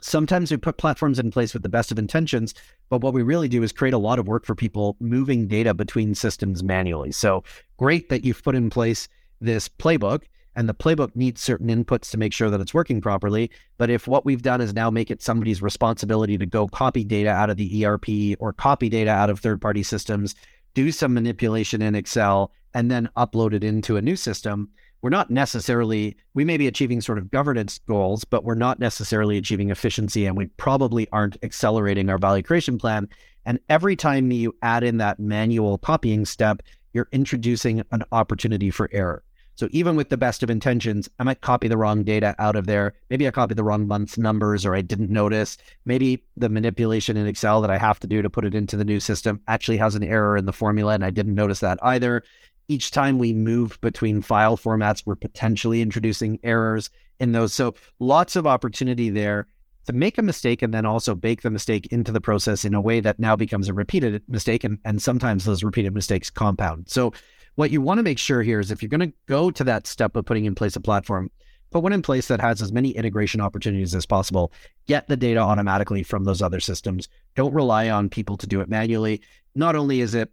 Sometimes 0.00 0.52
we 0.52 0.56
put 0.56 0.76
platforms 0.76 1.18
in 1.18 1.32
place 1.32 1.52
with 1.52 1.64
the 1.64 1.68
best 1.68 1.90
of 1.90 1.98
intentions, 1.98 2.54
but 2.88 3.00
what 3.00 3.12
we 3.12 3.22
really 3.22 3.48
do 3.48 3.64
is 3.64 3.72
create 3.72 3.94
a 3.94 3.98
lot 3.98 4.20
of 4.20 4.28
work 4.28 4.46
for 4.46 4.54
people 4.54 4.96
moving 5.00 5.48
data 5.48 5.74
between 5.74 6.14
systems 6.14 6.62
manually. 6.62 7.10
So 7.10 7.42
great 7.76 8.08
that 8.08 8.24
you've 8.24 8.44
put 8.44 8.54
in 8.54 8.70
place 8.70 9.08
this 9.40 9.68
playbook 9.68 10.22
and 10.58 10.68
the 10.68 10.74
playbook 10.74 11.14
needs 11.14 11.40
certain 11.40 11.68
inputs 11.68 12.10
to 12.10 12.18
make 12.18 12.32
sure 12.32 12.50
that 12.50 12.60
it's 12.60 12.74
working 12.74 13.00
properly. 13.00 13.48
But 13.76 13.90
if 13.90 14.08
what 14.08 14.24
we've 14.24 14.42
done 14.42 14.60
is 14.60 14.74
now 14.74 14.90
make 14.90 15.08
it 15.08 15.22
somebody's 15.22 15.62
responsibility 15.62 16.36
to 16.36 16.46
go 16.46 16.66
copy 16.66 17.04
data 17.04 17.30
out 17.30 17.48
of 17.48 17.56
the 17.56 17.86
ERP 17.86 18.36
or 18.40 18.52
copy 18.52 18.88
data 18.88 19.10
out 19.10 19.30
of 19.30 19.38
third 19.38 19.60
party 19.60 19.84
systems, 19.84 20.34
do 20.74 20.90
some 20.90 21.14
manipulation 21.14 21.80
in 21.80 21.94
Excel, 21.94 22.50
and 22.74 22.90
then 22.90 23.08
upload 23.16 23.52
it 23.52 23.62
into 23.62 23.96
a 23.96 24.02
new 24.02 24.16
system, 24.16 24.68
we're 25.00 25.10
not 25.10 25.30
necessarily, 25.30 26.16
we 26.34 26.44
may 26.44 26.56
be 26.56 26.66
achieving 26.66 27.00
sort 27.00 27.18
of 27.18 27.30
governance 27.30 27.78
goals, 27.86 28.24
but 28.24 28.42
we're 28.42 28.56
not 28.56 28.80
necessarily 28.80 29.38
achieving 29.38 29.70
efficiency. 29.70 30.26
And 30.26 30.36
we 30.36 30.46
probably 30.56 31.06
aren't 31.12 31.36
accelerating 31.44 32.10
our 32.10 32.18
value 32.18 32.42
creation 32.42 32.78
plan. 32.78 33.08
And 33.44 33.60
every 33.68 33.94
time 33.94 34.32
you 34.32 34.56
add 34.62 34.82
in 34.82 34.96
that 34.96 35.20
manual 35.20 35.78
copying 35.78 36.24
step, 36.24 36.62
you're 36.94 37.08
introducing 37.12 37.84
an 37.92 38.02
opportunity 38.10 38.72
for 38.72 38.90
error. 38.92 39.22
So 39.58 39.68
even 39.72 39.96
with 39.96 40.08
the 40.08 40.16
best 40.16 40.44
of 40.44 40.50
intentions, 40.50 41.10
I 41.18 41.24
might 41.24 41.40
copy 41.40 41.66
the 41.66 41.76
wrong 41.76 42.04
data 42.04 42.32
out 42.38 42.54
of 42.54 42.66
there. 42.66 42.94
Maybe 43.10 43.26
I 43.26 43.32
copied 43.32 43.56
the 43.56 43.64
wrong 43.64 43.88
month's 43.88 44.16
numbers 44.16 44.64
or 44.64 44.76
I 44.76 44.82
didn't 44.82 45.10
notice. 45.10 45.58
Maybe 45.84 46.22
the 46.36 46.48
manipulation 46.48 47.16
in 47.16 47.26
Excel 47.26 47.60
that 47.62 47.70
I 47.70 47.76
have 47.76 47.98
to 48.00 48.06
do 48.06 48.22
to 48.22 48.30
put 48.30 48.44
it 48.44 48.54
into 48.54 48.76
the 48.76 48.84
new 48.84 49.00
system 49.00 49.40
actually 49.48 49.78
has 49.78 49.96
an 49.96 50.04
error 50.04 50.36
in 50.36 50.46
the 50.46 50.52
formula 50.52 50.94
and 50.94 51.04
I 51.04 51.10
didn't 51.10 51.34
notice 51.34 51.58
that 51.58 51.80
either. 51.82 52.22
Each 52.68 52.92
time 52.92 53.18
we 53.18 53.32
move 53.32 53.80
between 53.80 54.22
file 54.22 54.56
formats, 54.56 55.02
we're 55.04 55.16
potentially 55.16 55.82
introducing 55.82 56.38
errors 56.44 56.88
in 57.18 57.32
those. 57.32 57.52
So 57.52 57.74
lots 57.98 58.36
of 58.36 58.46
opportunity 58.46 59.10
there 59.10 59.48
to 59.86 59.92
make 59.92 60.18
a 60.18 60.22
mistake 60.22 60.62
and 60.62 60.72
then 60.72 60.86
also 60.86 61.16
bake 61.16 61.42
the 61.42 61.50
mistake 61.50 61.86
into 61.86 62.12
the 62.12 62.20
process 62.20 62.64
in 62.64 62.74
a 62.74 62.80
way 62.80 63.00
that 63.00 63.18
now 63.18 63.34
becomes 63.34 63.68
a 63.68 63.74
repeated 63.74 64.22
mistake. 64.28 64.62
And, 64.62 64.78
and 64.84 65.02
sometimes 65.02 65.46
those 65.46 65.64
repeated 65.64 65.94
mistakes 65.94 66.30
compound. 66.30 66.88
So 66.88 67.12
what 67.58 67.72
you 67.72 67.80
want 67.80 67.98
to 67.98 68.04
make 68.04 68.20
sure 68.20 68.40
here 68.40 68.60
is 68.60 68.70
if 68.70 68.80
you're 68.82 68.88
going 68.88 69.00
to 69.00 69.12
go 69.26 69.50
to 69.50 69.64
that 69.64 69.84
step 69.84 70.14
of 70.14 70.24
putting 70.24 70.44
in 70.44 70.54
place 70.54 70.76
a 70.76 70.80
platform, 70.80 71.28
put 71.72 71.82
one 71.82 71.92
in 71.92 72.02
place 72.02 72.28
that 72.28 72.40
has 72.40 72.62
as 72.62 72.70
many 72.70 72.90
integration 72.90 73.40
opportunities 73.40 73.96
as 73.96 74.06
possible. 74.06 74.52
Get 74.86 75.08
the 75.08 75.16
data 75.16 75.40
automatically 75.40 76.04
from 76.04 76.22
those 76.22 76.40
other 76.40 76.60
systems. 76.60 77.08
Don't 77.34 77.52
rely 77.52 77.90
on 77.90 78.10
people 78.10 78.36
to 78.36 78.46
do 78.46 78.60
it 78.60 78.68
manually. 78.68 79.20
Not 79.56 79.74
only 79.74 80.02
is 80.02 80.14
it 80.14 80.30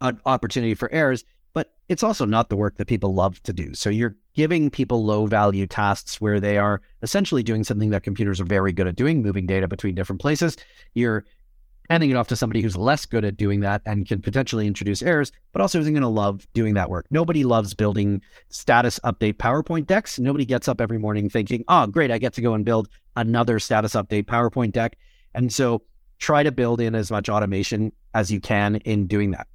an 0.00 0.18
opportunity 0.24 0.74
for 0.74 0.90
errors, 0.90 1.26
but 1.52 1.74
it's 1.90 2.02
also 2.02 2.24
not 2.24 2.48
the 2.48 2.56
work 2.56 2.78
that 2.78 2.86
people 2.86 3.12
love 3.12 3.42
to 3.42 3.52
do. 3.52 3.74
So 3.74 3.90
you're 3.90 4.16
giving 4.32 4.70
people 4.70 5.04
low 5.04 5.26
value 5.26 5.66
tasks 5.66 6.22
where 6.22 6.40
they 6.40 6.56
are 6.56 6.80
essentially 7.02 7.42
doing 7.42 7.64
something 7.64 7.90
that 7.90 8.02
computers 8.02 8.40
are 8.40 8.44
very 8.44 8.72
good 8.72 8.86
at 8.86 8.96
doing, 8.96 9.20
moving 9.20 9.44
data 9.44 9.68
between 9.68 9.94
different 9.94 10.22
places. 10.22 10.56
You're 10.94 11.26
handing 11.90 12.10
it 12.10 12.14
off 12.14 12.28
to 12.28 12.36
somebody 12.36 12.62
who's 12.62 12.76
less 12.76 13.04
good 13.04 13.24
at 13.24 13.36
doing 13.36 13.60
that 13.60 13.82
and 13.84 14.06
can 14.06 14.22
potentially 14.22 14.66
introduce 14.66 15.02
errors, 15.02 15.32
but 15.52 15.60
also 15.60 15.80
isn't 15.80 15.92
going 15.92 16.02
to 16.02 16.08
love 16.08 16.46
doing 16.54 16.74
that 16.74 16.88
work. 16.88 17.04
Nobody 17.10 17.42
loves 17.42 17.74
building 17.74 18.22
status 18.48 19.00
update 19.04 19.34
PowerPoint 19.34 19.88
decks. 19.88 20.16
Nobody 20.18 20.44
gets 20.44 20.68
up 20.68 20.80
every 20.80 20.98
morning 20.98 21.28
thinking, 21.28 21.64
oh, 21.66 21.88
great, 21.88 22.12
I 22.12 22.18
get 22.18 22.32
to 22.34 22.40
go 22.40 22.54
and 22.54 22.64
build 22.64 22.88
another 23.16 23.58
status 23.58 23.94
update 23.94 24.26
PowerPoint 24.26 24.70
deck. 24.70 24.96
And 25.34 25.52
so 25.52 25.82
try 26.18 26.44
to 26.44 26.52
build 26.52 26.80
in 26.80 26.94
as 26.94 27.10
much 27.10 27.28
automation 27.28 27.92
as 28.14 28.30
you 28.30 28.40
can 28.40 28.76
in 28.76 29.08
doing 29.08 29.32
that. 29.32 29.48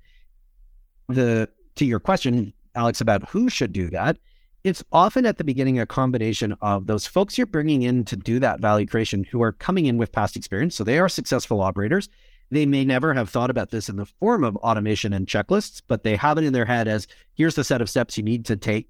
The 1.08 1.50
to 1.76 1.86
your 1.86 2.02
question, 2.02 2.52
Alex, 2.76 3.00
about 3.00 3.30
who 3.30 3.48
should 3.48 3.72
do 3.72 3.90
that, 3.92 4.18
it's 4.66 4.84
often 4.92 5.28
at 5.28 5.38
the 5.38 5.44
beginning 5.44 5.80
a 5.80 5.86
combination 5.86 6.56
of 6.60 6.88
those 6.88 7.06
folks 7.06 7.38
you're 7.38 7.46
bringing 7.46 7.84
in 7.84 8.04
to 8.04 8.16
do 8.16 8.40
that 8.40 8.60
value 8.60 8.88
creation 8.88 9.24
who 9.24 9.44
are 9.44 9.52
coming 9.52 9.86
in 9.86 10.00
with 10.00 10.12
past 10.12 10.36
experience. 10.36 10.74
So 10.74 10.84
they 10.84 10.98
are 10.98 11.08
successful 11.08 11.62
operators. 11.62 12.10
They 12.50 12.66
may 12.66 12.84
never 12.84 13.14
have 13.14 13.30
thought 13.30 13.52
about 13.52 13.70
this 13.70 13.90
in 13.90 13.98
the 13.98 14.08
form 14.08 14.44
of 14.44 14.56
automation 14.58 15.14
and 15.14 15.28
checklists, 15.28 15.84
but 15.88 16.02
they 16.02 16.16
have 16.16 16.40
it 16.40 16.44
in 16.44 16.52
their 16.52 16.66
head 16.66 16.88
as 16.88 17.06
here's 17.36 17.54
the 17.54 17.64
set 17.64 17.80
of 17.80 17.92
steps 17.92 18.18
you 18.18 18.24
need 18.24 18.44
to 18.46 18.58
take. 18.58 18.90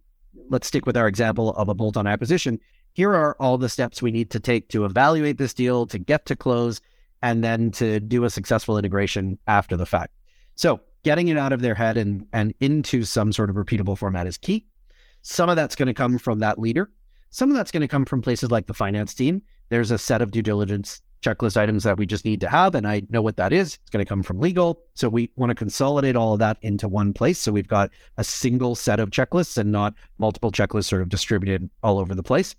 Let's 0.49 0.65
stick 0.65 0.85
with 0.85 0.95
our 0.95 1.09
example 1.09 1.49
of 1.55 1.67
a 1.67 1.73
bolt 1.73 1.97
on 1.97 2.07
acquisition. 2.07 2.61
Here 2.93 3.13
are 3.13 3.35
all 3.41 3.57
the 3.57 3.67
steps 3.67 4.01
we 4.01 4.11
need 4.11 4.29
to 4.31 4.39
take 4.39 4.69
to 4.69 4.85
evaluate 4.85 5.37
this 5.37 5.53
deal, 5.53 5.87
to 5.87 5.99
get 5.99 6.25
to 6.27 6.37
close, 6.37 6.79
and 7.21 7.43
then 7.43 7.71
to 7.71 7.99
do 7.99 8.23
a 8.23 8.29
successful 8.29 8.77
integration 8.77 9.39
after 9.45 9.75
the 9.75 9.85
fact. 9.85 10.13
So 10.55 10.79
getting 11.03 11.27
it 11.27 11.37
out 11.37 11.51
of 11.51 11.59
their 11.59 11.75
head 11.75 11.97
and, 11.97 12.25
and 12.31 12.53
into 12.61 13.03
some 13.03 13.33
sort 13.33 13.49
of 13.49 13.57
repeatable 13.57 13.97
format 13.97 14.25
is 14.25 14.37
key. 14.37 14.65
Some 15.27 15.49
of 15.49 15.55
that's 15.55 15.75
going 15.75 15.87
to 15.87 15.93
come 15.93 16.19
from 16.19 16.37
that 16.39 16.59
leader. 16.59 16.91
Some 17.31 17.49
of 17.49 17.57
that's 17.57 17.71
going 17.71 17.81
to 17.81 17.87
come 17.87 18.05
from 18.05 18.21
places 18.21 18.51
like 18.51 18.67
the 18.67 18.75
finance 18.75 19.15
team. 19.15 19.41
There's 19.69 19.89
a 19.89 19.97
set 19.97 20.21
of 20.21 20.29
due 20.29 20.43
diligence 20.43 21.01
checklist 21.23 21.57
items 21.57 21.83
that 21.83 21.97
we 21.97 22.05
just 22.05 22.25
need 22.25 22.39
to 22.41 22.47
have, 22.47 22.75
and 22.75 22.87
I 22.87 23.01
know 23.09 23.23
what 23.23 23.37
that 23.37 23.51
is. 23.51 23.79
It's 23.81 23.89
going 23.89 24.05
to 24.05 24.07
come 24.07 24.21
from 24.21 24.39
legal. 24.39 24.83
So 24.93 25.09
we 25.09 25.31
want 25.35 25.49
to 25.49 25.55
consolidate 25.55 26.15
all 26.15 26.33
of 26.33 26.39
that 26.39 26.57
into 26.61 26.87
one 26.87 27.11
place. 27.11 27.39
So 27.39 27.51
we've 27.51 27.67
got 27.67 27.89
a 28.17 28.23
single 28.23 28.75
set 28.75 28.99
of 28.99 29.09
checklists 29.09 29.57
and 29.57 29.71
not 29.71 29.95
multiple 30.19 30.51
checklists 30.51 30.85
sort 30.85 31.01
of 31.01 31.09
distributed 31.09 31.71
all 31.81 31.97
over 31.97 32.13
the 32.13 32.21
place. 32.21 32.55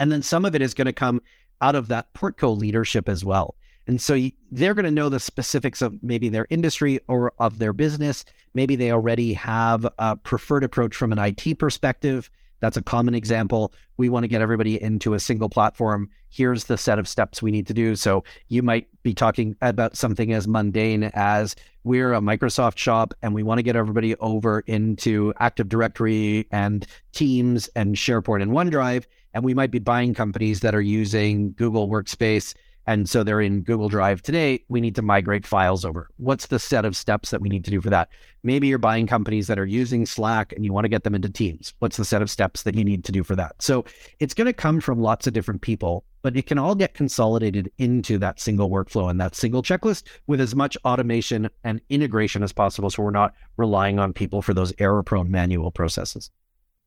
And 0.00 0.10
then 0.10 0.22
some 0.22 0.44
of 0.44 0.56
it 0.56 0.62
is 0.62 0.74
going 0.74 0.86
to 0.86 0.92
come 0.92 1.22
out 1.60 1.76
of 1.76 1.86
that 1.86 2.12
Portco 2.14 2.58
leadership 2.58 3.08
as 3.08 3.24
well. 3.24 3.54
And 3.86 4.00
so 4.00 4.16
they're 4.50 4.74
going 4.74 4.84
to 4.84 4.90
know 4.90 5.08
the 5.08 5.20
specifics 5.20 5.82
of 5.82 6.02
maybe 6.02 6.28
their 6.28 6.46
industry 6.50 7.00
or 7.08 7.32
of 7.38 7.58
their 7.58 7.72
business. 7.72 8.24
Maybe 8.54 8.76
they 8.76 8.92
already 8.92 9.32
have 9.34 9.86
a 9.98 10.16
preferred 10.16 10.64
approach 10.64 10.94
from 10.94 11.12
an 11.12 11.18
IT 11.18 11.58
perspective. 11.58 12.30
That's 12.60 12.76
a 12.76 12.82
common 12.82 13.14
example. 13.14 13.72
We 13.96 14.08
want 14.08 14.24
to 14.24 14.28
get 14.28 14.42
everybody 14.42 14.80
into 14.80 15.14
a 15.14 15.20
single 15.20 15.48
platform. 15.48 16.10
Here's 16.28 16.64
the 16.64 16.76
set 16.76 16.98
of 16.98 17.08
steps 17.08 17.42
we 17.42 17.50
need 17.50 17.66
to 17.66 17.74
do. 17.74 17.96
So 17.96 18.22
you 18.48 18.62
might 18.62 18.86
be 19.02 19.14
talking 19.14 19.56
about 19.62 19.96
something 19.96 20.32
as 20.32 20.46
mundane 20.46 21.04
as 21.14 21.56
we're 21.84 22.12
a 22.12 22.20
Microsoft 22.20 22.76
shop 22.76 23.14
and 23.22 23.34
we 23.34 23.42
want 23.42 23.58
to 23.58 23.62
get 23.62 23.76
everybody 23.76 24.14
over 24.16 24.60
into 24.66 25.32
Active 25.40 25.68
Directory 25.68 26.46
and 26.52 26.86
Teams 27.12 27.68
and 27.74 27.96
SharePoint 27.96 28.42
and 28.42 28.52
OneDrive. 28.52 29.06
And 29.32 29.42
we 29.42 29.54
might 29.54 29.70
be 29.70 29.78
buying 29.78 30.12
companies 30.12 30.60
that 30.60 30.74
are 30.74 30.82
using 30.82 31.52
Google 31.52 31.88
Workspace 31.88 32.54
and 32.90 33.08
so 33.08 33.22
they're 33.22 33.40
in 33.40 33.62
Google 33.62 33.88
Drive 33.88 34.20
today. 34.20 34.64
We 34.68 34.80
need 34.80 34.96
to 34.96 35.02
migrate 35.02 35.46
files 35.46 35.84
over. 35.84 36.08
What's 36.16 36.48
the 36.48 36.58
set 36.58 36.84
of 36.84 36.96
steps 36.96 37.30
that 37.30 37.40
we 37.40 37.48
need 37.48 37.64
to 37.66 37.70
do 37.70 37.80
for 37.80 37.88
that? 37.88 38.08
Maybe 38.42 38.66
you're 38.66 38.78
buying 38.78 39.06
companies 39.06 39.46
that 39.46 39.60
are 39.60 39.64
using 39.64 40.04
Slack 40.04 40.52
and 40.52 40.64
you 40.64 40.72
want 40.72 40.86
to 40.86 40.88
get 40.88 41.04
them 41.04 41.14
into 41.14 41.30
Teams. 41.30 41.72
What's 41.78 41.96
the 41.96 42.04
set 42.04 42.20
of 42.20 42.28
steps 42.28 42.64
that 42.64 42.74
you 42.74 42.82
need 42.82 43.04
to 43.04 43.12
do 43.12 43.22
for 43.22 43.36
that? 43.36 43.62
So 43.62 43.84
it's 44.18 44.34
going 44.34 44.46
to 44.46 44.52
come 44.52 44.80
from 44.80 44.98
lots 44.98 45.28
of 45.28 45.32
different 45.32 45.60
people, 45.60 46.02
but 46.22 46.36
it 46.36 46.46
can 46.46 46.58
all 46.58 46.74
get 46.74 46.94
consolidated 46.94 47.70
into 47.78 48.18
that 48.18 48.40
single 48.40 48.68
workflow 48.68 49.08
and 49.08 49.20
that 49.20 49.36
single 49.36 49.62
checklist 49.62 50.02
with 50.26 50.40
as 50.40 50.56
much 50.56 50.76
automation 50.84 51.48
and 51.62 51.80
integration 51.90 52.42
as 52.42 52.52
possible. 52.52 52.90
So 52.90 53.04
we're 53.04 53.12
not 53.12 53.34
relying 53.56 54.00
on 54.00 54.12
people 54.12 54.42
for 54.42 54.52
those 54.52 54.72
error 54.80 55.04
prone 55.04 55.30
manual 55.30 55.70
processes. 55.70 56.28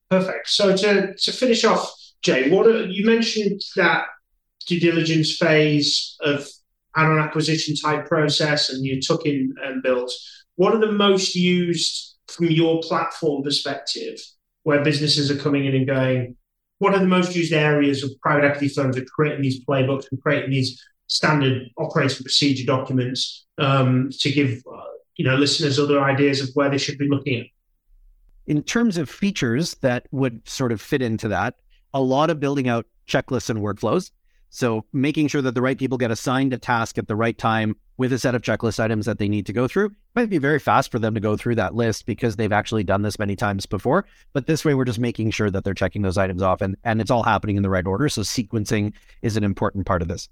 Perfect. 0.10 0.50
So 0.50 0.76
to, 0.76 1.16
to 1.16 1.32
finish 1.32 1.64
off, 1.64 1.90
Jay, 2.24 2.50
what 2.50 2.68
are, 2.68 2.88
you 2.88 3.06
mentioned 3.06 3.62
that 3.78 4.04
due 4.68 4.80
diligence 4.80 5.36
phase 5.36 6.16
of 6.22 6.48
add-on 6.96 7.20
acquisition 7.20 7.76
type 7.76 8.06
process 8.06 8.70
and 8.70 8.86
you 8.86 9.02
took 9.02 9.26
in 9.26 9.54
and 9.64 9.82
built, 9.84 10.12
what 10.56 10.74
are 10.74 10.80
the 10.80 10.92
most 10.92 11.36
used 11.36 12.16
from 12.28 12.46
your 12.46 12.82
platform 12.82 13.44
perspective 13.44 14.20
where 14.64 14.84
businesses 14.84 15.30
are 15.30 15.38
coming 15.38 15.66
in 15.66 15.76
and 15.76 15.88
going, 15.88 16.36
what 16.80 16.94
are 16.94 17.00
the 17.00 17.06
most 17.06 17.36
used 17.36 17.54
areas 17.54 18.04
of 18.04 18.12
private 18.22 18.46
equity 18.46 18.70
firms 18.70 18.98
are 18.98 19.06
creating 19.06 19.42
these 19.42 19.64
playbooks 19.66 20.06
and 20.12 20.22
creating 20.22 20.52
these 20.52 20.82
standard 21.08 21.70
operating 21.78 22.24
procedure 22.24 22.66
documents 22.66 23.46
um, 23.58 24.10
to 24.20 24.32
give 24.32 24.62
uh, 24.72 24.84
you 25.16 25.26
know 25.26 25.36
listeners 25.36 25.80
other 25.80 26.02
ideas 26.02 26.42
of 26.42 26.50
where 26.56 26.70
they 26.70 26.78
should 26.78 26.98
be 26.98 27.08
looking 27.08 27.42
at? 27.42 27.46
In 28.48 28.64
terms 28.64 28.98
of 28.98 29.10
features 29.10 29.76
that 29.76 30.08
would 30.12 30.48
sort 30.48 30.72
of 30.72 30.82
fit 30.82 31.02
into 31.02 31.28
that, 31.30 31.56
a 31.94 32.02
lot 32.02 32.30
of 32.30 32.40
building 32.40 32.68
out 32.68 32.86
checklists 33.08 33.50
and 33.50 33.60
workflows. 33.60 34.12
So 34.56 34.86
making 34.94 35.30
sure 35.30 35.42
that 35.42 35.56
the 35.56 35.64
right 35.64 35.80
people 35.80 35.98
get 35.98 36.12
assigned 36.12 36.54
a 36.54 36.60
task 36.60 37.00
at 37.00 37.08
the 37.08 37.16
right 37.16 37.36
time 37.36 37.76
with 37.98 38.14
a 38.14 38.20
set 38.20 38.36
of 38.36 38.44
checklist 38.44 38.80
items 38.80 39.08
that 39.08 39.18
they 39.18 39.28
need 39.28 39.48
to 39.48 39.54
go 39.54 39.68
through. 39.68 39.88
It 39.88 39.92
might 40.16 40.30
be 40.30 40.38
very 40.38 40.60
fast 40.60 40.92
for 40.92 41.00
them 41.00 41.16
to 41.16 41.20
go 41.20 41.36
through 41.36 41.56
that 41.56 41.74
list 41.74 42.06
because 42.06 42.36
they've 42.36 42.52
actually 42.52 42.84
done 42.84 43.02
this 43.02 43.18
many 43.18 43.36
times 43.36 43.66
before. 43.66 44.06
But 44.32 44.46
this 44.46 44.64
way, 44.64 44.76
we're 44.76 44.86
just 44.86 45.00
making 45.00 45.32
sure 45.32 45.50
that 45.50 45.64
they're 45.64 45.74
checking 45.74 46.04
those 46.04 46.20
items 46.20 46.44
off 46.44 46.62
and, 46.62 46.78
and 46.84 47.02
it's 47.02 47.10
all 47.10 47.24
happening 47.24 47.58
in 47.58 47.64
the 47.64 47.70
right 47.72 47.88
order. 47.88 48.08
So 48.10 48.22
sequencing 48.22 48.94
is 49.24 49.38
an 49.38 49.44
important 49.44 49.88
part 49.88 50.04
of 50.04 50.08
this. 50.08 50.30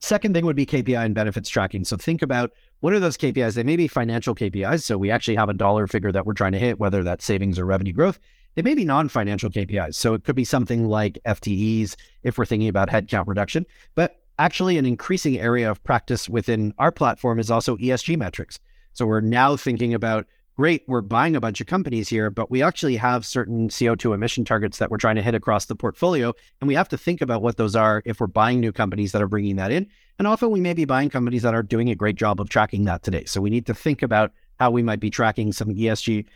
Second 0.00 0.34
thing 0.34 0.44
would 0.44 0.56
be 0.56 0.66
KPI 0.66 1.04
and 1.04 1.14
benefits 1.14 1.48
tracking. 1.48 1.84
So 1.84 1.96
think 1.96 2.22
about 2.22 2.50
what 2.80 2.92
are 2.92 2.98
those 2.98 3.16
KPIs? 3.16 3.54
They 3.54 3.62
may 3.62 3.76
be 3.76 3.86
financial 3.86 4.34
KPIs. 4.34 4.82
So 4.82 4.98
we 4.98 5.12
actually 5.12 5.36
have 5.36 5.48
a 5.48 5.54
dollar 5.54 5.86
figure 5.86 6.10
that 6.10 6.26
we're 6.26 6.32
trying 6.32 6.52
to 6.52 6.58
hit, 6.58 6.80
whether 6.80 7.04
that's 7.04 7.24
savings 7.24 7.56
or 7.56 7.66
revenue 7.66 7.92
growth. 7.92 8.18
They 8.54 8.62
may 8.62 8.74
be 8.74 8.84
non 8.84 9.08
financial 9.08 9.50
KPIs. 9.50 9.94
So 9.94 10.14
it 10.14 10.24
could 10.24 10.36
be 10.36 10.44
something 10.44 10.86
like 10.86 11.18
FTEs 11.26 11.96
if 12.22 12.38
we're 12.38 12.44
thinking 12.44 12.68
about 12.68 12.88
headcount 12.88 13.26
reduction. 13.26 13.66
But 13.94 14.20
actually, 14.38 14.78
an 14.78 14.86
increasing 14.86 15.38
area 15.38 15.70
of 15.70 15.82
practice 15.84 16.28
within 16.28 16.74
our 16.78 16.92
platform 16.92 17.38
is 17.38 17.50
also 17.50 17.76
ESG 17.76 18.16
metrics. 18.16 18.58
So 18.92 19.06
we're 19.06 19.20
now 19.20 19.56
thinking 19.56 19.94
about 19.94 20.26
great, 20.56 20.84
we're 20.86 21.00
buying 21.00 21.34
a 21.34 21.40
bunch 21.40 21.60
of 21.60 21.66
companies 21.66 22.08
here, 22.08 22.30
but 22.30 22.50
we 22.50 22.62
actually 22.62 22.96
have 22.96 23.24
certain 23.24 23.68
CO2 23.68 24.14
emission 24.14 24.44
targets 24.44 24.78
that 24.78 24.90
we're 24.90 24.98
trying 24.98 25.16
to 25.16 25.22
hit 25.22 25.34
across 25.34 25.64
the 25.64 25.74
portfolio. 25.74 26.32
And 26.60 26.68
we 26.68 26.74
have 26.74 26.88
to 26.90 26.98
think 26.98 27.22
about 27.22 27.42
what 27.42 27.56
those 27.56 27.74
are 27.74 28.02
if 28.04 28.20
we're 28.20 28.26
buying 28.26 28.60
new 28.60 28.72
companies 28.72 29.12
that 29.12 29.22
are 29.22 29.28
bringing 29.28 29.56
that 29.56 29.72
in. 29.72 29.86
And 30.18 30.28
often 30.28 30.50
we 30.50 30.60
may 30.60 30.74
be 30.74 30.84
buying 30.84 31.08
companies 31.08 31.42
that 31.42 31.54
are 31.54 31.62
doing 31.62 31.88
a 31.88 31.94
great 31.94 32.16
job 32.16 32.40
of 32.40 32.50
tracking 32.50 32.84
that 32.84 33.02
today. 33.02 33.24
So 33.24 33.40
we 33.40 33.50
need 33.50 33.66
to 33.66 33.74
think 33.74 34.02
about 34.02 34.32
how 34.60 34.70
we 34.70 34.82
might 34.82 35.00
be 35.00 35.10
tracking 35.10 35.52
some 35.52 35.74
ESG 35.74 36.26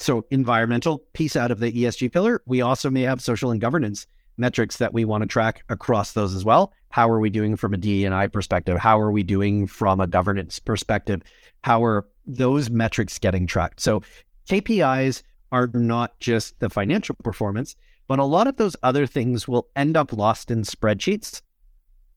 so 0.00 0.24
environmental 0.30 0.98
piece 1.12 1.36
out 1.36 1.50
of 1.50 1.60
the 1.60 1.72
ESG 1.72 2.12
pillar. 2.12 2.42
We 2.46 2.60
also 2.60 2.90
may 2.90 3.02
have 3.02 3.20
social 3.20 3.50
and 3.50 3.60
governance 3.60 4.06
metrics 4.36 4.78
that 4.78 4.94
we 4.94 5.04
want 5.04 5.22
to 5.22 5.26
track 5.26 5.64
across 5.68 6.12
those 6.12 6.34
as 6.34 6.44
well. 6.44 6.72
How 6.88 7.08
are 7.10 7.20
we 7.20 7.30
doing 7.30 7.56
from 7.56 7.74
a 7.74 7.76
DE&I 7.76 8.26
perspective? 8.28 8.78
How 8.78 8.98
are 8.98 9.12
we 9.12 9.22
doing 9.22 9.66
from 9.66 10.00
a 10.00 10.06
governance 10.06 10.58
perspective? 10.58 11.22
How 11.62 11.84
are 11.84 12.06
those 12.26 12.70
metrics 12.70 13.18
getting 13.18 13.46
tracked? 13.46 13.80
So 13.80 14.02
KPIs 14.48 15.22
are 15.52 15.68
not 15.74 16.18
just 16.20 16.58
the 16.60 16.70
financial 16.70 17.16
performance, 17.22 17.76
but 18.08 18.18
a 18.18 18.24
lot 18.24 18.46
of 18.46 18.56
those 18.56 18.76
other 18.82 19.06
things 19.06 19.46
will 19.46 19.68
end 19.76 19.96
up 19.96 20.12
lost 20.12 20.50
in 20.50 20.62
spreadsheets 20.62 21.42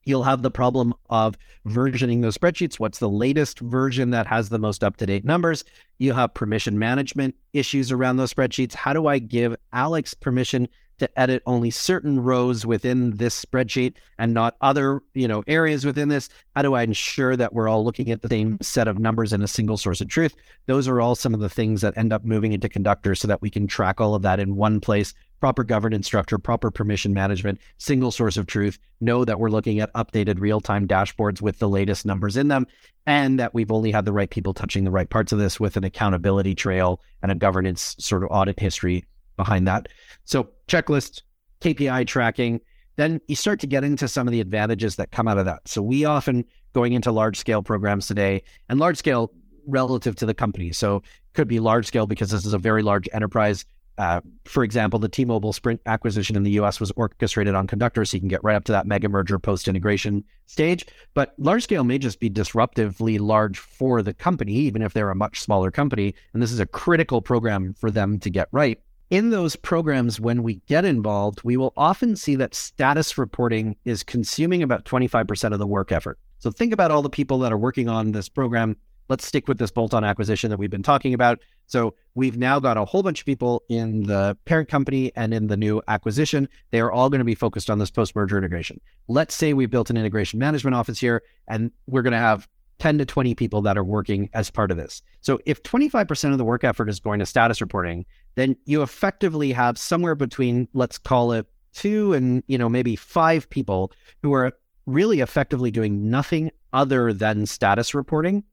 You'll 0.05 0.23
have 0.23 0.41
the 0.41 0.51
problem 0.51 0.93
of 1.09 1.37
versioning 1.65 2.21
those 2.21 2.37
spreadsheets. 2.37 2.79
What's 2.79 2.99
the 2.99 3.09
latest 3.09 3.59
version 3.59 4.11
that 4.11 4.27
has 4.27 4.49
the 4.49 4.59
most 4.59 4.83
up 4.83 4.97
to 4.97 5.05
date 5.05 5.25
numbers? 5.25 5.63
You 5.97 6.13
have 6.13 6.33
permission 6.33 6.77
management 6.77 7.35
issues 7.53 7.91
around 7.91 8.17
those 8.17 8.33
spreadsheets. 8.33 8.73
How 8.73 8.93
do 8.93 9.07
I 9.07 9.19
give 9.19 9.55
Alex 9.71 10.13
permission 10.13 10.67
to 10.99 11.19
edit 11.19 11.41
only 11.45 11.71
certain 11.71 12.21
rows 12.21 12.65
within 12.65 13.17
this 13.17 13.43
spreadsheet 13.43 13.95
and 14.19 14.33
not 14.33 14.55
other, 14.61 15.01
you 15.13 15.27
know, 15.27 15.43
areas 15.47 15.85
within 15.85 16.09
this? 16.09 16.29
How 16.55 16.61
do 16.61 16.73
I 16.75 16.83
ensure 16.83 17.35
that 17.35 17.53
we're 17.53 17.67
all 17.67 17.83
looking 17.83 18.11
at 18.11 18.21
the 18.21 18.29
same 18.29 18.57
set 18.61 18.87
of 18.87 18.99
numbers 18.99 19.33
in 19.33 19.41
a 19.41 19.47
single 19.47 19.77
source 19.77 20.01
of 20.01 20.07
truth? 20.07 20.35
Those 20.65 20.87
are 20.87 21.01
all 21.01 21.15
some 21.15 21.33
of 21.33 21.39
the 21.39 21.49
things 21.49 21.81
that 21.81 21.97
end 21.97 22.13
up 22.13 22.23
moving 22.23 22.53
into 22.53 22.69
Conductor 22.69 23.15
so 23.15 23.27
that 23.27 23.41
we 23.41 23.49
can 23.49 23.67
track 23.67 23.99
all 23.99 24.15
of 24.15 24.21
that 24.21 24.39
in 24.39 24.55
one 24.55 24.79
place 24.79 25.13
proper 25.43 25.65
governance 25.65 26.07
structure, 26.07 26.37
proper 26.37 26.71
permission 26.71 27.13
management, 27.13 27.59
single 27.77 28.11
source 28.11 28.37
of 28.37 28.47
truth, 28.47 28.79
know 29.01 29.25
that 29.25 29.41
we're 29.41 29.49
looking 29.49 29.81
at 29.81 29.91
updated 29.91 30.39
real 30.39 30.61
time 30.61 30.87
dashboards 30.87 31.41
with 31.41 31.59
the 31.59 31.67
latest 31.67 32.05
numbers 32.05 32.37
in 32.37 32.47
them, 32.47 32.65
and 33.07 33.37
that 33.37 33.53
we've 33.53 33.69
only 33.69 33.91
had 33.91 34.05
the 34.05 34.13
right 34.13 34.29
people 34.29 34.53
touching 34.53 34.85
the 34.85 34.89
right 34.89 35.09
parts 35.09 35.33
of 35.33 35.39
this 35.39 35.59
with 35.59 35.75
an 35.75 35.83
accountability 35.83 36.55
trail 36.55 37.01
and 37.21 37.29
a 37.29 37.35
governance 37.35 37.93
sort 37.99 38.23
of 38.23 38.29
audit 38.31 38.57
history 38.57 39.03
behind 39.35 39.67
that. 39.67 39.89
So, 40.23 40.47
checklist, 40.69 41.23
KPI 41.59 42.07
tracking, 42.07 42.61
then 42.95 43.19
you 43.27 43.35
start 43.35 43.59
to 43.59 43.67
get 43.67 43.83
into 43.83 44.07
some 44.07 44.29
of 44.29 44.31
the 44.31 44.39
advantages 44.39 44.95
that 44.95 45.11
come 45.11 45.27
out 45.27 45.37
of 45.37 45.43
that. 45.43 45.67
So, 45.67 45.81
we 45.81 46.05
often 46.05 46.45
going 46.71 46.93
into 46.93 47.11
large 47.11 47.37
scale 47.37 47.61
programs 47.61 48.07
today, 48.07 48.43
and 48.69 48.79
large 48.79 48.95
scale 48.95 49.33
relative 49.67 50.15
to 50.15 50.25
the 50.25 50.33
company. 50.33 50.71
So, 50.71 51.03
could 51.33 51.49
be 51.49 51.59
large 51.59 51.85
scale 51.85 52.07
because 52.07 52.31
this 52.31 52.45
is 52.45 52.53
a 52.53 52.57
very 52.57 52.81
large 52.81 53.09
enterprise 53.11 53.65
Uh, 53.97 54.21
for 54.45 54.63
example, 54.63 54.99
the 54.99 55.09
T-Mobile 55.09 55.53
Sprint 55.53 55.81
acquisition 55.85 56.35
in 56.35 56.43
the 56.43 56.51
U.S. 56.51 56.79
was 56.79 56.91
orchestrated 56.95 57.55
on 57.55 57.67
Conductor, 57.67 58.03
so 58.05 58.15
you 58.15 58.21
can 58.21 58.29
get 58.29 58.43
right 58.43 58.55
up 58.55 58.63
to 58.65 58.71
that 58.71 58.87
mega 58.87 59.07
merger 59.07 59.37
post-integration 59.37 60.23
stage. 60.45 60.85
But 61.13 61.33
large 61.37 61.63
scale 61.63 61.83
may 61.83 61.97
just 61.97 62.19
be 62.19 62.29
disruptively 62.29 63.19
large 63.19 63.59
for 63.59 64.01
the 64.01 64.13
company, 64.13 64.53
even 64.53 64.81
if 64.81 64.93
they're 64.93 65.11
a 65.11 65.15
much 65.15 65.41
smaller 65.41 65.71
company. 65.71 66.15
And 66.33 66.41
this 66.41 66.51
is 66.51 66.59
a 66.59 66.65
critical 66.65 67.21
program 67.21 67.73
for 67.73 67.91
them 67.91 68.19
to 68.19 68.29
get 68.29 68.47
right. 68.51 68.79
In 69.09 69.29
those 69.29 69.55
programs, 69.55 70.19
when 70.19 70.41
we 70.41 70.55
get 70.67 70.85
involved, 70.85 71.43
we 71.43 71.55
will 71.55 71.73
often 71.77 72.15
see 72.15 72.35
that 72.37 72.55
status 72.55 73.15
reporting 73.17 73.75
is 73.85 74.01
consuming 74.01 74.63
about 74.63 74.85
25% 74.85 75.53
of 75.53 75.59
the 75.59 75.67
work 75.67 75.91
effort. 75.91 76.17
So 76.39 76.49
think 76.49 76.73
about 76.73 76.89
all 76.89 77.03
the 77.03 77.09
people 77.09 77.37
that 77.39 77.53
are 77.53 77.57
working 77.57 77.87
on 77.87 78.11
this 78.11 78.27
program 78.27 78.75
let's 79.09 79.25
stick 79.25 79.47
with 79.47 79.57
this 79.57 79.71
bolt-on 79.71 80.03
acquisition 80.03 80.49
that 80.49 80.57
we've 80.57 80.69
been 80.69 80.83
talking 80.83 81.13
about. 81.13 81.39
So 81.67 81.95
we've 82.15 82.37
now 82.37 82.59
got 82.59 82.77
a 82.77 82.85
whole 82.85 83.03
bunch 83.03 83.21
of 83.21 83.25
people 83.25 83.63
in 83.69 84.03
the 84.03 84.37
parent 84.45 84.69
company 84.69 85.11
and 85.15 85.33
in 85.33 85.47
the 85.47 85.57
new 85.57 85.81
acquisition. 85.87 86.47
They 86.71 86.79
are 86.79 86.91
all 86.91 87.09
going 87.09 87.19
to 87.19 87.25
be 87.25 87.35
focused 87.35 87.69
on 87.69 87.79
this 87.79 87.91
post-merger 87.91 88.37
integration. 88.37 88.79
Let's 89.07 89.35
say 89.35 89.53
we 89.53 89.65
built 89.65 89.89
an 89.89 89.97
integration 89.97 90.39
management 90.39 90.75
office 90.75 90.99
here, 90.99 91.23
and 91.47 91.71
we're 91.87 92.01
going 92.01 92.13
to 92.13 92.17
have 92.17 92.47
10 92.79 92.97
to 92.97 93.05
20 93.05 93.35
people 93.35 93.61
that 93.61 93.77
are 93.77 93.83
working 93.83 94.29
as 94.33 94.49
part 94.49 94.71
of 94.71 94.77
this. 94.77 95.01
So 95.21 95.39
if 95.45 95.63
25% 95.63 96.31
of 96.31 96.37
the 96.37 96.43
work 96.43 96.63
effort 96.63 96.89
is 96.89 96.99
going 96.99 97.19
to 97.19 97.25
status 97.25 97.61
reporting, 97.61 98.05
then 98.35 98.57
you 98.65 98.81
effectively 98.81 99.51
have 99.53 99.77
somewhere 99.77 100.15
between, 100.15 100.67
let's 100.73 100.97
call 100.97 101.31
it 101.31 101.45
two 101.73 102.13
and, 102.13 102.43
you 102.47 102.57
know, 102.57 102.69
maybe 102.69 102.95
five 102.95 103.49
people 103.49 103.91
who 104.21 104.33
are 104.33 104.53
really 104.85 105.21
effectively 105.21 105.71
doing 105.71 106.09
nothing 106.09 106.51
other 106.73 107.13
than 107.13 107.45
status 107.45 107.93
reporting 107.93 108.43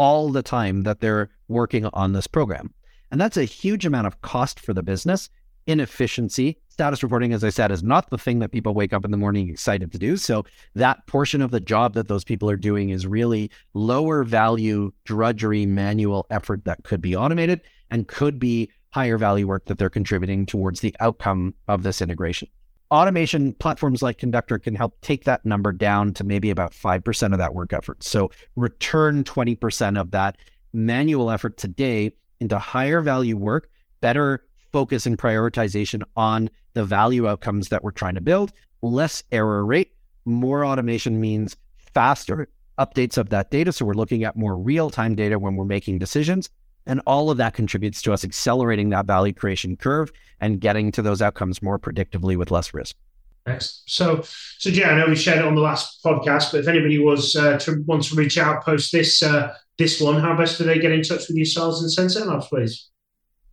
all 0.00 0.30
the 0.30 0.42
time 0.42 0.84
that 0.84 1.00
they're 1.00 1.28
working 1.48 1.84
on 1.92 2.14
this 2.14 2.26
program. 2.26 2.72
And 3.10 3.20
that's 3.20 3.36
a 3.36 3.44
huge 3.44 3.84
amount 3.84 4.06
of 4.06 4.22
cost 4.22 4.58
for 4.58 4.72
the 4.72 4.82
business, 4.82 5.28
inefficiency. 5.66 6.58
Status 6.70 7.02
reporting, 7.02 7.34
as 7.34 7.44
I 7.44 7.50
said, 7.50 7.70
is 7.70 7.82
not 7.82 8.08
the 8.08 8.16
thing 8.16 8.38
that 8.38 8.50
people 8.50 8.72
wake 8.72 8.94
up 8.94 9.04
in 9.04 9.10
the 9.10 9.18
morning 9.18 9.50
excited 9.50 9.92
to 9.92 9.98
do. 9.98 10.16
So 10.16 10.46
that 10.74 11.06
portion 11.06 11.42
of 11.42 11.50
the 11.50 11.60
job 11.60 11.92
that 11.94 12.08
those 12.08 12.24
people 12.24 12.48
are 12.48 12.56
doing 12.56 12.88
is 12.88 13.06
really 13.06 13.50
lower 13.74 14.24
value, 14.24 14.90
drudgery, 15.04 15.66
manual 15.66 16.26
effort 16.30 16.64
that 16.64 16.82
could 16.82 17.02
be 17.02 17.14
automated 17.14 17.60
and 17.90 18.08
could 18.08 18.38
be 18.38 18.70
higher 18.94 19.18
value 19.18 19.46
work 19.46 19.66
that 19.66 19.76
they're 19.76 19.90
contributing 19.90 20.46
towards 20.46 20.80
the 20.80 20.96
outcome 21.00 21.52
of 21.68 21.82
this 21.82 22.00
integration 22.00 22.48
automation 22.90 23.52
platforms 23.54 24.02
like 24.02 24.18
Conductor 24.18 24.58
can 24.58 24.74
help 24.74 25.00
take 25.00 25.24
that 25.24 25.44
number 25.44 25.72
down 25.72 26.12
to 26.14 26.24
maybe 26.24 26.50
about 26.50 26.72
5% 26.72 27.32
of 27.32 27.38
that 27.38 27.54
work 27.54 27.72
effort. 27.72 28.02
So 28.02 28.30
return 28.56 29.24
20% 29.24 30.00
of 30.00 30.10
that 30.10 30.38
manual 30.72 31.30
effort 31.30 31.56
today 31.56 32.12
into 32.40 32.58
higher 32.58 33.00
value 33.00 33.36
work, 33.36 33.70
better 34.00 34.44
focus 34.72 35.06
and 35.06 35.18
prioritization 35.18 36.02
on 36.16 36.50
the 36.74 36.84
value 36.84 37.28
outcomes 37.28 37.68
that 37.68 37.82
we're 37.82 37.90
trying 37.90 38.14
to 38.14 38.20
build, 38.20 38.52
less 38.82 39.22
error 39.32 39.64
rate. 39.64 39.92
More 40.24 40.64
automation 40.64 41.20
means 41.20 41.56
faster 41.94 42.48
updates 42.78 43.18
of 43.18 43.28
that 43.30 43.50
data. 43.50 43.72
So 43.72 43.84
we're 43.84 43.94
looking 43.94 44.24
at 44.24 44.36
more 44.36 44.56
real 44.56 44.90
time 44.90 45.14
data 45.14 45.38
when 45.38 45.56
we're 45.56 45.64
making 45.64 45.98
decisions. 45.98 46.50
And 46.86 47.00
all 47.06 47.30
of 47.30 47.36
that 47.38 47.54
contributes 47.54 48.02
to 48.02 48.12
us 48.12 48.24
accelerating 48.24 48.90
that 48.90 49.06
value 49.06 49.32
creation 49.32 49.76
curve 49.76 50.10
and 50.40 50.60
getting 50.60 50.90
to 50.92 51.02
those 51.02 51.22
outcomes 51.22 51.62
more 51.62 51.78
predictably 51.78 52.36
with 52.36 52.50
less 52.50 52.72
risk. 52.74 52.96
Excellent. 53.46 53.82
So, 53.86 54.22
so 54.58 54.68
yeah, 54.70 54.90
I 54.90 54.98
know 54.98 55.06
we 55.06 55.16
shared 55.16 55.38
it 55.38 55.44
on 55.44 55.54
the 55.54 55.60
last 55.60 56.02
podcast, 56.04 56.52
but 56.52 56.60
if 56.60 56.68
anybody 56.68 56.98
was 56.98 57.36
uh, 57.36 57.58
to 57.58 57.82
want 57.86 58.04
to 58.04 58.14
reach 58.14 58.38
out 58.38 58.64
post 58.64 58.92
this 58.92 59.22
uh, 59.22 59.54
this 59.78 60.00
one, 60.00 60.20
how 60.20 60.36
best 60.36 60.58
do 60.58 60.64
they 60.64 60.78
get 60.78 60.92
in 60.92 61.02
touch 61.02 61.26
with 61.28 61.36
yourselves 61.36 61.80
and 61.80 61.90
Sensei 61.90 62.22
Labs, 62.22 62.48
please? 62.48 62.90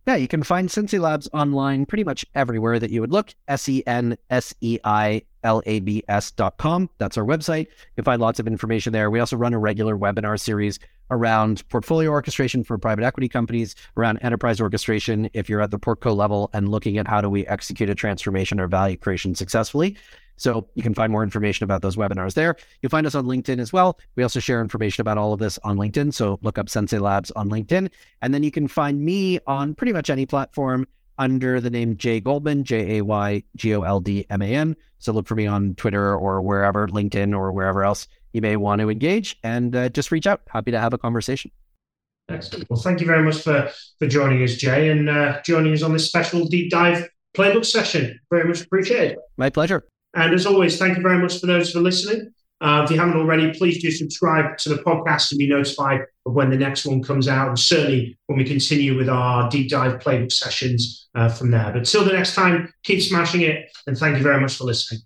Yeah, 0.06 0.16
you 0.16 0.28
can 0.28 0.42
find 0.42 0.70
Sensei 0.70 0.98
Labs 0.98 1.28
online 1.32 1.86
pretty 1.86 2.04
much 2.04 2.24
everywhere 2.34 2.78
that 2.78 2.90
you 2.90 3.00
would 3.00 3.12
look. 3.12 3.34
S 3.46 3.68
E 3.68 3.82
N 3.86 4.16
S 4.30 4.54
E 4.60 4.78
I 4.84 5.22
L 5.44 5.62
A 5.66 5.80
B 5.80 6.02
S 6.08 6.30
dot 6.30 6.56
com. 6.58 6.90
That's 6.98 7.16
our 7.16 7.24
website. 7.24 7.66
You 7.66 7.94
can 7.96 8.04
find 8.04 8.20
lots 8.20 8.40
of 8.40 8.46
information 8.46 8.92
there. 8.92 9.10
We 9.10 9.20
also 9.20 9.36
run 9.36 9.54
a 9.54 9.58
regular 9.58 9.96
webinar 9.96 10.38
series 10.38 10.78
around 11.10 11.66
portfolio 11.70 12.10
orchestration 12.10 12.62
for 12.62 12.76
private 12.76 13.04
equity 13.04 13.28
companies, 13.28 13.74
around 13.96 14.18
enterprise 14.18 14.60
orchestration 14.60 15.30
if 15.32 15.48
you're 15.48 15.62
at 15.62 15.70
the 15.70 15.78
portco 15.78 16.14
level 16.14 16.50
and 16.52 16.68
looking 16.68 16.98
at 16.98 17.08
how 17.08 17.20
do 17.20 17.30
we 17.30 17.46
execute 17.46 17.88
a 17.88 17.94
transformation 17.94 18.60
or 18.60 18.66
value 18.66 18.96
creation 18.96 19.34
successfully. 19.34 19.96
So 20.36 20.68
you 20.74 20.84
can 20.84 20.94
find 20.94 21.10
more 21.10 21.24
information 21.24 21.64
about 21.64 21.82
those 21.82 21.96
webinars 21.96 22.34
there. 22.34 22.54
You'll 22.80 22.90
find 22.90 23.08
us 23.08 23.16
on 23.16 23.24
LinkedIn 23.24 23.58
as 23.58 23.72
well. 23.72 23.98
We 24.14 24.22
also 24.22 24.38
share 24.38 24.60
information 24.60 25.00
about 25.00 25.18
all 25.18 25.32
of 25.32 25.40
this 25.40 25.58
on 25.64 25.76
LinkedIn. 25.78 26.14
So 26.14 26.38
look 26.42 26.58
up 26.58 26.68
Sensei 26.68 26.98
Labs 26.98 27.32
on 27.32 27.48
LinkedIn. 27.48 27.90
And 28.22 28.32
then 28.32 28.44
you 28.44 28.52
can 28.52 28.68
find 28.68 29.00
me 29.00 29.40
on 29.48 29.74
pretty 29.74 29.92
much 29.92 30.10
any 30.10 30.26
platform 30.26 30.86
under 31.18 31.60
the 31.60 31.70
name 31.70 31.96
Jay 31.96 32.20
Goldman, 32.20 32.64
J 32.64 32.98
A 32.98 33.04
Y 33.04 33.42
G 33.56 33.74
O 33.74 33.82
L 33.82 34.00
D 34.00 34.26
M 34.30 34.42
A 34.42 34.54
N. 34.54 34.76
So 34.98 35.12
look 35.12 35.26
for 35.26 35.34
me 35.34 35.46
on 35.46 35.74
Twitter 35.74 36.16
or 36.16 36.40
wherever, 36.40 36.88
LinkedIn 36.88 37.36
or 37.36 37.52
wherever 37.52 37.84
else 37.84 38.08
you 38.32 38.40
may 38.40 38.56
want 38.56 38.80
to 38.80 38.90
engage 38.90 39.38
and 39.42 39.74
uh, 39.74 39.88
just 39.88 40.10
reach 40.10 40.26
out. 40.26 40.42
Happy 40.48 40.70
to 40.70 40.78
have 40.78 40.92
a 40.92 40.98
conversation. 40.98 41.50
Excellent. 42.28 42.68
Well, 42.68 42.80
thank 42.80 43.00
you 43.00 43.06
very 43.06 43.22
much 43.22 43.38
for, 43.38 43.70
for 43.98 44.06
joining 44.06 44.42
us, 44.42 44.56
Jay, 44.56 44.90
and 44.90 45.08
uh, 45.08 45.40
joining 45.44 45.72
us 45.72 45.82
on 45.82 45.92
this 45.92 46.06
special 46.06 46.44
deep 46.46 46.70
dive 46.70 47.08
playbook 47.34 47.64
session. 47.64 48.18
Very 48.30 48.46
much 48.46 48.60
appreciated. 48.60 49.18
My 49.36 49.48
pleasure. 49.48 49.84
And 50.14 50.34
as 50.34 50.46
always, 50.46 50.78
thank 50.78 50.96
you 50.96 51.02
very 51.02 51.18
much 51.18 51.40
for 51.40 51.46
those 51.46 51.72
for 51.72 51.80
listening. 51.80 52.32
Uh, 52.60 52.82
if 52.84 52.90
you 52.90 52.98
haven't 52.98 53.16
already, 53.16 53.56
please 53.56 53.80
do 53.80 53.90
subscribe 53.90 54.58
to 54.58 54.68
the 54.68 54.82
podcast 54.82 55.28
to 55.28 55.36
be 55.36 55.48
notified 55.48 56.00
of 56.26 56.32
when 56.32 56.50
the 56.50 56.56
next 56.56 56.84
one 56.84 57.02
comes 57.02 57.28
out, 57.28 57.48
and 57.48 57.58
certainly 57.58 58.18
when 58.26 58.38
we 58.38 58.44
continue 58.44 58.96
with 58.96 59.08
our 59.08 59.48
deep 59.48 59.70
dive 59.70 60.00
playbook 60.00 60.32
sessions 60.32 61.08
uh, 61.14 61.28
from 61.28 61.50
there. 61.50 61.70
But 61.72 61.84
till 61.84 62.04
the 62.04 62.12
next 62.12 62.34
time, 62.34 62.72
keep 62.82 63.02
smashing 63.02 63.42
it, 63.42 63.70
and 63.86 63.96
thank 63.96 64.16
you 64.16 64.22
very 64.22 64.40
much 64.40 64.56
for 64.56 64.64
listening. 64.64 65.00